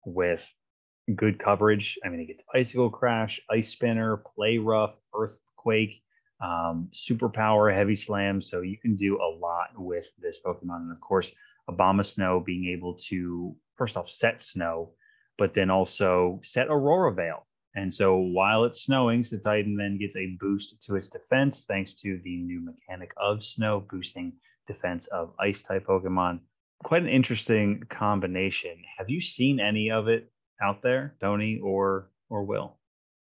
with 0.05 0.53
good 1.15 1.39
coverage. 1.39 1.97
I 2.05 2.09
mean, 2.09 2.21
it 2.21 2.27
gets 2.27 2.43
Icicle 2.53 2.89
Crash, 2.89 3.41
Ice 3.49 3.69
Spinner, 3.69 4.17
Play 4.17 4.57
Rough, 4.57 4.97
Earthquake, 5.13 6.01
um, 6.41 6.89
superpower, 6.91 7.73
heavy 7.73 7.95
slam. 7.95 8.41
So 8.41 8.61
you 8.61 8.77
can 8.77 8.95
do 8.95 9.17
a 9.17 9.29
lot 9.39 9.69
with 9.75 10.09
this 10.19 10.39
Pokemon. 10.45 10.81
And 10.81 10.91
of 10.91 10.99
course, 11.01 11.31
Abomasnow 11.69 12.43
being 12.43 12.67
able 12.67 12.95
to, 13.09 13.55
first 13.77 13.97
off, 13.97 14.09
set 14.09 14.41
snow, 14.41 14.93
but 15.37 15.53
then 15.53 15.69
also 15.69 16.39
set 16.43 16.67
Aurora 16.67 17.13
Veil. 17.13 17.45
And 17.75 17.93
so 17.93 18.17
while 18.17 18.65
it's 18.65 18.83
snowing, 18.83 19.21
Cetitan 19.21 19.77
then 19.77 19.97
gets 19.97 20.17
a 20.17 20.35
boost 20.39 20.81
to 20.83 20.95
its 20.95 21.07
defense 21.07 21.65
thanks 21.65 21.93
to 22.01 22.19
the 22.23 22.37
new 22.37 22.59
mechanic 22.59 23.11
of 23.15 23.43
snow, 23.43 23.85
boosting 23.89 24.33
defense 24.67 25.07
of 25.07 25.33
ice 25.39 25.63
type 25.63 25.85
Pokemon. 25.85 26.39
Quite 26.83 27.03
an 27.03 27.09
interesting 27.09 27.83
combination. 27.89 28.75
Have 28.97 29.09
you 29.09 29.21
seen 29.21 29.59
any 29.59 29.89
of 29.91 30.07
it 30.07 30.29
out 30.61 30.81
there, 30.81 31.15
Tony 31.21 31.59
or 31.63 32.09
or 32.29 32.43
Will? 32.43 32.77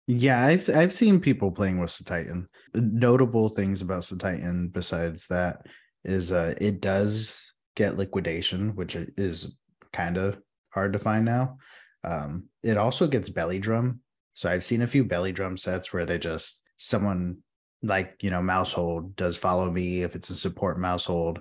Yeah, 0.07 0.45
I've 0.45 0.67
I've 0.69 0.93
seen 0.93 1.19
people 1.19 1.51
playing 1.51 1.79
with 1.79 2.03
Titan. 2.05 2.47
Notable 2.73 3.49
things 3.49 3.81
about 3.81 4.03
the 4.03 4.17
Titan, 4.17 4.69
besides 4.69 5.27
that 5.27 5.65
is 6.03 6.31
uh 6.31 6.55
it 6.59 6.81
does 6.81 7.39
get 7.75 7.97
liquidation, 7.97 8.75
which 8.75 8.95
is 8.95 9.55
kind 9.93 10.17
of 10.17 10.39
hard 10.69 10.93
to 10.93 10.99
find 10.99 11.25
now. 11.25 11.57
Um, 12.03 12.45
it 12.63 12.77
also 12.77 13.07
gets 13.07 13.29
belly 13.29 13.59
drum. 13.59 14.01
So 14.33 14.49
I've 14.49 14.63
seen 14.63 14.81
a 14.81 14.87
few 14.87 15.03
belly 15.03 15.31
drum 15.31 15.57
sets 15.57 15.93
where 15.93 16.05
they 16.05 16.17
just 16.17 16.61
someone 16.77 17.37
like 17.83 18.15
you 18.21 18.31
know 18.31 18.41
Maushold 18.41 19.15
does 19.15 19.37
follow 19.37 19.69
me 19.71 20.01
if 20.01 20.15
it's 20.15 20.29
a 20.29 20.35
support 20.35 20.79
Maushold 20.79 21.39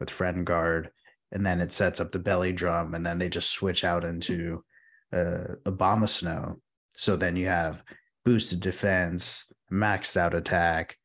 with 0.00 0.10
friend 0.10 0.46
guard, 0.46 0.90
and 1.32 1.44
then 1.44 1.60
it 1.60 1.72
sets 1.72 2.00
up 2.00 2.12
the 2.12 2.18
belly 2.18 2.52
drum, 2.52 2.94
and 2.94 3.04
then 3.04 3.18
they 3.18 3.28
just 3.28 3.50
switch 3.50 3.84
out 3.84 4.04
into 4.04 4.62
uh, 5.12 5.54
Abomasnow 5.64 6.56
so 6.96 7.16
then 7.16 7.36
you 7.36 7.46
have 7.46 7.82
boosted 8.24 8.60
defense, 8.60 9.44
maxed 9.70 10.16
out 10.16 10.34
attack, 10.34 10.96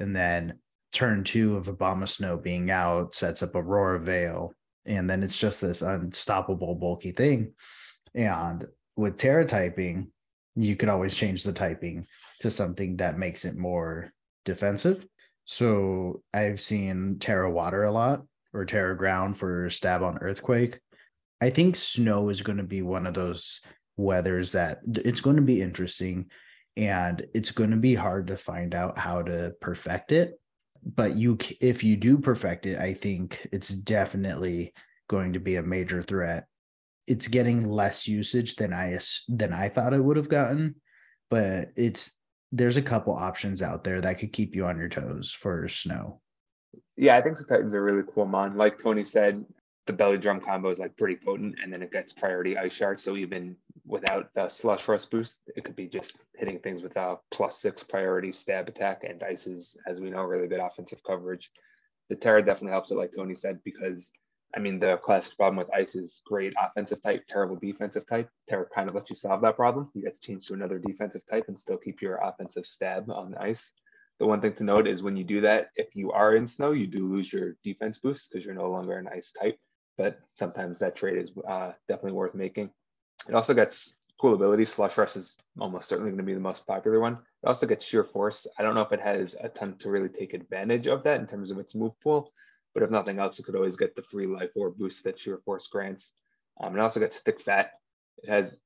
and 0.00 0.14
then 0.14 0.58
turn 0.92 1.24
two 1.24 1.56
of 1.56 1.66
Abomasnow 1.66 2.42
being 2.42 2.70
out 2.70 3.14
sets 3.14 3.42
up 3.42 3.54
Aurora 3.54 4.00
Veil. 4.00 4.52
And 4.86 5.08
then 5.08 5.22
it's 5.22 5.36
just 5.36 5.60
this 5.60 5.82
unstoppable, 5.82 6.74
bulky 6.74 7.12
thing. 7.12 7.52
And 8.14 8.64
with 8.96 9.16
Tera 9.16 9.44
typing, 9.44 10.10
you 10.54 10.74
could 10.76 10.88
always 10.88 11.14
change 11.14 11.42
the 11.42 11.52
typing 11.52 12.06
to 12.40 12.50
something 12.50 12.96
that 12.96 13.18
makes 13.18 13.44
it 13.44 13.56
more 13.56 14.12
defensive. 14.44 15.06
So 15.44 16.22
I've 16.32 16.60
seen 16.60 17.18
Tera 17.18 17.50
Water 17.50 17.84
a 17.84 17.92
lot 17.92 18.22
or 18.54 18.64
Tera 18.64 18.96
Ground 18.96 19.36
for 19.36 19.68
stab 19.70 20.02
on 20.02 20.18
Earthquake. 20.18 20.80
I 21.40 21.50
think 21.50 21.76
snow 21.76 22.30
is 22.30 22.42
going 22.42 22.58
to 22.58 22.64
be 22.64 22.80
one 22.80 23.06
of 23.06 23.14
those 23.14 23.60
weathers 23.96 24.52
that 24.52 24.80
it's 24.86 25.20
going 25.20 25.36
to 25.36 25.42
be 25.42 25.62
interesting 25.62 26.26
and 26.76 27.26
it's 27.34 27.50
going 27.50 27.70
to 27.70 27.76
be 27.76 27.94
hard 27.94 28.26
to 28.26 28.36
find 28.36 28.74
out 28.74 28.98
how 28.98 29.22
to 29.22 29.52
perfect 29.60 30.12
it 30.12 30.38
but 30.84 31.16
you 31.16 31.38
if 31.60 31.82
you 31.82 31.96
do 31.96 32.18
perfect 32.18 32.66
it 32.66 32.78
i 32.78 32.92
think 32.92 33.48
it's 33.52 33.70
definitely 33.70 34.72
going 35.08 35.32
to 35.32 35.40
be 35.40 35.56
a 35.56 35.62
major 35.62 36.02
threat. 36.02 36.46
It's 37.06 37.28
getting 37.28 37.68
less 37.68 38.08
usage 38.08 38.56
than 38.56 38.72
i 38.72 38.98
than 39.28 39.52
i 39.52 39.68
thought 39.68 39.92
it 39.92 40.02
would 40.02 40.16
have 40.16 40.28
gotten 40.28 40.74
but 41.30 41.68
it's 41.76 42.10
there's 42.50 42.76
a 42.76 42.82
couple 42.82 43.14
options 43.14 43.62
out 43.62 43.84
there 43.84 44.00
that 44.00 44.18
could 44.18 44.32
keep 44.32 44.54
you 44.54 44.66
on 44.66 44.78
your 44.78 44.88
toes 44.88 45.32
for 45.32 45.68
snow. 45.68 46.20
Yeah 46.96 47.16
i 47.16 47.22
think 47.22 47.38
the 47.38 47.44
titans 47.44 47.74
are 47.74 47.82
really 47.82 48.02
cool 48.12 48.26
mon 48.26 48.56
like 48.56 48.76
tony 48.76 49.04
said 49.04 49.44
the 49.86 49.92
belly 49.92 50.18
drum 50.18 50.40
combo 50.40 50.68
is 50.70 50.78
like 50.78 50.96
pretty 50.96 51.16
potent, 51.16 51.56
and 51.62 51.72
then 51.72 51.82
it 51.82 51.92
gets 51.92 52.12
priority 52.12 52.58
ice 52.58 52.72
shard. 52.72 52.98
So 52.98 53.16
even 53.16 53.56
without 53.86 54.30
the 54.34 54.48
slush 54.48 54.88
rush 54.88 55.04
boost, 55.04 55.38
it 55.54 55.64
could 55.64 55.76
be 55.76 55.86
just 55.86 56.14
hitting 56.36 56.58
things 56.58 56.82
with 56.82 56.96
a 56.96 57.18
plus 57.30 57.58
six 57.58 57.84
priority 57.84 58.32
stab 58.32 58.68
attack, 58.68 59.04
and 59.04 59.22
ice 59.22 59.46
is, 59.46 59.76
as 59.86 60.00
we 60.00 60.10
know, 60.10 60.24
really 60.24 60.48
good 60.48 60.60
offensive 60.60 61.02
coverage. 61.06 61.50
The 62.08 62.16
Tera 62.16 62.44
definitely 62.44 62.72
helps 62.72 62.90
it, 62.90 62.96
like 62.96 63.12
Tony 63.12 63.34
said, 63.34 63.60
because 63.64 64.10
I 64.56 64.58
mean 64.58 64.80
the 64.80 64.96
classic 64.98 65.36
problem 65.36 65.56
with 65.56 65.72
ice 65.72 65.94
is 65.94 66.20
great 66.26 66.52
offensive 66.60 67.02
type, 67.02 67.24
terrible 67.28 67.56
defensive 67.56 68.06
type. 68.06 68.28
Tera 68.48 68.66
kind 68.74 68.88
of 68.88 68.94
lets 68.96 69.10
you 69.10 69.16
solve 69.16 69.40
that 69.42 69.56
problem. 69.56 69.88
You 69.94 70.02
get 70.02 70.14
to 70.14 70.20
change 70.20 70.48
to 70.48 70.54
another 70.54 70.78
defensive 70.78 71.22
type 71.30 71.44
and 71.46 71.56
still 71.56 71.78
keep 71.78 72.02
your 72.02 72.16
offensive 72.16 72.66
stab 72.66 73.08
on 73.08 73.36
ice. 73.38 73.70
The 74.18 74.26
one 74.26 74.40
thing 74.40 74.54
to 74.54 74.64
note 74.64 74.88
is 74.88 75.02
when 75.02 75.16
you 75.16 75.24
do 75.24 75.42
that, 75.42 75.68
if 75.76 75.94
you 75.94 76.10
are 76.10 76.36
in 76.36 76.46
snow, 76.46 76.72
you 76.72 76.86
do 76.86 77.06
lose 77.06 77.30
your 77.30 77.56
defense 77.62 77.98
boost 77.98 78.30
because 78.30 78.44
you're 78.44 78.54
no 78.54 78.70
longer 78.70 78.96
an 78.96 79.08
ice 79.12 79.30
type 79.30 79.58
but 79.96 80.18
sometimes 80.34 80.78
that 80.78 80.96
trade 80.96 81.18
is 81.18 81.32
uh, 81.48 81.72
definitely 81.88 82.12
worth 82.12 82.34
making. 82.34 82.70
It 83.28 83.34
also 83.34 83.54
gets 83.54 83.96
cool 84.20 84.34
abilities. 84.34 84.70
Slush 84.72 84.96
Rush 84.96 85.16
is 85.16 85.34
almost 85.58 85.88
certainly 85.88 86.10
going 86.10 86.18
to 86.18 86.24
be 86.24 86.34
the 86.34 86.40
most 86.40 86.66
popular 86.66 87.00
one. 87.00 87.14
It 87.14 87.46
also 87.46 87.66
gets 87.66 87.84
Sheer 87.84 88.04
Force. 88.04 88.46
I 88.58 88.62
don't 88.62 88.74
know 88.74 88.82
if 88.82 88.92
it 88.92 89.00
has 89.00 89.36
a 89.40 89.48
ton 89.48 89.76
to 89.78 89.90
really 89.90 90.08
take 90.08 90.34
advantage 90.34 90.86
of 90.86 91.02
that 91.04 91.20
in 91.20 91.26
terms 91.26 91.50
of 91.50 91.58
its 91.58 91.74
move 91.74 91.98
pool, 92.02 92.32
but 92.74 92.82
if 92.82 92.90
nothing 92.90 93.18
else, 93.18 93.38
you 93.38 93.44
could 93.44 93.56
always 93.56 93.76
get 93.76 93.94
the 93.94 94.02
free 94.02 94.26
life 94.26 94.50
orb 94.54 94.76
boost 94.76 95.04
that 95.04 95.18
Sheer 95.18 95.38
Force 95.44 95.66
grants. 95.66 96.12
Um, 96.60 96.76
it 96.76 96.80
also 96.80 97.00
gets 97.00 97.18
Thick 97.18 97.40
Fat. 97.40 97.72
It 98.22 98.30
has 98.30 98.60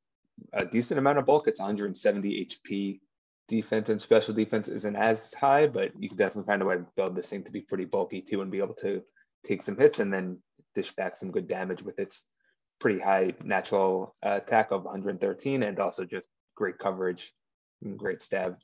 a 0.53 0.65
decent 0.65 0.99
amount 0.99 1.19
of 1.19 1.27
bulk. 1.27 1.49
It's 1.49 1.59
170 1.59 2.47
HP. 2.47 3.01
Defense 3.49 3.89
and 3.89 4.01
special 4.01 4.33
defense 4.33 4.69
isn't 4.69 4.95
as 4.95 5.35
high, 5.35 5.67
but 5.67 5.91
you 5.99 6.09
can 6.09 6.17
definitely 6.17 6.47
find 6.47 6.63
a 6.63 6.65
way 6.65 6.77
to 6.77 6.87
build 6.95 7.17
this 7.17 7.27
thing 7.27 7.43
to 7.43 7.51
be 7.51 7.61
pretty 7.61 7.85
bulky 7.85 8.21
too 8.21 8.43
and 8.43 8.51
be 8.51 8.59
able 8.59 8.75
to 8.75 9.03
take 9.45 9.61
some 9.61 9.77
hits 9.77 9.99
and 9.99 10.13
then 10.13 10.39
dish 10.75 10.95
back 10.95 11.17
some 11.17 11.31
good 11.31 11.49
damage 11.49 11.83
with 11.83 11.99
its 11.99 12.25
pretty 12.81 12.99
high 12.99 13.33
natural 13.45 14.17
uh, 14.25 14.41
attack 14.43 14.71
of 14.71 14.85
113 14.85 15.63
and 15.63 15.79
also 15.79 16.05
just 16.05 16.29
great 16.57 16.79
coverage 16.79 17.33
and 17.83 17.99
great 17.99 18.23
stab. 18.23 18.57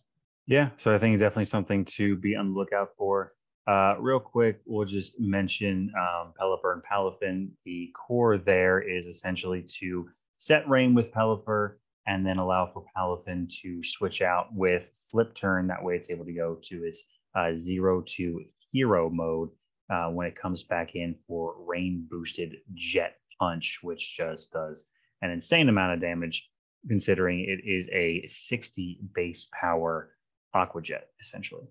Yeah, 0.46 0.70
so 0.76 0.94
I 0.94 0.98
think 0.98 1.18
definitely 1.18 1.46
something 1.46 1.84
to 1.96 2.16
be 2.16 2.36
on 2.36 2.52
the 2.52 2.58
lookout 2.58 2.90
for. 2.96 3.30
Uh, 3.66 3.96
real 3.98 4.20
quick, 4.20 4.60
we'll 4.64 4.86
just 4.86 5.18
mention 5.18 5.92
um, 5.98 6.32
Pelipper 6.40 6.72
and 6.72 6.82
Palafin. 6.84 7.48
The 7.64 7.92
core 7.96 8.38
there 8.38 8.80
is 8.80 9.06
essentially 9.06 9.66
to 9.80 10.08
set 10.36 10.68
rain 10.68 10.94
with 10.94 11.10
Pelipper 11.10 11.74
and 12.06 12.24
then 12.24 12.38
allow 12.38 12.70
for 12.72 12.84
Palafin 12.96 13.48
to 13.62 13.82
switch 13.82 14.22
out 14.22 14.46
with 14.54 14.92
flip 15.10 15.34
turn. 15.34 15.66
That 15.66 15.82
way 15.82 15.96
it's 15.96 16.10
able 16.10 16.24
to 16.24 16.32
go 16.32 16.58
to 16.62 16.84
its 16.84 17.04
uh, 17.34 17.54
zero 17.54 18.02
to 18.06 18.44
hero 18.70 19.10
mode 19.10 19.50
uh, 19.90 20.08
when 20.08 20.26
it 20.26 20.36
comes 20.36 20.62
back 20.64 20.94
in 20.94 21.14
for 21.14 21.54
rain 21.66 22.06
boosted 22.10 22.56
jet 22.74 23.16
punch, 23.38 23.80
which 23.82 24.16
just 24.16 24.52
does 24.52 24.86
an 25.22 25.30
insane 25.30 25.68
amount 25.68 25.94
of 25.94 26.00
damage 26.00 26.50
considering 26.88 27.40
it 27.40 27.60
is 27.64 27.88
a 27.92 28.26
60 28.26 29.00
base 29.14 29.48
power 29.58 30.10
aqua 30.54 30.82
jet 30.82 31.08
essentially. 31.20 31.66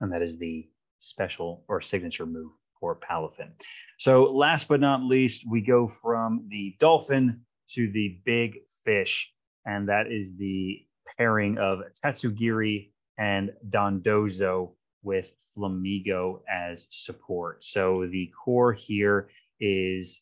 And 0.00 0.12
that 0.12 0.22
is 0.22 0.38
the 0.38 0.68
special 0.98 1.64
or 1.68 1.80
signature 1.80 2.26
move 2.26 2.52
for 2.78 2.96
palafin. 2.96 3.50
So 3.98 4.24
last 4.24 4.68
but 4.68 4.80
not 4.80 5.02
least 5.02 5.44
we 5.48 5.60
go 5.60 5.88
from 5.88 6.46
the 6.48 6.76
dolphin 6.78 7.42
to 7.74 7.90
the 7.92 8.20
big 8.24 8.58
fish 8.84 9.32
and 9.66 9.88
that 9.88 10.06
is 10.10 10.36
the 10.36 10.84
pairing 11.16 11.58
of 11.58 11.80
tatsugiri 12.02 12.90
and 13.18 13.50
dondozo 13.68 14.72
with 15.02 15.32
Flamigo 15.56 16.40
as 16.50 16.86
support. 16.90 17.64
So 17.64 18.06
the 18.10 18.30
core 18.44 18.72
here 18.72 19.30
is 19.60 20.20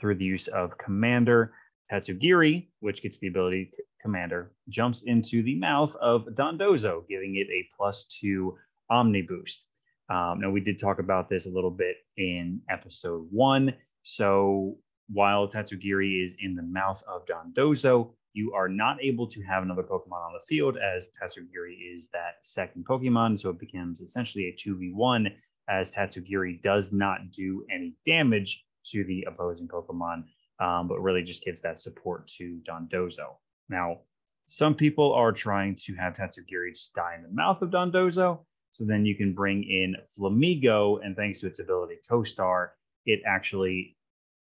through 0.00 0.16
the 0.16 0.24
use 0.24 0.48
of 0.48 0.78
Commander 0.78 1.52
Tatsugiri, 1.92 2.68
which 2.80 3.02
gets 3.02 3.18
the 3.18 3.28
ability 3.28 3.70
Commander, 4.04 4.52
jumps 4.68 5.02
into 5.02 5.42
the 5.42 5.56
mouth 5.58 5.96
of 5.96 6.26
Dondozo, 6.34 7.08
giving 7.08 7.36
it 7.36 7.48
a 7.50 7.66
plus 7.74 8.04
two 8.04 8.54
Omni 8.90 9.22
boost. 9.22 9.64
Um, 10.10 10.40
now, 10.40 10.50
we 10.50 10.60
did 10.60 10.78
talk 10.78 10.98
about 10.98 11.30
this 11.30 11.46
a 11.46 11.50
little 11.50 11.70
bit 11.70 11.96
in 12.18 12.60
episode 12.68 13.26
one. 13.30 13.74
So 14.02 14.76
while 15.08 15.48
Tatsugiri 15.48 16.22
is 16.22 16.36
in 16.38 16.54
the 16.54 16.62
mouth 16.62 17.02
of 17.08 17.22
Dondozo, 17.26 18.12
you 18.34 18.52
are 18.52 18.68
not 18.68 19.02
able 19.02 19.26
to 19.28 19.40
have 19.42 19.62
another 19.62 19.84
Pokemon 19.84 20.26
on 20.26 20.32
the 20.32 20.44
field 20.46 20.76
as 20.76 21.10
Tatsugiri 21.10 21.94
is 21.94 22.08
that 22.10 22.34
second 22.42 22.84
Pokemon. 22.84 23.38
So 23.38 23.50
it 23.50 23.60
becomes 23.60 24.00
essentially 24.00 24.48
a 24.48 24.68
2v1 24.68 25.32
as 25.68 25.92
Tatsugiri 25.92 26.60
does 26.60 26.92
not 26.92 27.30
do 27.30 27.64
any 27.70 27.94
damage 28.04 28.64
to 28.86 29.04
the 29.04 29.24
opposing 29.28 29.68
Pokemon, 29.68 30.24
um, 30.60 30.88
but 30.88 31.00
really 31.00 31.22
just 31.22 31.44
gives 31.44 31.62
that 31.62 31.80
support 31.80 32.26
to 32.38 32.60
Dondozo. 32.68 33.36
Now, 33.68 34.00
some 34.46 34.74
people 34.74 35.12
are 35.14 35.32
trying 35.32 35.76
to 35.86 35.94
have 35.94 36.14
Tatsugiri 36.14 36.70
just 36.70 36.94
die 36.94 37.14
in 37.16 37.22
the 37.22 37.32
mouth 37.32 37.62
of 37.62 37.70
Dondozo. 37.70 38.40
So 38.72 38.84
then 38.84 39.06
you 39.06 39.14
can 39.14 39.32
bring 39.32 39.62
in 39.62 39.94
Flamigo, 40.18 40.98
and 41.04 41.14
thanks 41.14 41.38
to 41.40 41.46
its 41.46 41.60
ability 41.60 41.98
Co-Star, 42.08 42.72
it 43.06 43.22
actually 43.24 43.96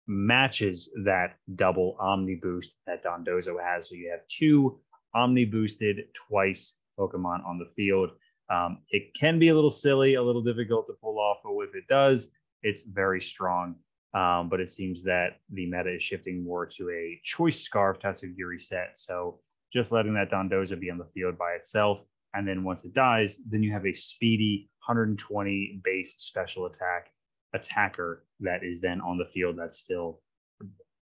matches 0.08 0.90
that 1.04 1.36
double 1.54 1.96
Omni 2.00 2.36
boost 2.36 2.76
that 2.86 3.04
Dondozo 3.04 3.62
has. 3.62 3.88
So 3.88 3.94
you 3.94 4.10
have 4.10 4.26
two 4.28 4.80
Omni 5.14 5.44
boosted 5.44 6.04
twice 6.14 6.78
Pokemon 6.98 7.44
on 7.46 7.58
the 7.58 7.70
field. 7.76 8.10
Um, 8.50 8.78
it 8.90 9.14
can 9.14 9.38
be 9.38 9.48
a 9.48 9.54
little 9.54 9.70
silly, 9.70 10.14
a 10.14 10.22
little 10.22 10.42
difficult 10.42 10.86
to 10.86 10.94
pull 11.02 11.18
off, 11.18 11.38
but 11.44 11.52
if 11.62 11.74
it 11.74 11.86
does, 11.88 12.30
it's 12.62 12.82
very 12.82 13.20
strong. 13.20 13.76
Um, 14.14 14.48
but 14.48 14.60
it 14.60 14.70
seems 14.70 15.02
that 15.02 15.36
the 15.52 15.66
meta 15.66 15.94
is 15.94 16.02
shifting 16.02 16.42
more 16.42 16.64
to 16.64 16.90
a 16.90 17.20
choice 17.22 17.60
scarf 17.60 17.98
Tatsugiri 17.98 18.60
set. 18.60 18.92
So 18.98 19.38
just 19.70 19.92
letting 19.92 20.14
that 20.14 20.30
Dondozo 20.30 20.80
be 20.80 20.90
on 20.90 20.96
the 20.96 21.04
field 21.04 21.36
by 21.36 21.52
itself. 21.52 22.02
And 22.32 22.48
then 22.48 22.64
once 22.64 22.86
it 22.86 22.94
dies, 22.94 23.38
then 23.48 23.62
you 23.62 23.70
have 23.72 23.86
a 23.86 23.92
speedy 23.92 24.70
120 24.86 25.80
base 25.84 26.14
special 26.16 26.64
attack 26.64 27.10
attacker 27.54 28.24
that 28.40 28.62
is 28.62 28.80
then 28.80 29.00
on 29.00 29.18
the 29.18 29.24
field 29.24 29.56
that's 29.58 29.78
still 29.78 30.20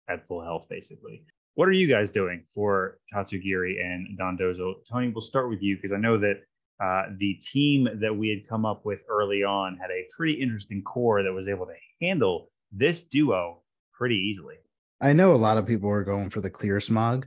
at 0.08 0.26
full 0.26 0.42
health, 0.42 0.66
basically. 0.68 1.24
What 1.54 1.68
are 1.68 1.72
you 1.72 1.86
guys 1.86 2.10
doing 2.10 2.42
for 2.54 2.98
Tatsugiri 3.12 3.80
and 3.80 4.18
Dondozo? 4.18 4.74
Tony, 4.90 5.10
we'll 5.10 5.20
start 5.20 5.48
with 5.48 5.62
you 5.62 5.76
because 5.76 5.92
I 5.92 5.98
know 5.98 6.18
that 6.18 6.40
uh, 6.82 7.04
the 7.18 7.34
team 7.34 7.88
that 8.00 8.14
we 8.14 8.28
had 8.28 8.48
come 8.48 8.66
up 8.66 8.84
with 8.84 9.04
early 9.08 9.44
on 9.44 9.76
had 9.76 9.90
a 9.90 10.06
pretty 10.16 10.34
interesting 10.34 10.82
core 10.82 11.22
that 11.22 11.32
was 11.32 11.46
able 11.46 11.66
to 11.66 11.74
handle 12.02 12.48
this 12.72 13.04
duo 13.04 13.62
pretty 13.92 14.16
easily. 14.16 14.56
I 15.00 15.12
know 15.12 15.34
a 15.34 15.36
lot 15.36 15.58
of 15.58 15.66
people 15.66 15.88
were 15.88 16.04
going 16.04 16.30
for 16.30 16.40
the 16.40 16.50
clear 16.50 16.80
smog, 16.80 17.26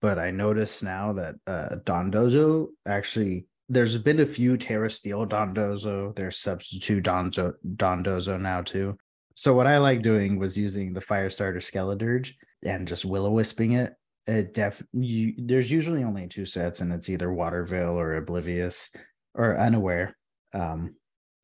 but 0.00 0.18
I 0.18 0.30
noticed 0.30 0.84
now 0.84 1.12
that 1.14 1.34
uh, 1.46 1.76
Dondozo 1.84 2.68
actually 2.86 3.46
there's 3.74 3.98
been 3.98 4.20
a 4.20 4.26
few 4.26 4.56
Tera 4.56 4.90
Steel 4.90 5.26
Dondozo. 5.26 6.14
There's 6.14 6.38
substitute 6.38 7.04
Dondozo 7.04 8.40
now 8.40 8.62
too. 8.62 8.96
So 9.34 9.54
what 9.54 9.66
I 9.66 9.78
like 9.78 10.02
doing 10.02 10.38
was 10.38 10.56
using 10.56 10.92
the 10.92 11.00
Firestarter 11.00 11.56
Skeledirge 11.56 12.32
and 12.64 12.86
just 12.86 13.04
Will-O-Wisping 13.04 13.72
it. 13.72 13.94
It 14.26 14.54
def 14.54 14.82
you, 14.92 15.34
there's 15.36 15.70
usually 15.70 16.02
only 16.02 16.28
two 16.28 16.46
sets, 16.46 16.80
and 16.80 16.92
it's 16.92 17.10
either 17.10 17.30
Water 17.30 17.64
Veil 17.64 17.98
or 17.98 18.14
Oblivious 18.14 18.88
or 19.34 19.58
Unaware. 19.58 20.16
Um, 20.54 20.94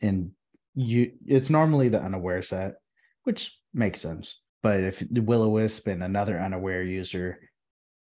and 0.00 0.30
you 0.74 1.12
it's 1.26 1.50
normally 1.50 1.88
the 1.88 2.00
Unaware 2.00 2.42
set, 2.42 2.76
which 3.24 3.60
makes 3.74 4.00
sense. 4.00 4.40
But 4.62 4.80
if 4.80 5.02
Will-O-Wisp 5.10 5.88
and 5.88 6.02
another 6.02 6.38
Unaware 6.38 6.82
user 6.82 7.38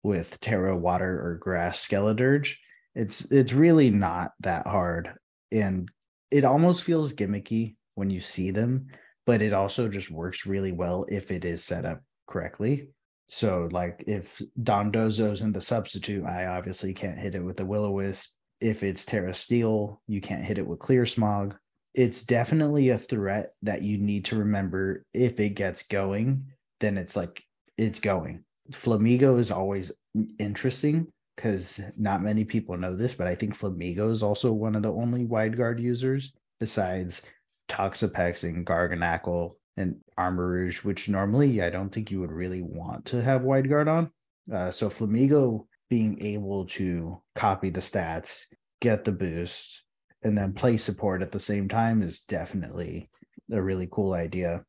with 0.03 0.39
Tera 0.39 0.77
Water 0.77 1.19
or 1.19 1.35
Grass 1.35 1.87
Skeledirge, 1.87 2.55
it's 2.95 3.31
it's 3.31 3.53
really 3.53 3.89
not 3.89 4.31
that 4.41 4.67
hard, 4.67 5.13
and 5.51 5.89
it 6.31 6.43
almost 6.43 6.83
feels 6.83 7.13
gimmicky 7.13 7.75
when 7.95 8.09
you 8.09 8.21
see 8.21 8.51
them, 8.51 8.87
but 9.25 9.41
it 9.41 9.53
also 9.53 9.87
just 9.87 10.11
works 10.11 10.45
really 10.45 10.71
well 10.71 11.05
if 11.09 11.31
it 11.31 11.45
is 11.45 11.63
set 11.63 11.85
up 11.85 12.01
correctly. 12.27 12.89
So, 13.27 13.69
like 13.71 14.03
if 14.07 14.41
Dondozo's 14.61 15.41
in 15.41 15.51
the 15.51 15.61
substitute, 15.61 16.25
I 16.25 16.47
obviously 16.47 16.93
can't 16.93 17.19
hit 17.19 17.35
it 17.35 17.43
with 17.43 17.57
the 17.57 17.65
Will-O-Wisp. 17.65 18.31
If 18.59 18.83
it's 18.83 19.05
Tera 19.05 19.33
Steel, 19.33 20.01
you 20.07 20.19
can't 20.19 20.43
hit 20.43 20.57
it 20.57 20.65
with 20.65 20.79
Clear 20.79 21.05
Smog. 21.05 21.55
It's 21.93 22.23
definitely 22.23 22.89
a 22.89 22.97
threat 22.97 23.51
that 23.61 23.83
you 23.83 23.97
need 23.97 24.25
to 24.25 24.35
remember. 24.37 25.05
If 25.13 25.39
it 25.39 25.51
gets 25.51 25.83
going, 25.83 26.45
then 26.79 26.97
it's 26.97 27.15
like 27.15 27.41
it's 27.77 27.99
going. 27.99 28.43
Flamigo 28.71 29.39
is 29.39 29.51
always 29.51 29.91
interesting 30.39 31.07
because 31.39 31.79
not 31.97 32.21
many 32.21 32.43
people 32.43 32.75
know 32.75 32.93
this, 32.93 33.13
but 33.13 33.25
I 33.25 33.33
think 33.33 33.57
Flamigo 33.57 34.11
is 34.11 34.21
also 34.21 34.51
one 34.51 34.75
of 34.75 34.81
the 34.81 34.91
only 34.91 35.23
wide 35.23 35.55
guard 35.55 35.79
users 35.79 36.33
besides 36.59 37.25
Toxapex 37.69 38.43
and 38.43 38.65
Garganacl 38.65 39.53
and 39.77 39.95
Armarouge, 40.17 40.83
which 40.83 41.07
normally 41.07 41.61
I 41.61 41.69
don't 41.69 41.91
think 41.91 42.11
you 42.11 42.19
would 42.19 42.33
really 42.33 42.61
want 42.61 43.05
to 43.05 43.21
have 43.21 43.43
wide 43.43 43.69
guard 43.69 43.87
on. 43.87 44.11
Uh, 44.53 44.69
so 44.69 44.89
Flamigo 44.89 45.65
being 45.89 46.21
able 46.21 46.65
to 46.65 47.21
copy 47.35 47.69
the 47.69 47.79
stats, 47.79 48.41
get 48.81 49.05
the 49.05 49.13
boost, 49.13 49.83
and 50.23 50.37
then 50.37 50.51
play 50.51 50.75
support 50.75 51.21
at 51.21 51.31
the 51.31 51.39
same 51.39 51.69
time 51.69 52.01
is 52.01 52.19
definitely 52.23 53.09
a 53.49 53.61
really 53.61 53.87
cool 53.89 54.11
idea. 54.11 54.65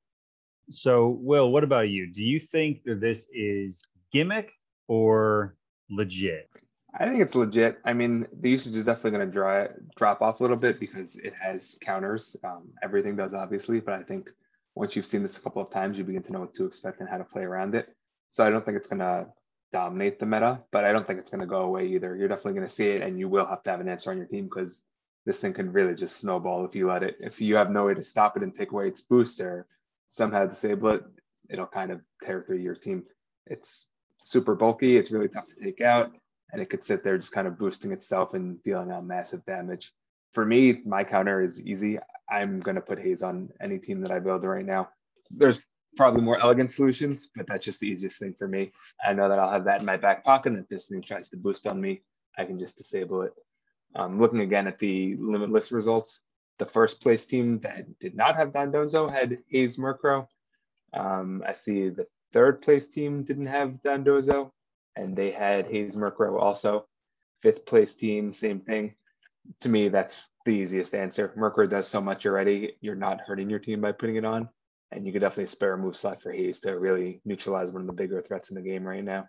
So, 0.70 1.18
Will, 1.20 1.50
what 1.50 1.64
about 1.64 1.88
you? 1.88 2.12
Do 2.12 2.22
you 2.22 2.38
think 2.38 2.84
that 2.84 3.00
this 3.00 3.28
is 3.32 3.82
gimmick 4.12 4.52
or 4.86 5.56
legit? 5.90 6.50
I 6.98 7.06
think 7.06 7.20
it's 7.20 7.34
legit. 7.34 7.78
I 7.84 7.92
mean, 7.92 8.26
the 8.40 8.50
usage 8.50 8.74
is 8.74 8.86
definitely 8.86 9.18
going 9.18 9.30
to 9.30 9.68
drop 9.96 10.22
off 10.22 10.40
a 10.40 10.42
little 10.42 10.56
bit 10.56 10.80
because 10.80 11.16
it 11.16 11.34
has 11.40 11.76
counters. 11.80 12.36
Um, 12.42 12.68
everything 12.82 13.16
does, 13.16 13.34
obviously, 13.34 13.80
but 13.80 13.94
I 13.94 14.02
think 14.02 14.30
once 14.74 14.96
you've 14.96 15.06
seen 15.06 15.22
this 15.22 15.36
a 15.36 15.40
couple 15.40 15.62
of 15.62 15.70
times, 15.70 15.98
you 15.98 16.04
begin 16.04 16.22
to 16.24 16.32
know 16.32 16.40
what 16.40 16.54
to 16.54 16.64
expect 16.64 17.00
and 17.00 17.08
how 17.08 17.18
to 17.18 17.24
play 17.24 17.42
around 17.42 17.74
it. 17.74 17.94
So 18.28 18.44
I 18.44 18.50
don't 18.50 18.64
think 18.64 18.76
it's 18.76 18.86
going 18.86 19.00
to 19.00 19.26
dominate 19.72 20.18
the 20.18 20.26
meta, 20.26 20.62
but 20.72 20.84
I 20.84 20.92
don't 20.92 21.06
think 21.06 21.18
it's 21.18 21.30
going 21.30 21.40
to 21.40 21.46
go 21.46 21.62
away 21.62 21.86
either. 21.86 22.16
You're 22.16 22.28
definitely 22.28 22.54
going 22.54 22.66
to 22.66 22.72
see 22.72 22.88
it, 22.88 23.02
and 23.02 23.18
you 23.18 23.28
will 23.28 23.46
have 23.46 23.62
to 23.64 23.70
have 23.70 23.80
an 23.80 23.88
answer 23.88 24.10
on 24.10 24.16
your 24.16 24.26
team 24.26 24.44
because 24.44 24.82
this 25.26 25.38
thing 25.38 25.52
can 25.52 25.72
really 25.72 25.94
just 25.94 26.16
snowball 26.16 26.64
if 26.64 26.74
you 26.74 26.88
let 26.88 27.02
it. 27.02 27.16
If 27.20 27.40
you 27.40 27.56
have 27.56 27.70
no 27.70 27.86
way 27.86 27.94
to 27.94 28.02
stop 28.02 28.36
it 28.36 28.42
and 28.42 28.54
take 28.54 28.72
away 28.72 28.88
its 28.88 29.00
boost 29.00 29.40
or 29.40 29.66
somehow 30.06 30.46
disable 30.46 30.90
it, 30.90 31.04
it'll 31.48 31.66
kind 31.66 31.92
of 31.92 32.00
tear 32.22 32.42
through 32.42 32.58
your 32.58 32.74
team. 32.74 33.04
It's 33.46 33.86
super 34.20 34.54
bulky. 34.54 34.96
It's 34.96 35.10
really 35.10 35.28
tough 35.28 35.48
to 35.48 35.54
take 35.62 35.80
out, 35.80 36.12
and 36.52 36.60
it 36.60 36.66
could 36.66 36.84
sit 36.84 37.02
there 37.02 37.18
just 37.18 37.32
kind 37.32 37.46
of 37.46 37.58
boosting 37.58 37.92
itself 37.92 38.34
and 38.34 38.62
dealing 38.62 38.90
out 38.90 39.04
massive 39.04 39.44
damage. 39.44 39.92
For 40.32 40.44
me, 40.44 40.80
my 40.84 41.02
counter 41.02 41.42
is 41.42 41.60
easy. 41.60 41.98
I'm 42.30 42.60
going 42.60 42.76
to 42.76 42.80
put 42.80 43.00
Haze 43.00 43.22
on 43.22 43.50
any 43.60 43.78
team 43.78 44.00
that 44.02 44.12
I 44.12 44.20
build 44.20 44.44
right 44.44 44.64
now. 44.64 44.88
There's 45.30 45.58
probably 45.96 46.22
more 46.22 46.40
elegant 46.40 46.70
solutions, 46.70 47.30
but 47.34 47.46
that's 47.48 47.64
just 47.64 47.80
the 47.80 47.88
easiest 47.88 48.18
thing 48.18 48.34
for 48.38 48.46
me. 48.46 48.70
I 49.04 49.12
know 49.12 49.28
that 49.28 49.38
I'll 49.38 49.50
have 49.50 49.64
that 49.64 49.80
in 49.80 49.86
my 49.86 49.96
back 49.96 50.24
pocket. 50.24 50.52
And 50.52 50.62
if 50.62 50.68
this 50.68 50.86
thing 50.86 51.02
tries 51.02 51.30
to 51.30 51.36
boost 51.36 51.66
on 51.66 51.80
me, 51.80 52.02
I 52.38 52.44
can 52.44 52.58
just 52.58 52.76
disable 52.76 53.22
it. 53.22 53.32
Um, 53.96 54.20
looking 54.20 54.40
again 54.40 54.68
at 54.68 54.78
the 54.78 55.16
limitless 55.16 55.72
results, 55.72 56.20
the 56.60 56.66
first 56.66 57.00
place 57.00 57.24
team 57.24 57.58
that 57.60 57.98
did 57.98 58.14
not 58.14 58.36
have 58.36 58.52
Dondozo 58.52 59.10
had 59.10 59.38
Haze 59.48 59.76
Murkrow. 59.76 60.28
Um, 60.92 61.42
I 61.46 61.52
see 61.52 61.88
the 61.88 62.06
third 62.32 62.62
place 62.62 62.86
team 62.86 63.22
didn't 63.22 63.46
have 63.46 63.78
Dondozo, 63.84 64.50
and 64.96 65.16
they 65.16 65.30
had 65.30 65.66
Haze 65.66 65.96
Murkrow 65.96 66.40
also. 66.40 66.86
Fifth 67.42 67.64
place 67.64 67.94
team, 67.94 68.32
same 68.32 68.60
thing. 68.60 68.94
To 69.60 69.68
me, 69.68 69.88
that's 69.88 70.16
the 70.44 70.52
easiest 70.52 70.94
answer. 70.94 71.34
Murkrow 71.36 71.68
does 71.68 71.86
so 71.86 72.00
much 72.00 72.26
already. 72.26 72.76
You're 72.80 72.94
not 72.94 73.20
hurting 73.20 73.48
your 73.48 73.58
team 73.58 73.80
by 73.80 73.92
putting 73.92 74.16
it 74.16 74.24
on 74.24 74.48
and 74.92 75.06
you 75.06 75.12
could 75.12 75.20
definitely 75.20 75.46
spare 75.46 75.74
a 75.74 75.78
move 75.78 75.96
slot 75.96 76.20
for 76.20 76.32
Haze 76.32 76.60
to 76.60 76.78
really 76.78 77.20
neutralize 77.24 77.70
one 77.70 77.82
of 77.82 77.86
the 77.86 77.92
bigger 77.92 78.22
threats 78.22 78.50
in 78.50 78.56
the 78.56 78.62
game 78.62 78.84
right 78.84 79.04
now. 79.04 79.28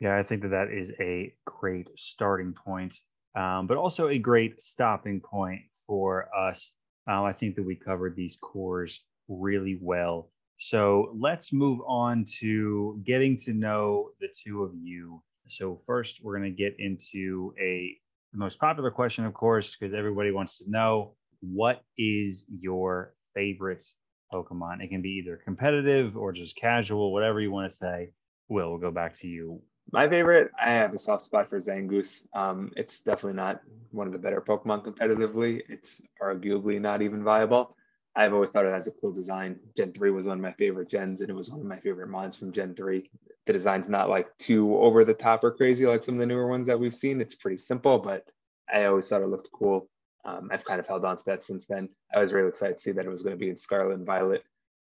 Yeah, 0.00 0.16
I 0.18 0.22
think 0.22 0.42
that 0.42 0.48
that 0.48 0.68
is 0.72 0.92
a 1.00 1.34
great 1.44 1.88
starting 1.96 2.54
point, 2.54 2.96
um, 3.36 3.66
but 3.66 3.76
also 3.76 4.08
a 4.08 4.18
great 4.18 4.60
stopping 4.60 5.20
point 5.20 5.60
for 5.86 6.28
us. 6.36 6.72
Um, 7.06 7.24
I 7.24 7.32
think 7.32 7.56
that 7.56 7.64
we 7.64 7.76
covered 7.76 8.16
these 8.16 8.36
cores 8.40 9.04
really 9.28 9.78
well. 9.80 10.30
So 10.58 11.14
let's 11.18 11.52
move 11.52 11.80
on 11.86 12.24
to 12.38 13.00
getting 13.04 13.36
to 13.38 13.52
know 13.52 14.10
the 14.20 14.28
two 14.28 14.62
of 14.62 14.72
you. 14.74 15.22
So 15.48 15.80
first, 15.86 16.20
we're 16.22 16.38
going 16.38 16.50
to 16.50 16.56
get 16.56 16.76
into 16.78 17.52
a 17.60 17.96
the 18.32 18.38
most 18.38 18.58
popular 18.58 18.90
question, 18.90 19.26
of 19.26 19.34
course, 19.34 19.76
because 19.76 19.94
everybody 19.94 20.30
wants 20.30 20.58
to 20.58 20.70
know 20.70 21.14
what 21.40 21.82
is 21.98 22.46
your 22.48 23.14
favorite 23.34 23.84
Pokemon. 24.32 24.82
It 24.82 24.88
can 24.88 25.02
be 25.02 25.10
either 25.22 25.36
competitive 25.36 26.16
or 26.16 26.32
just 26.32 26.56
casual, 26.56 27.12
whatever 27.12 27.40
you 27.40 27.50
want 27.50 27.70
to 27.70 27.76
say. 27.76 28.10
Will, 28.48 28.70
we'll 28.70 28.78
go 28.78 28.90
back 28.90 29.14
to 29.16 29.26
you. 29.28 29.60
My 29.92 30.08
favorite, 30.08 30.50
I 30.58 30.72
have 30.72 30.94
a 30.94 30.98
soft 30.98 31.24
spot 31.24 31.48
for 31.48 31.60
Zangoose. 31.60 32.26
Um, 32.34 32.72
it's 32.76 33.00
definitely 33.00 33.36
not 33.36 33.60
one 33.90 34.06
of 34.06 34.12
the 34.12 34.18
better 34.18 34.40
Pokemon 34.40 34.86
competitively. 34.86 35.60
It's 35.68 36.00
arguably 36.22 36.80
not 36.80 37.02
even 37.02 37.22
viable. 37.22 37.76
I've 38.14 38.34
always 38.34 38.50
thought 38.50 38.66
it 38.66 38.72
has 38.72 38.86
a 38.86 38.92
cool 38.92 39.12
design. 39.12 39.58
Gen 39.76 39.92
3 39.92 40.10
was 40.10 40.26
one 40.26 40.38
of 40.38 40.42
my 40.42 40.52
favorite 40.52 40.90
gens, 40.90 41.20
and 41.20 41.30
it 41.30 41.36
was 41.36 41.50
one 41.50 41.60
of 41.60 41.66
my 41.66 41.78
favorite 41.80 42.08
mods 42.08 42.36
from 42.36 42.52
Gen 42.52 42.74
3. 42.74 43.08
The 43.46 43.52
design's 43.52 43.88
not 43.88 44.10
like 44.10 44.26
too 44.38 44.76
over 44.76 45.04
the 45.04 45.14
top 45.14 45.42
or 45.44 45.50
crazy 45.50 45.86
like 45.86 46.02
some 46.02 46.16
of 46.16 46.20
the 46.20 46.26
newer 46.26 46.46
ones 46.46 46.66
that 46.66 46.78
we've 46.78 46.94
seen. 46.94 47.20
It's 47.20 47.34
pretty 47.34 47.56
simple, 47.56 47.98
but 47.98 48.24
I 48.72 48.84
always 48.84 49.08
thought 49.08 49.22
it 49.22 49.28
looked 49.28 49.48
cool 49.52 49.88
um, 50.24 50.50
I've 50.52 50.64
kind 50.64 50.78
of 50.78 50.86
held 50.86 51.04
on 51.04 51.16
to 51.16 51.24
that 51.26 51.42
since 51.42 51.66
then. 51.66 51.88
I 52.14 52.20
was 52.20 52.32
really 52.32 52.48
excited 52.48 52.76
to 52.76 52.82
see 52.82 52.92
that 52.92 53.04
it 53.04 53.10
was 53.10 53.22
going 53.22 53.34
to 53.34 53.40
be 53.40 53.50
in 53.50 53.56
Scarlet 53.56 53.94
and 53.94 54.06
Violet. 54.06 54.44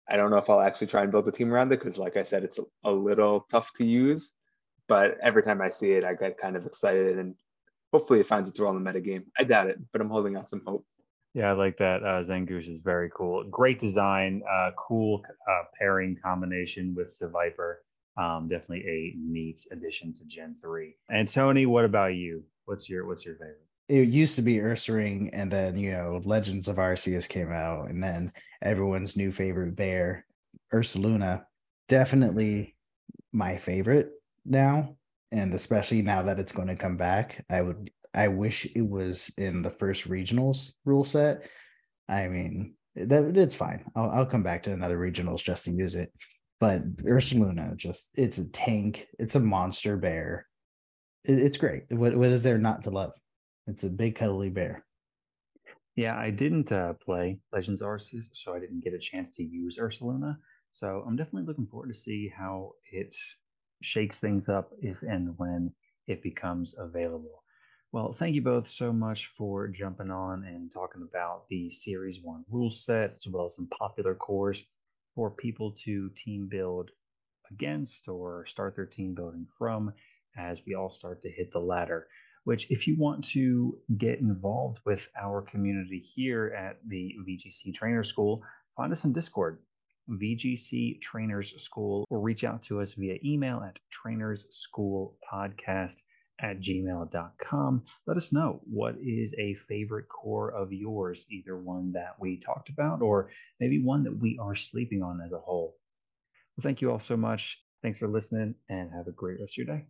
I 0.08 0.16
don't 0.16 0.30
know 0.30 0.36
if 0.36 0.50
I'll 0.50 0.60
actually 0.60 0.88
try 0.88 1.02
and 1.02 1.12
build 1.12 1.28
a 1.28 1.32
team 1.32 1.52
around 1.52 1.72
it 1.72 1.78
because, 1.78 1.96
like 1.96 2.16
I 2.16 2.22
said, 2.22 2.44
it's 2.44 2.58
a, 2.84 2.90
little 2.90 3.46
tough 3.50 3.72
to 3.74 3.84
use. 3.84 4.32
But 4.88 5.16
every 5.22 5.42
time 5.42 5.62
I 5.62 5.68
see 5.68 5.92
it, 5.92 6.04
I 6.04 6.14
get 6.14 6.38
kind 6.38 6.56
of 6.56 6.66
excited 6.66 7.18
and 7.18 7.34
hopefully 7.92 8.20
it 8.20 8.26
finds 8.26 8.48
its 8.48 8.58
role 8.60 8.76
in 8.76 8.82
the 8.82 8.90
metagame. 8.90 9.24
I 9.38 9.44
doubt 9.44 9.68
it, 9.68 9.78
but 9.92 10.00
I'm 10.00 10.10
holding 10.10 10.36
out 10.36 10.48
some 10.48 10.62
hope. 10.66 10.84
Yeah, 11.34 11.50
I 11.50 11.52
like 11.52 11.78
that. 11.78 12.02
Uh, 12.02 12.22
Zangoose 12.22 12.68
is 12.68 12.82
very 12.82 13.10
cool. 13.16 13.44
Great 13.44 13.78
design, 13.78 14.42
uh, 14.50 14.70
cool 14.76 15.22
uh, 15.48 15.62
pairing 15.78 16.16
combination 16.22 16.94
with 16.94 17.08
Seviper. 17.08 17.76
Um, 18.18 18.48
definitely 18.48 18.86
a 18.86 19.14
neat 19.16 19.66
addition 19.72 20.12
to 20.14 20.24
Gen 20.26 20.54
3. 20.54 20.94
And 21.08 21.26
Tony, 21.26 21.64
what 21.64 21.86
about 21.86 22.14
you? 22.14 22.44
What's 22.66 22.88
your 22.90 23.06
what's 23.06 23.24
your 23.24 23.36
favorite? 23.36 23.66
it 23.88 24.08
used 24.08 24.36
to 24.36 24.42
be 24.42 24.56
Ursaring, 24.56 25.28
and 25.32 25.50
then 25.50 25.76
you 25.76 25.92
know 25.92 26.20
Legends 26.24 26.68
of 26.68 26.76
Arceus 26.76 27.28
came 27.28 27.52
out, 27.52 27.90
and 27.90 28.02
then 28.02 28.32
everyone's 28.62 29.16
new 29.16 29.32
favorite 29.32 29.76
bear, 29.76 30.24
Ursaluna, 30.72 31.44
definitely 31.88 32.74
my 33.32 33.58
favorite 33.58 34.12
now, 34.46 34.96
and 35.30 35.52
especially 35.52 36.00
now 36.00 36.22
that 36.22 36.38
it's 36.38 36.52
going 36.52 36.68
to 36.68 36.76
come 36.76 36.96
back, 36.96 37.44
I 37.50 37.60
would 37.60 37.90
I 38.14 38.28
wish 38.28 38.66
it 38.74 38.82
was 38.82 39.30
in 39.38 39.62
the 39.62 39.70
first 39.70 40.08
regionals 40.08 40.72
rule 40.84 41.04
set. 41.04 41.48
I 42.08 42.28
mean 42.28 42.74
that 42.94 43.36
it's 43.36 43.54
fine. 43.54 43.84
I'll 43.96 44.10
I'll 44.10 44.26
come 44.26 44.42
back 44.42 44.62
to 44.64 44.72
another 44.72 44.98
regionals 44.98 45.42
just 45.42 45.64
to 45.64 45.72
use 45.72 45.94
it. 45.94 46.12
But 46.60 46.96
Ursaluna, 46.98 47.76
just 47.76 48.10
it's 48.14 48.38
a 48.38 48.48
tank, 48.50 49.08
it's 49.18 49.34
a 49.34 49.40
monster 49.40 49.96
bear. 49.96 50.46
It, 51.24 51.38
it's 51.40 51.56
great. 51.56 51.84
What 51.90 52.16
what 52.16 52.28
is 52.28 52.42
there 52.42 52.58
not 52.58 52.82
to 52.84 52.90
love? 52.90 53.12
It's 53.66 53.84
a 53.84 53.90
big 53.90 54.16
cuddly 54.16 54.50
bear. 54.50 54.84
Yeah, 55.96 56.16
I 56.16 56.30
didn't 56.30 56.72
uh, 56.72 56.94
play 56.94 57.38
Legends 57.52 57.82
Arceus, 57.82 58.30
so 58.32 58.54
I 58.54 58.60
didn't 58.60 58.82
get 58.82 58.94
a 58.94 58.98
chance 58.98 59.34
to 59.36 59.42
use 59.42 59.78
Ursaluna. 59.78 60.36
So 60.70 61.04
I'm 61.06 61.16
definitely 61.16 61.46
looking 61.46 61.66
forward 61.66 61.88
to 61.88 61.98
see 61.98 62.32
how 62.34 62.72
it 62.90 63.14
shakes 63.82 64.18
things 64.18 64.48
up 64.48 64.70
if 64.80 65.02
and 65.02 65.34
when 65.36 65.70
it 66.06 66.22
becomes 66.22 66.74
available. 66.78 67.41
Well, 67.92 68.12
thank 68.12 68.34
you 68.34 68.42
both 68.42 68.66
so 68.66 68.92
much 68.92 69.26
for 69.26 69.68
jumping 69.68 70.10
on 70.10 70.44
and 70.44 70.72
talking 70.72 71.02
about 71.02 71.46
the 71.48 71.68
Series 71.68 72.20
1 72.22 72.44
rule 72.50 72.70
set, 72.70 73.12
as 73.12 73.28
well 73.28 73.44
as 73.44 73.54
some 73.54 73.68
popular 73.68 74.14
cores 74.14 74.64
for 75.14 75.30
people 75.30 75.72
to 75.84 76.10
team 76.16 76.48
build 76.50 76.90
against 77.50 78.08
or 78.08 78.46
start 78.46 78.74
their 78.74 78.86
team 78.86 79.14
building 79.14 79.46
from 79.58 79.92
as 80.38 80.62
we 80.66 80.74
all 80.74 80.90
start 80.90 81.22
to 81.22 81.30
hit 81.30 81.52
the 81.52 81.58
ladder 81.58 82.08
which 82.44 82.70
if 82.70 82.86
you 82.86 82.96
want 82.98 83.24
to 83.24 83.76
get 83.98 84.20
involved 84.20 84.78
with 84.84 85.08
our 85.20 85.42
community 85.42 85.98
here 85.98 86.54
at 86.58 86.78
the 86.88 87.14
VGC 87.26 87.74
Trainer 87.74 88.02
School, 88.02 88.42
find 88.76 88.92
us 88.92 89.04
on 89.04 89.12
Discord, 89.12 89.58
VGC 90.10 91.00
Trainers 91.00 91.60
School, 91.62 92.04
or 92.10 92.20
reach 92.20 92.42
out 92.44 92.62
to 92.62 92.80
us 92.80 92.94
via 92.94 93.18
email 93.24 93.62
at 93.62 93.78
trainersschoolpodcast 93.92 96.02
at 96.42 96.60
gmail.com. 96.60 97.84
Let 98.06 98.16
us 98.16 98.32
know 98.32 98.60
what 98.64 98.96
is 99.00 99.34
a 99.38 99.54
favorite 99.54 100.08
core 100.08 100.50
of 100.50 100.72
yours, 100.72 101.24
either 101.30 101.56
one 101.56 101.92
that 101.92 102.16
we 102.20 102.38
talked 102.38 102.68
about 102.68 103.00
or 103.00 103.30
maybe 103.60 103.82
one 103.82 104.04
that 104.04 104.18
we 104.18 104.38
are 104.40 104.56
sleeping 104.56 105.02
on 105.02 105.20
as 105.24 105.32
a 105.32 105.38
whole. 105.38 105.76
Well, 106.56 106.62
thank 106.62 106.82
you 106.82 106.90
all 106.90 106.98
so 106.98 107.16
much. 107.16 107.62
Thanks 107.82 107.98
for 107.98 108.08
listening 108.08 108.54
and 108.68 108.90
have 108.92 109.06
a 109.06 109.12
great 109.12 109.40
rest 109.40 109.54
of 109.54 109.66
your 109.66 109.76
day. 109.76 109.86